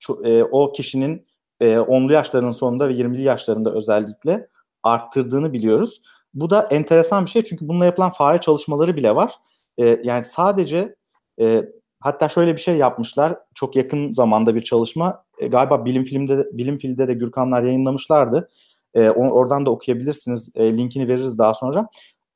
ço- 0.00 0.28
e, 0.28 0.44
o 0.44 0.72
kişinin 0.72 1.26
e, 1.60 1.66
10'lu 1.66 2.12
yaşlarının 2.12 2.52
sonunda 2.52 2.88
ve 2.88 2.92
20'li 2.92 3.22
yaşlarında 3.22 3.74
özellikle 3.74 4.48
arttırdığını 4.82 5.52
biliyoruz. 5.52 6.02
Bu 6.34 6.50
da 6.50 6.62
enteresan 6.70 7.24
bir 7.24 7.30
şey 7.30 7.42
çünkü 7.42 7.68
bununla 7.68 7.84
yapılan 7.84 8.10
fare 8.10 8.40
çalışmaları 8.40 8.96
bile 8.96 9.14
var. 9.16 9.34
E, 9.78 10.00
yani 10.04 10.24
sadece 10.24 10.94
e, 11.40 11.64
hatta 12.00 12.28
şöyle 12.28 12.52
bir 12.56 12.60
şey 12.60 12.76
yapmışlar. 12.76 13.38
Çok 13.54 13.76
yakın 13.76 14.10
zamanda 14.10 14.54
bir 14.54 14.62
çalışma. 14.62 15.24
E, 15.38 15.48
galiba 15.48 15.84
bilim 15.84 16.04
filmde 16.04 16.46
bilim 16.52 16.78
filmde 16.78 17.08
de 17.08 17.14
Gürkanlar 17.14 17.62
yayınlamışlardı. 17.62 18.48
E, 18.94 19.10
oradan 19.10 19.66
da 19.66 19.70
okuyabilirsiniz. 19.70 20.52
E, 20.56 20.78
linkini 20.78 21.08
veririz 21.08 21.38
daha 21.38 21.54
sonra. 21.54 21.88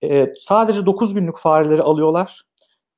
E, 0.05 0.33
sadece 0.39 0.87
9 0.87 1.15
günlük 1.15 1.39
fareleri 1.39 1.83
alıyorlar. 1.83 2.43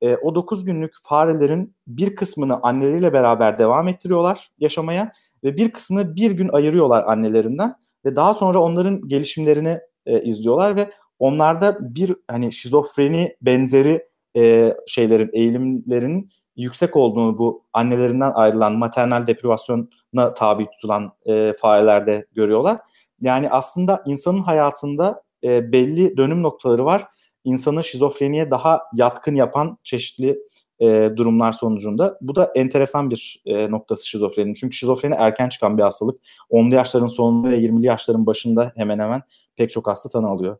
E, 0.01 0.15
o 0.15 0.35
9 0.35 0.65
günlük 0.65 0.93
farelerin 1.03 1.75
bir 1.87 2.15
kısmını 2.15 2.59
anneleriyle 2.63 3.13
beraber 3.13 3.59
devam 3.59 3.87
ettiriyorlar 3.87 4.49
yaşamaya 4.59 5.11
ve 5.43 5.57
bir 5.57 5.71
kısmını 5.71 6.15
bir 6.15 6.31
gün 6.31 6.49
ayırıyorlar 6.49 7.03
annelerinden 7.03 7.75
ve 8.05 8.15
daha 8.15 8.33
sonra 8.33 8.61
onların 8.61 9.07
gelişimlerini 9.07 9.79
e, 10.05 10.21
izliyorlar 10.21 10.75
ve 10.75 10.91
onlarda 11.19 11.77
bir 11.95 12.15
hani 12.27 12.51
şizofreni 12.53 13.35
benzeri 13.41 14.07
e, 14.35 14.73
şeylerin, 14.87 15.29
eğilimlerin 15.33 16.29
yüksek 16.55 16.95
olduğunu 16.95 17.37
bu 17.37 17.63
annelerinden 17.73 18.31
ayrılan 18.35 18.73
maternal 18.73 19.27
deprivasyona 19.27 20.33
tabi 20.35 20.69
tutulan 20.69 21.11
e, 21.25 21.53
farelerde 21.53 22.25
görüyorlar. 22.33 22.79
Yani 23.21 23.49
aslında 23.49 24.03
insanın 24.05 24.41
hayatında 24.41 25.23
e, 25.43 25.71
belli 25.71 26.17
dönüm 26.17 26.43
noktaları 26.43 26.85
var. 26.85 27.07
İnsanı 27.43 27.83
şizofreniye 27.83 28.51
daha 28.51 28.81
yatkın 28.93 29.35
yapan 29.35 29.77
çeşitli 29.83 30.39
e, 30.79 31.09
durumlar 31.15 31.51
sonucunda. 31.51 32.17
Bu 32.21 32.35
da 32.35 32.51
enteresan 32.55 33.09
bir 33.09 33.41
e, 33.45 33.71
noktası 33.71 34.07
şizofrenin. 34.07 34.53
Çünkü 34.53 34.75
şizofreni 34.75 35.15
erken 35.17 35.49
çıkan 35.49 35.77
bir 35.77 35.83
hastalık. 35.83 36.21
10'lu 36.51 36.75
yaşların 36.75 37.07
sonunda 37.07 37.49
ve 37.49 37.57
20'li 37.57 37.85
yaşların 37.85 38.25
başında 38.25 38.71
hemen 38.75 38.99
hemen 38.99 39.21
pek 39.55 39.71
çok 39.71 39.87
hasta 39.87 40.09
tanı 40.09 40.27
alıyor. 40.27 40.57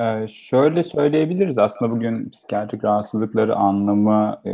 Ee, 0.00 0.28
şöyle 0.28 0.82
söyleyebiliriz 0.82 1.58
aslında 1.58 1.92
bugün 1.92 2.30
psikiyatrik 2.30 2.84
rahatsızlıkları 2.84 3.56
anlamı 3.56 4.40
e, 4.44 4.52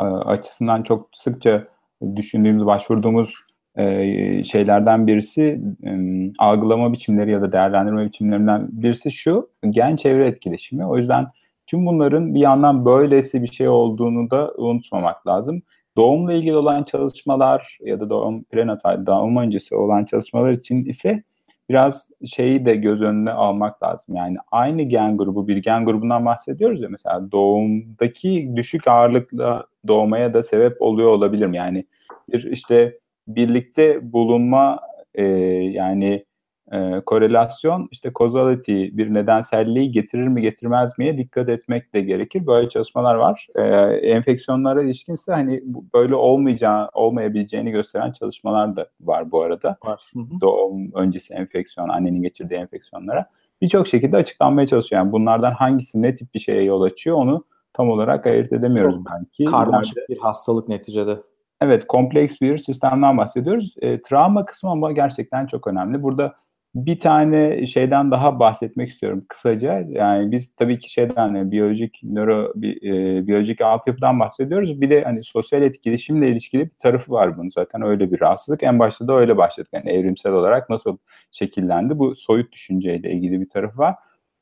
açısından 0.00 0.82
çok 0.82 1.08
sıkça 1.14 1.68
düşündüğümüz, 2.16 2.66
başvurduğumuz 2.66 3.34
e, 3.76 4.44
şeylerden 4.44 5.06
birisi 5.06 5.60
e, 5.84 5.92
algılama 6.38 6.92
biçimleri 6.92 7.30
ya 7.30 7.42
da 7.42 7.52
değerlendirme 7.52 8.04
biçimlerinden 8.06 8.68
birisi 8.72 9.10
şu 9.10 9.50
gen 9.70 9.96
çevre 9.96 10.26
etkileşimi. 10.26 10.86
O 10.86 10.96
yüzden 10.96 11.26
tüm 11.66 11.86
bunların 11.86 12.34
bir 12.34 12.40
yandan 12.40 12.84
böylesi 12.84 13.42
bir 13.42 13.52
şey 13.52 13.68
olduğunu 13.68 14.30
da 14.30 14.52
unutmamak 14.56 15.26
lazım. 15.26 15.62
Doğumla 15.96 16.32
ilgili 16.32 16.56
olan 16.56 16.82
çalışmalar 16.82 17.78
ya 17.84 18.00
da 18.00 18.10
doğum 18.10 18.44
prenatal, 18.44 19.06
doğum 19.06 19.36
öncesi 19.36 19.74
olan 19.74 20.04
çalışmalar 20.04 20.50
için 20.50 20.84
ise 20.84 21.22
biraz 21.70 22.10
şeyi 22.26 22.66
de 22.66 22.76
göz 22.76 23.02
önüne 23.02 23.30
almak 23.32 23.82
lazım. 23.82 24.16
Yani 24.16 24.36
aynı 24.50 24.82
gen 24.82 25.16
grubu 25.16 25.48
bir 25.48 25.56
gen 25.56 25.84
grubundan 25.84 26.26
bahsediyoruz 26.26 26.82
ya 26.82 26.88
mesela 26.88 27.32
doğumdaki 27.32 28.52
düşük 28.56 28.88
ağırlıkla 28.88 29.66
doğmaya 29.88 30.34
da 30.34 30.42
sebep 30.42 30.82
oluyor 30.82 31.08
olabilir 31.08 31.46
mi? 31.46 31.56
Yani 31.56 31.84
bir 32.32 32.44
işte 32.44 32.98
birlikte 33.28 34.12
bulunma 34.12 34.80
e, 35.14 35.24
yani 35.24 36.24
e, 36.72 37.00
korelasyon 37.06 37.88
işte 37.90 38.12
causality 38.18 38.84
bir 38.92 39.14
nedenselliği 39.14 39.92
getirir 39.92 40.28
mi 40.28 40.42
getirmez 40.42 40.98
miye 40.98 41.18
dikkat 41.18 41.48
etmek 41.48 41.94
de 41.94 42.00
gerekir. 42.00 42.46
Böyle 42.46 42.68
çalışmalar 42.68 43.14
var. 43.14 43.46
E, 43.54 43.62
enfeksiyonlara 44.08 44.82
ilişkin 44.82 45.14
ise 45.14 45.32
hani 45.32 45.62
böyle 45.94 46.14
olmayacağı 46.14 46.88
olmayabileceğini 46.94 47.70
gösteren 47.70 48.12
çalışmalar 48.12 48.76
da 48.76 48.86
var 49.00 49.30
bu 49.30 49.42
arada. 49.42 49.76
Var. 49.84 50.02
Hı 50.14 50.20
hı. 50.20 50.40
Doğum 50.40 50.92
öncesi 50.94 51.34
enfeksiyon, 51.34 51.88
annenin 51.88 52.22
geçirdiği 52.22 52.54
enfeksiyonlara 52.54 53.26
birçok 53.62 53.88
şekilde 53.88 54.16
açıklanmaya 54.16 54.66
çalışıyor. 54.66 55.02
Yani 55.02 55.12
bunlardan 55.12 55.52
hangisi 55.52 56.02
ne 56.02 56.14
tip 56.14 56.34
bir 56.34 56.40
şeye 56.40 56.62
yol 56.62 56.82
açıyor 56.82 57.16
onu 57.16 57.44
tam 57.72 57.90
olarak 57.90 58.26
ayırt 58.26 58.52
edemiyoruz 58.52 58.94
Çok 58.94 59.06
belki. 59.12 59.44
Karmaşık 59.44 60.08
bir 60.08 60.18
hastalık 60.18 60.68
neticede. 60.68 61.16
Evet, 61.60 61.86
kompleks 61.86 62.40
bir 62.40 62.58
sistemden 62.58 63.18
bahsediyoruz. 63.18 63.74
E, 63.80 64.02
travma 64.02 64.44
kısmı 64.44 64.70
ama 64.70 64.92
gerçekten 64.92 65.46
çok 65.46 65.66
önemli. 65.66 66.02
Burada 66.02 66.34
bir 66.74 67.00
tane 67.00 67.66
şeyden 67.66 68.10
daha 68.10 68.40
bahsetmek 68.40 68.88
istiyorum 68.90 69.24
kısaca. 69.28 69.84
Yani 69.88 70.32
biz 70.32 70.54
tabii 70.54 70.78
ki 70.78 70.92
şeyden 70.92 71.14
hani 71.16 71.50
biyolojik 71.50 72.00
nöro 72.02 72.52
bi, 72.56 72.70
e, 72.82 73.26
biyolojik 73.26 73.60
altyapıdan 73.60 74.20
bahsediyoruz. 74.20 74.80
Bir 74.80 74.90
de 74.90 75.04
hani 75.04 75.24
sosyal 75.24 75.62
etkileşimle 75.62 76.28
ilişkili 76.28 76.64
bir 76.64 76.78
tarafı 76.78 77.12
var 77.12 77.38
bunun 77.38 77.48
zaten 77.48 77.82
öyle 77.82 78.12
bir 78.12 78.20
rahatsızlık. 78.20 78.62
En 78.62 78.78
başta 78.78 79.08
da 79.08 79.14
öyle 79.14 79.36
başladık. 79.36 79.70
Yani 79.72 79.90
evrimsel 79.90 80.32
olarak 80.32 80.70
nasıl 80.70 80.96
şekillendi 81.32 81.98
bu 81.98 82.14
soyut 82.16 82.52
düşünceyle 82.52 83.12
ilgili 83.12 83.40
bir 83.40 83.48
tarafı 83.48 83.78
var. 83.78 83.94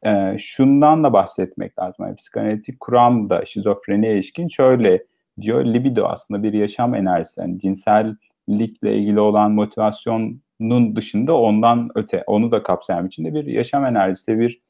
E, 0.07 0.39
şundan 0.39 1.05
da 1.05 1.13
bahsetmek 1.13 1.79
lazım. 1.79 2.07
Yani 2.07 2.17
psikanalitik 2.17 2.81
kuram 2.81 3.31
da 3.31 3.45
şizofreniye 3.47 4.15
ilişkin 4.15 4.49
şöyle 4.49 5.05
diyor. 5.41 5.65
Libido 5.65 6.05
aslında 6.05 6.43
bir 6.43 6.53
yaşam 6.53 6.95
enerjisi. 6.95 7.41
Yani 7.41 7.59
cinsellikle 7.59 8.97
ilgili 8.97 9.21
olan 9.21 9.53
motivasyon 9.53 10.41
nun 10.61 10.97
dışında 10.97 11.37
ondan 11.37 11.91
öte, 11.95 12.25
onu 12.27 12.51
da 12.51 12.63
kapsayan 12.63 13.07
biçimde 13.07 13.35
bir 13.35 13.45
yaşam 13.45 13.85
enerjisi, 13.85 14.39
bir 14.39 14.61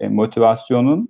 e, 0.00 0.08
motivasyonun 0.08 1.08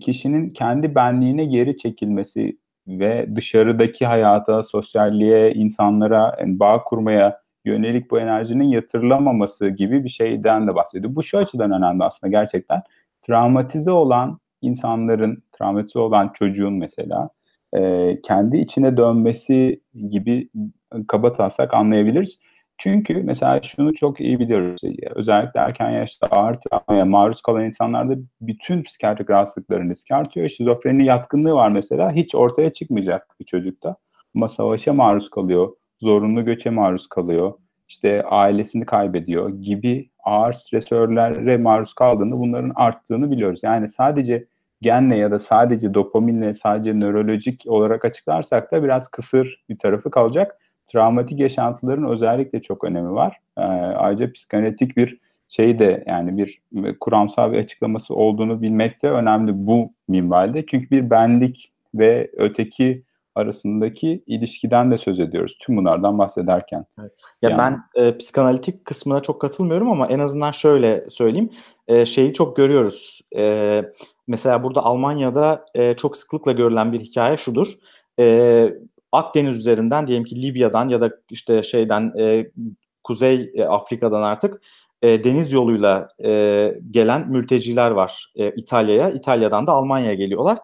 kişinin 0.00 0.50
kendi 0.50 0.94
benliğine 0.94 1.44
geri 1.44 1.76
çekilmesi 1.76 2.58
ve 2.88 3.36
dışarıdaki 3.36 4.06
hayata, 4.06 4.62
sosyalliğe, 4.62 5.54
insanlara 5.54 6.36
yani 6.40 6.58
bağ 6.58 6.84
kurmaya 6.84 7.40
yönelik 7.64 8.10
bu 8.10 8.20
enerjinin 8.20 8.64
yatırılamaması 8.64 9.68
gibi 9.68 10.04
bir 10.04 10.08
şeyden 10.08 10.66
de 10.68 10.74
bahsediyor. 10.74 11.14
Bu 11.14 11.22
şu 11.22 11.38
açıdan 11.38 11.72
önemli 11.72 12.04
aslında 12.04 12.30
gerçekten. 12.30 12.82
Travmatize 13.22 13.90
olan 13.90 14.38
insanların, 14.62 15.42
travmatize 15.52 15.98
olan 15.98 16.28
çocuğun 16.34 16.72
mesela 16.72 17.30
e, 17.76 18.12
kendi 18.22 18.56
içine 18.56 18.96
dönmesi 18.96 19.80
gibi 20.10 20.48
kaba 21.08 21.32
taslak 21.32 21.74
anlayabiliriz. 21.74 22.38
Çünkü 22.78 23.22
mesela 23.22 23.62
şunu 23.62 23.94
çok 23.94 24.20
iyi 24.20 24.38
biliyoruz. 24.38 24.82
Özellikle 25.14 25.60
erken 25.60 25.90
yaşta 25.90 26.26
ağır 26.26 26.54
travmaya 26.54 27.04
maruz 27.04 27.42
kalan 27.42 27.64
insanlarda 27.64 28.14
bütün 28.40 28.82
psikiyatrik 28.82 29.30
rahatsızlıkların 29.30 29.90
riski 29.90 30.14
artıyor. 30.14 30.48
Şizofreni 30.48 31.04
yatkınlığı 31.04 31.52
var 31.54 31.68
mesela. 31.68 32.12
Hiç 32.12 32.34
ortaya 32.34 32.72
çıkmayacak 32.72 33.36
bir 33.40 33.44
çocukta. 33.44 33.96
Ama 34.34 34.48
savaşa 34.48 34.92
maruz 34.92 35.30
kalıyor. 35.30 35.76
Zorunlu 36.00 36.44
göçe 36.44 36.70
maruz 36.70 37.08
kalıyor. 37.08 37.52
işte 37.88 38.22
ailesini 38.22 38.86
kaybediyor 38.86 39.48
gibi 39.48 40.10
ağır 40.24 40.52
stresörlere 40.52 41.56
maruz 41.56 41.94
kaldığında 41.94 42.38
bunların 42.38 42.72
arttığını 42.74 43.30
biliyoruz. 43.30 43.60
Yani 43.62 43.88
sadece 43.88 44.46
genle 44.80 45.16
ya 45.16 45.30
da 45.30 45.38
sadece 45.38 45.94
dopaminle, 45.94 46.54
sadece 46.54 47.00
nörolojik 47.00 47.62
olarak 47.66 48.04
açıklarsak 48.04 48.72
da 48.72 48.84
biraz 48.84 49.08
kısır 49.08 49.64
bir 49.68 49.78
tarafı 49.78 50.10
kalacak 50.10 50.58
travmatik 50.86 51.40
yaşantıların 51.40 52.08
özellikle 52.08 52.62
çok 52.62 52.84
önemi 52.84 53.12
var. 53.12 53.38
E, 53.58 53.62
ayrıca 53.62 54.32
psikanalitik 54.32 54.96
bir 54.96 55.18
şey 55.48 55.78
de 55.78 56.04
yani 56.06 56.38
bir 56.38 56.60
kuramsal 57.00 57.52
bir 57.52 57.58
açıklaması 57.58 58.14
olduğunu 58.14 58.62
bilmek 58.62 59.02
de 59.02 59.10
önemli 59.10 59.52
bu 59.66 59.92
minvalde. 60.08 60.66
Çünkü 60.66 60.90
bir 60.90 61.10
benlik 61.10 61.72
ve 61.94 62.30
öteki 62.36 63.02
arasındaki 63.34 64.24
ilişkiden 64.26 64.90
de 64.90 64.98
söz 64.98 65.20
ediyoruz. 65.20 65.56
Tüm 65.60 65.76
bunlardan 65.76 66.18
bahsederken. 66.18 66.84
Evet. 67.00 67.12
Ya 67.42 67.50
yani. 67.50 67.58
ben 67.58 68.02
e, 68.02 68.18
psikanalitik 68.18 68.84
kısmına 68.84 69.20
çok 69.22 69.40
katılmıyorum 69.40 69.90
ama 69.90 70.06
en 70.06 70.18
azından 70.18 70.50
şöyle 70.50 71.10
söyleyeyim. 71.10 71.50
E, 71.88 72.06
şeyi 72.06 72.32
çok 72.32 72.56
görüyoruz. 72.56 73.20
E, 73.36 73.82
mesela 74.26 74.62
burada 74.62 74.84
Almanya'da 74.84 75.66
e, 75.74 75.94
çok 75.94 76.16
sıklıkla 76.16 76.52
görülen 76.52 76.92
bir 76.92 77.00
hikaye 77.00 77.36
şudur. 77.36 77.68
E, 78.18 78.24
Akdeniz 79.14 79.58
üzerinden 79.58 80.06
diyelim 80.06 80.24
ki 80.24 80.42
Libya'dan 80.42 80.88
ya 80.88 81.00
da 81.00 81.10
işte 81.30 81.62
şeyden 81.62 82.12
e, 82.18 82.50
Kuzey 83.04 83.52
e, 83.54 83.64
Afrika'dan 83.64 84.22
artık 84.22 84.62
e, 85.02 85.24
deniz 85.24 85.52
yoluyla 85.52 86.08
e, 86.24 86.30
gelen 86.90 87.28
mülteciler 87.28 87.90
var 87.90 88.32
e, 88.36 88.50
İtalya'ya. 88.50 89.10
İtalya'dan 89.10 89.66
da 89.66 89.72
Almanya'ya 89.72 90.14
geliyorlar. 90.14 90.58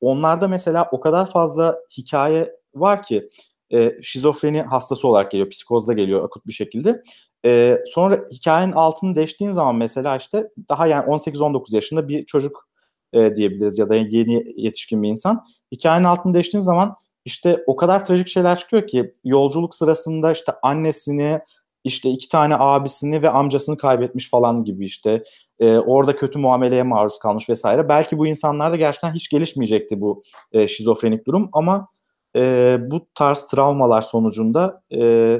Onlarda 0.00 0.48
mesela 0.48 0.88
o 0.92 1.00
kadar 1.00 1.30
fazla 1.30 1.78
hikaye 1.98 2.56
var 2.74 3.02
ki 3.02 3.28
e, 3.72 4.02
şizofreni 4.02 4.62
hastası 4.62 5.08
olarak 5.08 5.30
geliyor, 5.30 5.50
psikozda 5.50 5.92
geliyor 5.92 6.24
akut 6.24 6.46
bir 6.46 6.52
şekilde. 6.52 7.02
E, 7.44 7.78
sonra 7.86 8.24
hikayenin 8.32 8.72
altını 8.72 9.16
deştiğin 9.16 9.50
zaman 9.50 9.76
mesela 9.76 10.16
işte 10.16 10.48
daha 10.68 10.86
yani 10.86 11.04
18-19 11.06 11.74
yaşında 11.74 12.08
bir 12.08 12.26
çocuk 12.26 12.68
e, 13.12 13.34
diyebiliriz 13.34 13.78
ya 13.78 13.88
da 13.88 13.94
yeni 13.94 14.42
yetişkin 14.56 15.02
bir 15.02 15.08
insan. 15.08 15.44
Hikayenin 15.72 16.04
altını 16.04 16.34
deştiğin 16.34 16.62
zaman 16.62 16.96
işte 17.24 17.64
o 17.66 17.76
kadar 17.76 18.04
trajik 18.06 18.28
şeyler 18.28 18.58
çıkıyor 18.58 18.86
ki 18.86 19.12
yolculuk 19.24 19.74
sırasında 19.74 20.32
işte 20.32 20.52
annesini, 20.62 21.40
işte 21.84 22.10
iki 22.10 22.28
tane 22.28 22.54
abisini 22.58 23.22
ve 23.22 23.30
amcasını 23.30 23.76
kaybetmiş 23.76 24.30
falan 24.30 24.64
gibi 24.64 24.84
işte 24.84 25.22
e, 25.60 25.78
orada 25.78 26.16
kötü 26.16 26.38
muameleye 26.38 26.82
maruz 26.82 27.18
kalmış 27.18 27.48
vesaire. 27.48 27.88
Belki 27.88 28.18
bu 28.18 28.26
insanlarda 28.26 28.76
gerçekten 28.76 29.14
hiç 29.14 29.28
gelişmeyecekti 29.28 30.00
bu 30.00 30.22
e, 30.52 30.68
şizofrenik 30.68 31.26
durum 31.26 31.48
ama 31.52 31.88
e, 32.36 32.76
bu 32.80 33.06
tarz 33.14 33.46
travmalar 33.46 34.02
sonucunda 34.02 34.82
e, 34.94 35.38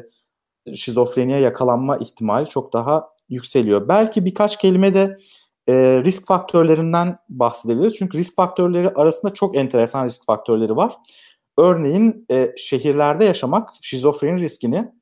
şizofreniye 0.74 1.40
yakalanma 1.40 1.96
ihtimali 1.96 2.48
çok 2.48 2.72
daha 2.72 3.08
yükseliyor. 3.28 3.88
Belki 3.88 4.24
birkaç 4.24 4.58
kelime 4.58 4.94
de 4.94 5.18
e, 5.68 5.74
risk 6.04 6.26
faktörlerinden 6.26 7.18
bahsedebiliriz. 7.28 7.96
Çünkü 7.96 8.18
risk 8.18 8.36
faktörleri 8.36 8.88
arasında 8.88 9.34
çok 9.34 9.56
enteresan 9.56 10.06
risk 10.06 10.26
faktörleri 10.26 10.76
var. 10.76 10.92
Örneğin 11.58 12.26
e, 12.30 12.52
şehirlerde 12.56 13.24
yaşamak 13.24 13.68
şizofreni 13.82 14.40
riskini 14.40 14.92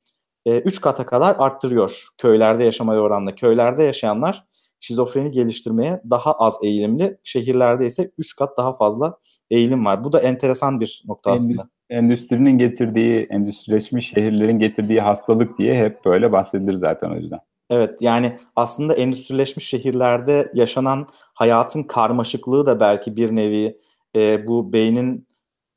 3 0.47 0.79
e, 0.79 0.81
kata 0.81 1.07
kadar 1.07 1.37
arttırıyor 1.39 2.07
köylerde 2.19 2.65
yaşamaya 2.65 3.01
oranla. 3.01 3.35
Köylerde 3.35 3.83
yaşayanlar 3.83 4.45
şizofreni 4.81 5.31
geliştirmeye 5.31 6.03
daha 6.11 6.33
az 6.33 6.59
eğilimli. 6.63 7.19
Şehirlerde 7.25 7.87
ise 7.87 8.11
3 8.19 8.37
kat 8.37 8.59
daha 8.59 8.73
fazla 8.73 9.19
eğilim 9.51 9.85
var. 9.85 10.05
Bu 10.05 10.13
da 10.13 10.21
enteresan 10.21 10.81
bir 10.81 11.03
nokta 11.09 11.31
aslında. 11.31 11.69
Endüstrinin 11.91 12.59
getirdiği, 12.59 13.27
endüstrileşmiş 13.31 14.09
şehirlerin 14.09 14.59
getirdiği 14.59 15.01
hastalık 15.01 15.59
diye 15.59 15.85
hep 15.85 16.05
böyle 16.05 16.33
bahsedilir 16.33 16.75
zaten 16.75 17.11
o 17.11 17.17
yüzden. 17.17 17.39
Evet 17.71 17.97
yani 18.01 18.39
aslında 18.57 18.95
endüstrileşmiş 18.95 19.69
şehirlerde 19.69 20.51
yaşanan 20.55 21.07
hayatın 21.35 21.83
karmaşıklığı 21.83 22.67
da 22.67 22.81
belki 22.81 23.17
bir 23.17 23.37
nevi 23.37 23.79
e, 24.17 24.47
bu 24.47 24.73
beynin 24.73 25.27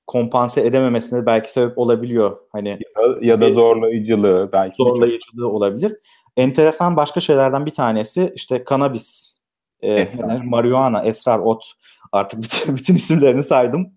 kompanse 0.07 0.61
edememesine 0.61 1.25
belki 1.25 1.51
sebep 1.51 1.77
olabiliyor. 1.77 2.37
Hani 2.51 2.69
ya 2.69 2.77
da, 3.03 3.25
ya 3.25 3.41
da 3.41 3.51
zorlayıcılığı 3.51 4.49
belki 4.53 4.75
zorlayıcılığı 4.77 5.49
olabilir. 5.49 5.97
Enteresan 6.37 6.95
başka 6.95 7.19
şeylerden 7.19 7.65
bir 7.65 7.73
tanesi 7.73 8.31
işte 8.35 8.63
kanabis, 8.63 9.39
e, 9.83 10.07
marihuana, 10.43 11.03
esrar, 11.03 11.39
ot. 11.39 11.63
Artık 12.11 12.43
bütün, 12.43 12.75
bütün 12.77 12.95
isimlerini 12.95 13.43
saydım. 13.43 13.93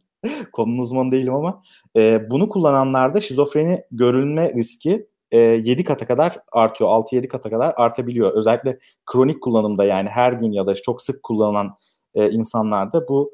Konunun 0.52 0.78
uzmanı 0.78 1.12
değilim 1.12 1.34
ama 1.34 1.62
e, 1.96 2.30
bunu 2.30 2.48
kullananlarda 2.48 3.20
şizofreni 3.20 3.82
görülme 3.90 4.54
riski 4.54 5.06
e, 5.30 5.38
7 5.38 5.84
kata 5.84 6.06
kadar 6.06 6.38
artıyor. 6.52 6.90
6-7 6.90 7.28
kata 7.28 7.50
kadar 7.50 7.74
artabiliyor. 7.76 8.32
Özellikle 8.32 8.78
kronik 9.06 9.42
kullanımda 9.42 9.84
yani 9.84 10.08
her 10.08 10.32
gün 10.32 10.52
ya 10.52 10.66
da 10.66 10.74
çok 10.74 11.02
sık 11.02 11.22
kullanılan 11.22 11.76
e, 12.14 12.30
insanlarda 12.30 13.08
bu 13.08 13.30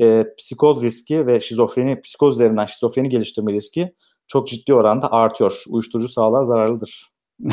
e, 0.00 0.34
psikoz 0.38 0.82
riski 0.82 1.26
ve 1.26 1.40
şizofreni, 1.40 2.00
psikoz 2.00 2.34
üzerinden 2.34 2.66
şizofreni 2.66 3.08
geliştirme 3.08 3.52
riski 3.52 3.92
çok 4.26 4.48
ciddi 4.48 4.74
oranda 4.74 5.12
artıyor. 5.12 5.62
Uyuşturucu 5.68 6.08
sağlığa 6.08 6.44
zararlıdır. 6.44 7.10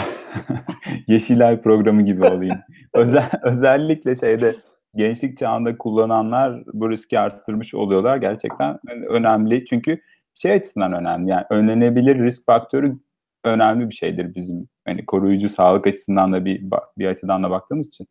Yeşilay 1.07 1.61
programı 1.61 2.01
gibi 2.05 2.25
olayım. 2.25 2.57
Özel, 2.93 3.29
özellikle 3.43 4.15
şeyde 4.15 4.55
gençlik 4.95 5.37
çağında 5.37 5.77
kullananlar 5.77 6.63
bu 6.73 6.89
riski 6.89 7.19
arttırmış 7.19 7.75
oluyorlar. 7.75 8.17
Gerçekten 8.17 8.79
önemli. 9.09 9.65
Çünkü 9.65 10.01
şey 10.41 10.51
açısından 10.51 10.93
önemli. 10.93 11.29
Yani 11.29 11.45
önlenebilir 11.49 12.23
risk 12.23 12.45
faktörü 12.45 12.97
önemli 13.43 13.89
bir 13.89 13.95
şeydir 13.95 14.35
bizim 14.35 14.69
hani 14.85 15.05
koruyucu 15.05 15.49
sağlık 15.49 15.87
açısından 15.87 16.33
da 16.33 16.45
bir 16.45 16.63
bir 16.97 17.07
açıdan 17.07 17.43
da 17.43 17.49
baktığımız 17.49 17.87
için. 17.87 18.07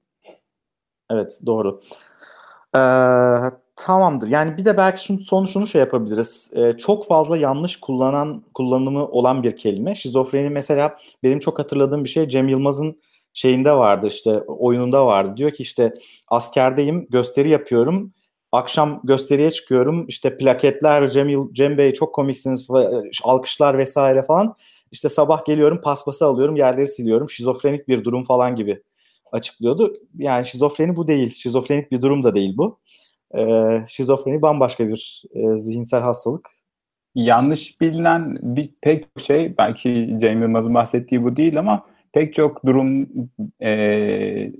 Evet 1.11 1.41
doğru. 1.47 1.80
Ee, 2.74 2.78
tamamdır. 3.77 4.29
Yani 4.29 4.57
bir 4.57 4.64
de 4.64 4.77
belki 4.77 5.05
şunu, 5.05 5.20
son 5.20 5.47
şunu 5.47 5.66
şey 5.66 5.81
yapabiliriz. 5.81 6.51
Ee, 6.55 6.77
çok 6.79 7.07
fazla 7.07 7.37
yanlış 7.37 7.77
kullanan 7.81 8.45
kullanımı 8.55 9.07
olan 9.09 9.43
bir 9.43 9.57
kelime. 9.57 9.95
Şizofreni 9.95 10.51
mesela 10.51 10.97
benim 11.23 11.39
çok 11.39 11.59
hatırladığım 11.59 12.05
bir 12.05 12.09
şey 12.09 12.29
Cem 12.29 12.49
Yılmaz'ın 12.49 13.01
şeyinde 13.35 13.73
vardı 13.73 14.07
işte 14.07 14.41
oyununda 14.41 15.07
vardı. 15.07 15.37
Diyor 15.37 15.51
ki 15.51 15.62
işte 15.62 15.95
askerdeyim 16.29 17.07
gösteri 17.11 17.49
yapıyorum. 17.51 18.12
Akşam 18.53 19.01
gösteriye 19.05 19.51
çıkıyorum. 19.51 20.09
İşte 20.09 20.37
plaketler 20.37 21.11
Cem, 21.11 21.53
Cem 21.53 21.79
Bey 21.79 21.93
çok 21.93 22.14
komiksiniz 22.14 22.68
alkışlar 23.25 23.79
vesaire 23.79 24.23
falan. 24.23 24.55
İşte 24.93 25.09
sabah 25.09 25.45
geliyorum 25.45 25.81
paspası 25.81 26.27
alıyorum 26.27 26.57
yerleri 26.57 26.89
siliyorum. 26.89 27.31
Şizofrenik 27.31 27.89
bir 27.89 28.05
durum 28.05 28.25
falan 28.25 28.57
gibi 28.57 28.83
açıklıyordu. 29.33 29.95
Yani 30.18 30.47
şizofreni 30.47 30.97
bu 30.97 31.09
değil. 31.09 31.35
Şizofrenik 31.35 31.93
bir 31.93 32.03
durum 32.03 32.25
da 32.25 32.35
değil 32.35 32.57
bu. 32.57 32.79
Ee, 33.41 33.85
şizofreni 33.89 34.43
bambaşka 34.43 34.89
bir 34.89 35.22
e, 35.35 35.57
zihinsel 35.57 36.01
hastalık. 36.01 36.49
Yanlış 37.14 37.80
bilinen 37.80 38.39
bir 38.43 38.70
pek 38.83 39.07
şey 39.18 39.59
belki 39.59 40.16
Cem 40.20 40.43
Yılmaz'ın 40.43 40.74
bahsettiği 40.74 41.24
bu 41.24 41.37
değil 41.37 41.59
ama 41.59 41.87
pek 42.12 42.35
çok 42.35 42.66
durum 42.66 43.09
e, 43.61 43.70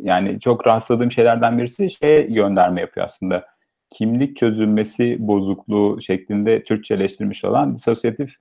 yani 0.03 0.41
çok 0.41 0.67
rahatsızladığım 0.67 1.13
şeylerden 1.13 1.59
birisi 1.59 1.91
şey 1.91 2.33
gönderme 2.33 2.81
yapıyor 2.81 3.07
aslında. 3.07 3.47
Kimlik 3.91 4.37
çözülmesi 4.37 5.17
bozukluğu 5.21 6.03
şeklinde 6.03 6.65
Türkçeleştirmiş 6.65 7.45
olan 7.45 7.75
disosyatif 7.77 8.35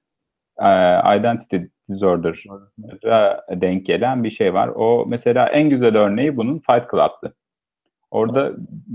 e, 0.60 0.70
identity 1.18 1.58
disorder'a 1.90 3.46
denk 3.62 3.86
gelen 3.86 4.24
bir 4.24 4.30
şey 4.32 4.54
var. 4.54 4.68
O 4.76 5.06
mesela 5.08 5.48
en 5.50 5.70
güzel 5.70 5.98
örneği 5.98 6.38
bunun 6.38 6.60
Fight 6.60 6.92
Club'tı. 6.92 7.36
Orada 8.12 8.52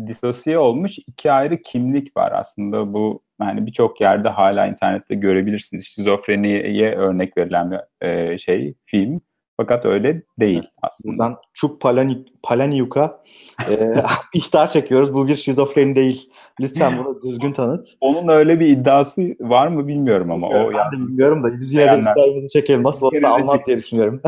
disosiye 0.07 0.59
olmuş 0.59 0.99
iki 0.99 1.33
ayrı 1.33 1.63
kimlik 1.63 2.17
var 2.17 2.33
aslında 2.33 2.93
bu 2.93 3.23
yani 3.41 3.67
birçok 3.67 4.01
yerde 4.01 4.29
hala 4.29 4.67
internette 4.67 5.15
görebilirsiniz. 5.15 5.87
Şizofreniye 5.87 6.95
örnek 6.95 7.37
verilen 7.37 7.71
bir 7.71 8.07
e, 8.07 8.39
şey 8.39 8.75
film. 8.85 9.21
Fakat 9.57 9.85
öyle 9.85 10.23
değil 10.41 10.63
aslında. 10.83 11.19
Buradan 11.19 11.37
Çuk 11.55 11.81
Palani, 11.81 12.25
Palaniuk'a 12.43 13.23
e, 13.71 13.95
ihtar 14.35 14.71
çekiyoruz. 14.71 15.15
Bu 15.15 15.29
bir 15.29 15.37
şizofreni 15.37 15.97
değil. 15.97 16.31
Lütfen 16.61 16.99
bunu 16.99 17.23
düzgün 17.25 17.53
tanıt. 17.53 17.87
Onun 18.01 18.29
öyle 18.29 18.61
bir 18.61 18.67
iddiası 18.67 19.23
var 19.41 19.67
mı 19.67 19.89
bilmiyorum 19.89 20.31
ama. 20.31 20.49
Bilmiyorum, 20.49 20.71
o 20.71 20.73
ben 20.73 20.79
yani, 20.79 20.93
de 20.93 21.09
bilmiyorum 21.09 21.45
da 21.45 21.61
biz 21.61 21.73
yine 21.73 21.93
de 21.93 22.01
iddiamızı 22.01 22.49
çekelim. 22.49 22.83
Nasıl 22.83 23.07
olsa 23.07 23.29
almaz 23.29 23.61
diye 23.67 23.77
düşünüyorum. 23.77 24.23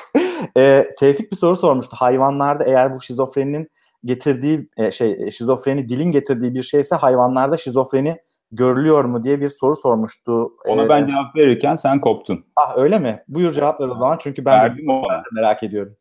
e, 0.56 0.86
Tevfik 0.98 1.32
bir 1.32 1.36
soru 1.36 1.56
sormuştu. 1.56 1.96
Hayvanlarda 1.96 2.64
eğer 2.64 2.94
bu 2.94 3.00
şizofreninin 3.00 3.70
getirdiği 4.04 4.68
e, 4.76 4.90
şey 4.90 5.30
şizofreni 5.30 5.88
dilin 5.88 6.10
getirdiği 6.10 6.54
bir 6.54 6.62
şeyse 6.62 6.96
hayvanlarda 6.96 7.56
şizofreni 7.56 8.16
görülüyor 8.52 9.04
mu 9.04 9.22
diye 9.22 9.40
bir 9.40 9.48
soru 9.48 9.76
sormuştu. 9.76 10.52
Ona 10.66 10.82
ee, 10.84 10.88
ben 10.88 11.06
cevap 11.06 11.36
verirken 11.36 11.76
sen 11.76 12.00
koptun. 12.00 12.44
Ah 12.56 12.76
öyle 12.76 12.98
mi? 12.98 13.22
Buyur 13.28 13.52
cevap 13.52 13.80
ver 13.80 13.88
o 13.88 13.94
zaman 13.94 14.18
çünkü 14.20 14.44
ben 14.44 14.58
Verdim 14.58 14.88
de, 14.88 14.92
ona. 14.92 15.22
merak 15.32 15.62
ediyorum. 15.62 15.96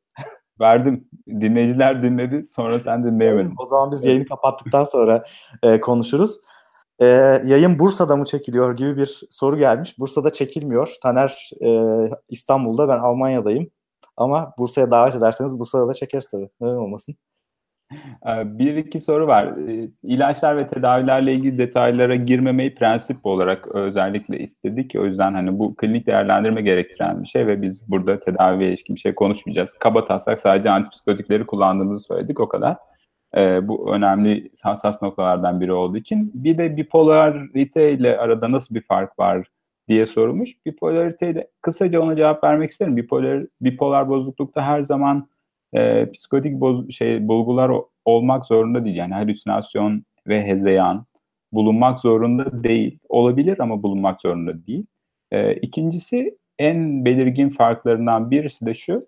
Verdim. 0.59 1.07
Dinleyiciler 1.27 2.03
dinledi 2.03 2.45
sonra 2.45 2.79
sen 2.79 3.03
dinleyemedin. 3.03 3.53
o 3.57 3.65
zaman 3.65 3.91
biz 3.91 4.05
yayını 4.05 4.25
kapattıktan 4.25 4.83
sonra 4.83 5.23
e, 5.63 5.81
konuşuruz. 5.81 6.37
E, 6.99 7.05
yayın 7.45 7.79
Bursa'da 7.79 8.15
mı 8.15 8.25
çekiliyor 8.25 8.77
gibi 8.77 8.97
bir 8.97 9.21
soru 9.29 9.57
gelmiş. 9.57 9.99
Bursa'da 9.99 10.33
çekilmiyor. 10.33 10.95
Taner 11.03 11.49
e, 11.61 11.69
İstanbul'da 12.29 12.87
ben 12.87 12.97
Almanya'dayım. 12.97 13.71
Ama 14.17 14.53
Bursa'ya 14.57 14.91
davet 14.91 15.15
ederseniz 15.15 15.59
Bursa'da 15.59 15.87
da 15.87 15.93
çekeriz 15.93 16.27
tabii. 16.31 16.49
Neden 16.61 16.75
olmasın? 16.75 17.15
Ee, 18.27 18.59
bir 18.59 18.75
iki 18.75 19.01
soru 19.01 19.27
var. 19.27 19.45
Ee, 19.45 19.89
ilaçlar 20.03 20.57
ve 20.57 20.67
tedavilerle 20.67 21.33
ilgili 21.33 21.57
detaylara 21.57 22.15
girmemeyi 22.15 22.75
prensip 22.75 23.25
olarak 23.25 23.67
özellikle 23.67 24.39
istedik. 24.39 24.95
O 24.95 25.05
yüzden 25.05 25.33
hani 25.33 25.59
bu 25.59 25.75
klinik 25.75 26.07
değerlendirme 26.07 26.61
gerektiren 26.61 27.23
bir 27.23 27.27
şey 27.27 27.47
ve 27.47 27.61
biz 27.61 27.89
burada 27.89 28.19
tedaviye 28.19 28.69
ilişkin 28.69 28.95
bir 28.95 29.01
şey 29.01 29.15
konuşmayacağız. 29.15 29.73
Kaba 29.79 30.05
taslak 30.05 30.41
sadece 30.41 30.69
antipsikotikleri 30.69 31.45
kullandığımızı 31.45 32.03
söyledik 32.05 32.39
o 32.39 32.47
kadar. 32.49 32.77
Ee, 33.37 33.67
bu 33.67 33.93
önemli 33.93 34.49
hassas 34.63 35.01
noktalardan 35.01 35.61
biri 35.61 35.73
olduğu 35.73 35.97
için. 35.97 36.31
Bir 36.33 36.57
de 36.57 36.77
bipolarite 36.77 37.91
ile 37.91 38.17
arada 38.17 38.51
nasıl 38.51 38.75
bir 38.75 38.81
fark 38.81 39.19
var 39.19 39.47
diye 39.87 40.07
sormuş. 40.07 40.49
Bipolarite 40.65 41.29
ile 41.29 41.47
kısaca 41.61 42.01
ona 42.01 42.15
cevap 42.15 42.43
vermek 42.43 42.71
isterim. 42.71 42.97
Bipolar, 42.97 43.45
bipolar 43.61 44.09
bozuklukta 44.09 44.61
her 44.61 44.81
zaman 44.81 45.27
e, 45.73 46.11
psikotik 46.11 46.59
boz, 46.59 46.91
şey 46.91 47.27
bulgular 47.27 47.71
olmak 48.05 48.45
zorunda 48.45 48.85
değil. 48.85 48.95
Yani 48.95 49.13
halüsinasyon 49.13 50.03
ve 50.27 50.45
hezeyan 50.45 51.05
bulunmak 51.51 51.99
zorunda 51.99 52.63
değil. 52.63 52.99
Olabilir 53.09 53.59
ama 53.59 53.83
bulunmak 53.83 54.21
zorunda 54.21 54.67
değil. 54.67 54.85
E, 55.31 55.53
ikincisi 55.53 56.37
en 56.59 57.05
belirgin 57.05 57.49
farklarından 57.49 58.31
birisi 58.31 58.65
de 58.65 58.73
şu. 58.73 59.07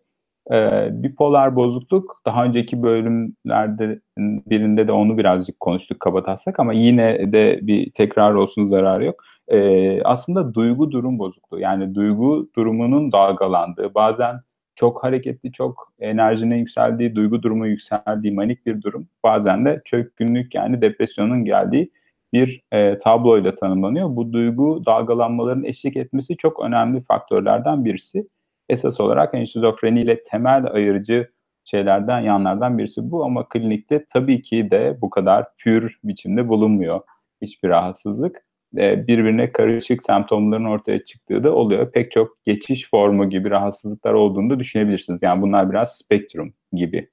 E, 0.51 0.87
bipolar 0.91 1.55
bozukluk 1.55 2.21
daha 2.25 2.45
önceki 2.45 2.83
bölümlerde 2.83 3.99
birinde 4.19 4.87
de 4.87 4.91
onu 4.91 5.17
birazcık 5.17 5.59
konuştuk 5.59 5.99
kabataslak 5.99 6.59
ama 6.59 6.73
yine 6.73 7.33
de 7.33 7.59
bir 7.61 7.91
tekrar 7.91 8.33
olsun 8.33 8.65
zararı 8.65 9.05
yok. 9.05 9.23
E, 9.47 10.03
aslında 10.03 10.53
duygu 10.53 10.91
durum 10.91 11.19
bozukluğu 11.19 11.59
yani 11.59 11.95
duygu 11.95 12.49
durumunun 12.55 13.11
dalgalandığı 13.11 13.95
bazen 13.95 14.41
çok 14.75 15.03
hareketli, 15.03 15.51
çok 15.51 15.93
enerjinin 15.99 16.55
yükseldiği, 16.55 17.15
duygu 17.15 17.43
durumu 17.43 17.67
yükseldiği 17.67 18.33
manik 18.33 18.65
bir 18.65 18.81
durum. 18.81 19.07
Bazen 19.23 19.65
de 19.65 19.81
çökkünlük 19.85 20.55
yani 20.55 20.81
depresyonun 20.81 21.45
geldiği 21.45 21.91
bir 22.33 22.61
e, 22.71 22.97
tabloyla 22.97 23.55
tanımlanıyor. 23.55 24.15
Bu 24.15 24.33
duygu 24.33 24.85
dalgalanmaların 24.85 25.63
eşlik 25.63 25.97
etmesi 25.97 26.37
çok 26.37 26.59
önemli 26.59 27.01
faktörlerden 27.01 27.85
birisi. 27.85 28.27
Esas 28.69 29.01
olarak 29.01 29.33
yani 29.33 29.47
şizofreni 29.47 30.01
ile 30.01 30.23
temel 30.23 30.65
ayırıcı 30.71 31.31
şeylerden, 31.63 32.19
yanlardan 32.19 32.77
birisi 32.77 33.11
bu 33.11 33.25
ama 33.25 33.49
klinikte 33.49 34.05
tabii 34.09 34.41
ki 34.41 34.71
de 34.71 34.97
bu 35.01 35.09
kadar 35.09 35.45
pür 35.57 35.99
biçimde 36.03 36.47
bulunmuyor 36.47 37.01
hiçbir 37.41 37.69
rahatsızlık. 37.69 38.43
E, 38.77 39.07
birbirine 39.07 39.51
karışık 39.51 40.03
semptomların 40.03 40.65
ortaya 40.65 41.05
çıktığı 41.05 41.43
da 41.43 41.55
oluyor. 41.55 41.91
Pek 41.91 42.11
çok 42.11 42.45
geçiş 42.45 42.89
formu 42.89 43.29
gibi 43.29 43.49
rahatsızlıklar 43.49 44.13
olduğunu 44.13 44.49
da 44.49 44.59
düşünebilirsiniz. 44.59 45.19
Yani 45.23 45.41
bunlar 45.41 45.69
biraz 45.69 45.97
spektrum 45.97 46.53
gibi. 46.73 47.09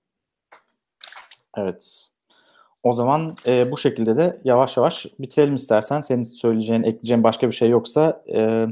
Evet. 1.57 2.09
O 2.83 2.93
zaman 2.93 3.35
e, 3.47 3.71
bu 3.71 3.79
şekilde 3.79 4.17
de 4.17 4.41
yavaş 4.45 4.77
yavaş 4.77 5.07
bitirelim 5.19 5.55
istersen. 5.55 6.01
Senin 6.01 6.25
söyleyeceğin, 6.25 6.83
ekleyeceğin 6.83 7.23
başka 7.23 7.49
bir 7.49 7.55
şey 7.55 7.69
yoksa. 7.69 8.23
E... 8.35 8.67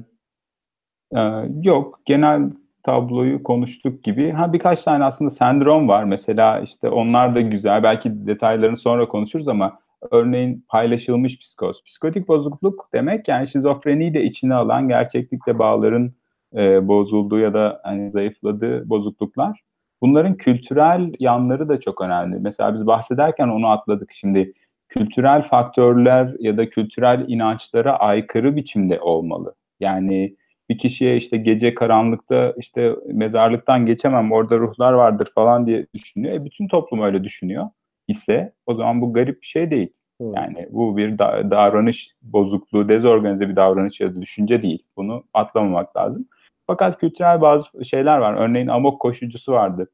Ee, 1.16 1.20
yok. 1.62 2.00
Genel 2.04 2.50
tabloyu 2.82 3.42
konuştuk 3.42 4.04
gibi. 4.04 4.30
Ha 4.30 4.52
birkaç 4.52 4.82
tane 4.82 5.04
aslında 5.04 5.30
sendrom 5.30 5.88
var. 5.88 6.04
Mesela 6.04 6.60
işte 6.60 6.88
onlar 6.88 7.34
da 7.34 7.40
güzel. 7.40 7.82
Belki 7.82 8.26
detaylarını 8.26 8.76
sonra 8.76 9.08
konuşuruz 9.08 9.48
ama 9.48 9.78
örneğin 10.10 10.64
paylaşılmış 10.68 11.38
psikoz. 11.38 11.84
Psikotik 11.84 12.28
bozukluk 12.28 12.88
demek 12.92 13.28
yani 13.28 13.46
şizofreniyi 13.48 14.14
de 14.14 14.24
içine 14.24 14.54
alan 14.54 14.88
gerçeklikle 14.88 15.58
bağların 15.58 16.12
e, 16.56 16.88
bozulduğu 16.88 17.38
ya 17.38 17.54
da 17.54 17.80
hani 17.84 18.10
zayıfladığı 18.10 18.88
bozukluklar. 18.88 19.60
Bunların 20.00 20.36
kültürel 20.36 21.12
yanları 21.20 21.68
da 21.68 21.80
çok 21.80 22.00
önemli. 22.00 22.38
Mesela 22.38 22.74
biz 22.74 22.86
bahsederken 22.86 23.48
onu 23.48 23.68
atladık. 23.68 24.10
Şimdi 24.14 24.52
kültürel 24.88 25.42
faktörler 25.42 26.34
ya 26.38 26.56
da 26.56 26.68
kültürel 26.68 27.24
inançlara 27.28 27.96
aykırı 27.96 28.56
biçimde 28.56 29.00
olmalı. 29.00 29.54
Yani 29.80 30.36
bir 30.68 30.78
kişiye 30.78 31.16
işte 31.16 31.36
gece 31.36 31.74
karanlıkta 31.74 32.54
işte 32.58 32.96
mezarlıktan 33.06 33.86
geçemem 33.86 34.32
orada 34.32 34.58
ruhlar 34.58 34.92
vardır 34.92 35.28
falan 35.34 35.66
diye 35.66 35.86
düşünüyor. 35.94 36.34
E 36.34 36.44
bütün 36.44 36.68
toplum 36.68 37.02
öyle 37.02 37.24
düşünüyor 37.24 37.66
ise 38.08 38.52
o 38.66 38.74
zaman 38.74 39.00
bu 39.00 39.12
garip 39.12 39.42
bir 39.42 39.46
şey 39.46 39.70
değil. 39.70 39.92
Hmm. 40.20 40.34
Yani 40.34 40.68
bu 40.70 40.96
bir 40.96 41.18
da- 41.18 41.50
davranış 41.50 42.14
bozukluğu, 42.22 42.88
dezorganize 42.88 43.48
bir 43.48 43.56
davranış 43.56 44.00
ya 44.00 44.14
da 44.14 44.22
düşünce 44.22 44.62
değil. 44.62 44.82
Bunu 44.96 45.24
atlamamak 45.34 45.96
lazım. 45.96 46.28
Fakat 46.66 47.00
kültürel 47.00 47.40
bazı 47.40 47.84
şeyler 47.84 48.18
var. 48.18 48.34
Örneğin 48.34 48.68
Amok 48.68 49.00
koşucusu 49.00 49.52
vardı. 49.52 49.90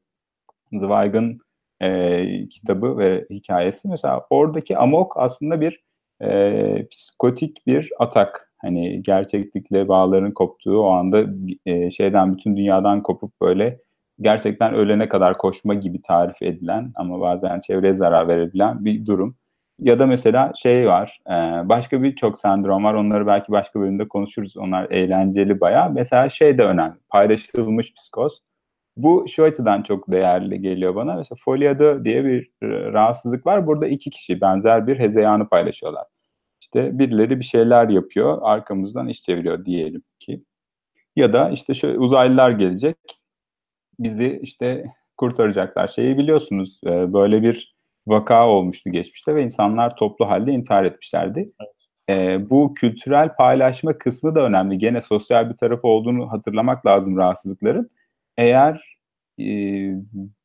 Zweig'ın 0.73 1.39
e, 1.81 2.47
kitabı 2.49 2.97
ve 2.97 3.25
hikayesi. 3.29 3.87
Mesela 3.87 4.25
oradaki 4.29 4.77
Amok 4.77 5.13
aslında 5.17 5.61
bir 5.61 5.83
e, 6.21 6.87
psikotik 6.91 7.67
bir 7.67 7.91
atak. 7.99 8.53
Hani 8.57 9.03
gerçeklikle 9.03 9.87
bağların 9.87 10.31
koptuğu 10.31 10.79
o 10.79 10.89
anda 10.89 11.25
e, 11.65 11.91
şeyden 11.91 12.33
bütün 12.33 12.57
dünyadan 12.57 13.03
kopup 13.03 13.41
böyle 13.41 13.79
gerçekten 14.21 14.73
ölene 14.73 15.09
kadar 15.09 15.37
koşma 15.37 15.73
gibi 15.73 16.01
tarif 16.01 16.41
edilen 16.41 16.91
ama 16.95 17.21
bazen 17.21 17.59
çevreye 17.59 17.93
zarar 17.93 18.27
verebilen 18.27 18.85
bir 18.85 19.05
durum. 19.05 19.35
Ya 19.79 19.99
da 19.99 20.05
mesela 20.07 20.53
şey 20.55 20.87
var, 20.87 21.19
e, 21.29 21.33
başka 21.69 22.03
birçok 22.03 22.39
sendrom 22.39 22.83
var. 22.83 22.93
Onları 22.93 23.27
belki 23.27 23.51
başka 23.51 23.79
bölümde 23.79 24.07
konuşuruz. 24.07 24.57
Onlar 24.57 24.91
eğlenceli 24.91 25.59
bayağı. 25.61 25.89
Mesela 25.89 26.29
şey 26.29 26.57
de 26.57 26.63
önemli, 26.63 26.95
paylaşılmış 27.09 27.93
psikoz. 27.93 28.41
Bu 28.97 29.25
şu 29.29 29.43
açıdan 29.43 29.83
çok 29.83 30.11
değerli 30.11 30.61
geliyor 30.61 30.95
bana. 30.95 31.15
Mesela 31.15 31.37
foliado 31.45 32.05
diye 32.05 32.25
bir 32.25 32.51
rahatsızlık 32.63 33.45
var. 33.45 33.67
Burada 33.67 33.87
iki 33.87 34.09
kişi 34.09 34.41
benzer 34.41 34.87
bir 34.87 34.99
hezeyanı 34.99 35.49
paylaşıyorlar. 35.49 36.05
İşte 36.61 36.99
birileri 36.99 37.39
bir 37.39 37.45
şeyler 37.45 37.89
yapıyor, 37.89 38.39
arkamızdan 38.41 39.07
iş 39.07 39.23
çeviriyor 39.23 39.65
diyelim 39.65 40.03
ki. 40.19 40.43
Ya 41.15 41.33
da 41.33 41.49
işte 41.49 41.73
şöyle 41.73 41.99
uzaylılar 41.99 42.51
gelecek, 42.51 42.97
bizi 44.03 44.39
işte 44.41 44.85
kurtaracaklar. 45.17 45.87
Şeyi 45.87 46.17
biliyorsunuz, 46.17 46.81
böyle 46.85 47.43
bir 47.43 47.75
vaka 48.07 48.47
olmuştu 48.47 48.89
geçmişte 48.89 49.35
ve 49.35 49.43
insanlar 49.43 49.95
toplu 49.95 50.29
halde 50.29 50.51
intihar 50.51 50.83
etmişlerdi. 50.83 51.51
Evet. 51.59 51.73
E, 52.09 52.49
bu 52.49 52.73
kültürel 52.73 53.35
paylaşma 53.35 53.97
kısmı 53.97 54.35
da 54.35 54.41
önemli. 54.41 54.77
Gene 54.77 55.01
sosyal 55.01 55.49
bir 55.49 55.55
tarafı 55.55 55.87
olduğunu 55.87 56.31
hatırlamak 56.31 56.85
lazım 56.85 57.17
rahatsızlıkların. 57.17 57.89
Eğer 58.37 58.97
e, 59.39 59.45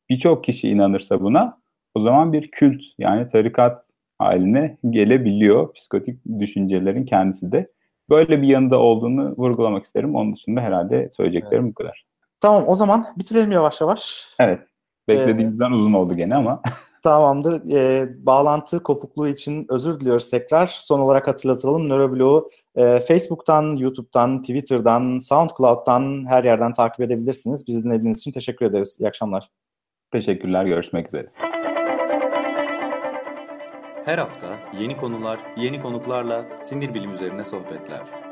birçok 0.09 0.43
kişi 0.43 0.69
inanırsa 0.69 1.21
buna 1.21 1.59
o 1.95 2.01
zaman 2.01 2.33
bir 2.33 2.51
kült 2.51 2.81
yani 2.97 3.27
tarikat 3.27 3.89
haline 4.17 4.77
gelebiliyor 4.89 5.73
psikotik 5.73 6.19
düşüncelerin 6.39 7.05
kendisi 7.05 7.51
de. 7.51 7.71
Böyle 8.09 8.41
bir 8.41 8.47
yanında 8.47 8.79
olduğunu 8.79 9.35
vurgulamak 9.37 9.85
isterim. 9.85 10.15
Onun 10.15 10.35
dışında 10.35 10.61
herhalde 10.61 11.09
söyleyeceklerim 11.09 11.63
evet. 11.63 11.71
bu 11.71 11.73
kadar. 11.73 12.08
Tamam 12.41 12.63
o 12.67 12.75
zaman 12.75 13.05
bitirelim 13.17 13.51
yavaş 13.51 13.81
yavaş. 13.81 14.29
Evet. 14.39 14.69
Beklediğimizden 15.07 15.71
ee, 15.71 15.75
uzun 15.75 15.93
oldu 15.93 16.15
gene 16.15 16.35
ama. 16.35 16.61
Tamamdır. 17.03 17.71
E, 17.71 18.07
bağlantı 18.25 18.83
kopukluğu 18.83 19.27
için 19.27 19.65
özür 19.69 19.99
diliyoruz 19.99 20.29
tekrar. 20.29 20.67
Son 20.67 20.99
olarak 20.99 21.27
hatırlatalım. 21.27 21.89
Nöroblog'u 21.89 22.49
e, 22.75 22.99
Facebook'tan, 22.99 23.75
YouTube'dan, 23.75 24.41
Twitter'dan, 24.41 25.17
SoundCloud'dan 25.19 26.25
her 26.29 26.43
yerden 26.43 26.73
takip 26.73 27.01
edebilirsiniz. 27.01 27.67
Bizi 27.67 27.83
dinlediğiniz 27.83 28.19
için 28.19 28.31
teşekkür 28.31 28.65
ederiz. 28.65 28.97
İyi 29.01 29.07
akşamlar. 29.07 29.49
Teşekkürler. 30.11 30.65
Görüşmek 30.65 31.07
üzere. 31.07 31.31
Her 34.05 34.17
hafta 34.17 34.47
yeni 34.79 34.97
konular, 34.97 35.39
yeni 35.57 35.81
konuklarla 35.81 36.45
sinir 36.61 36.93
bilim 36.93 37.13
üzerine 37.13 37.43
sohbetler. 37.43 38.28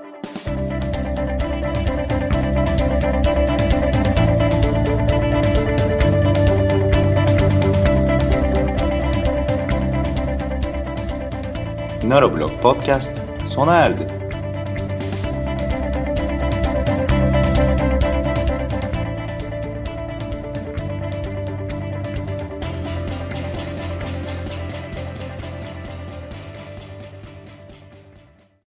Nöroblog 12.07 12.51
Podcast 12.61 13.11
sona 13.45 13.75
erdi. 13.75 14.16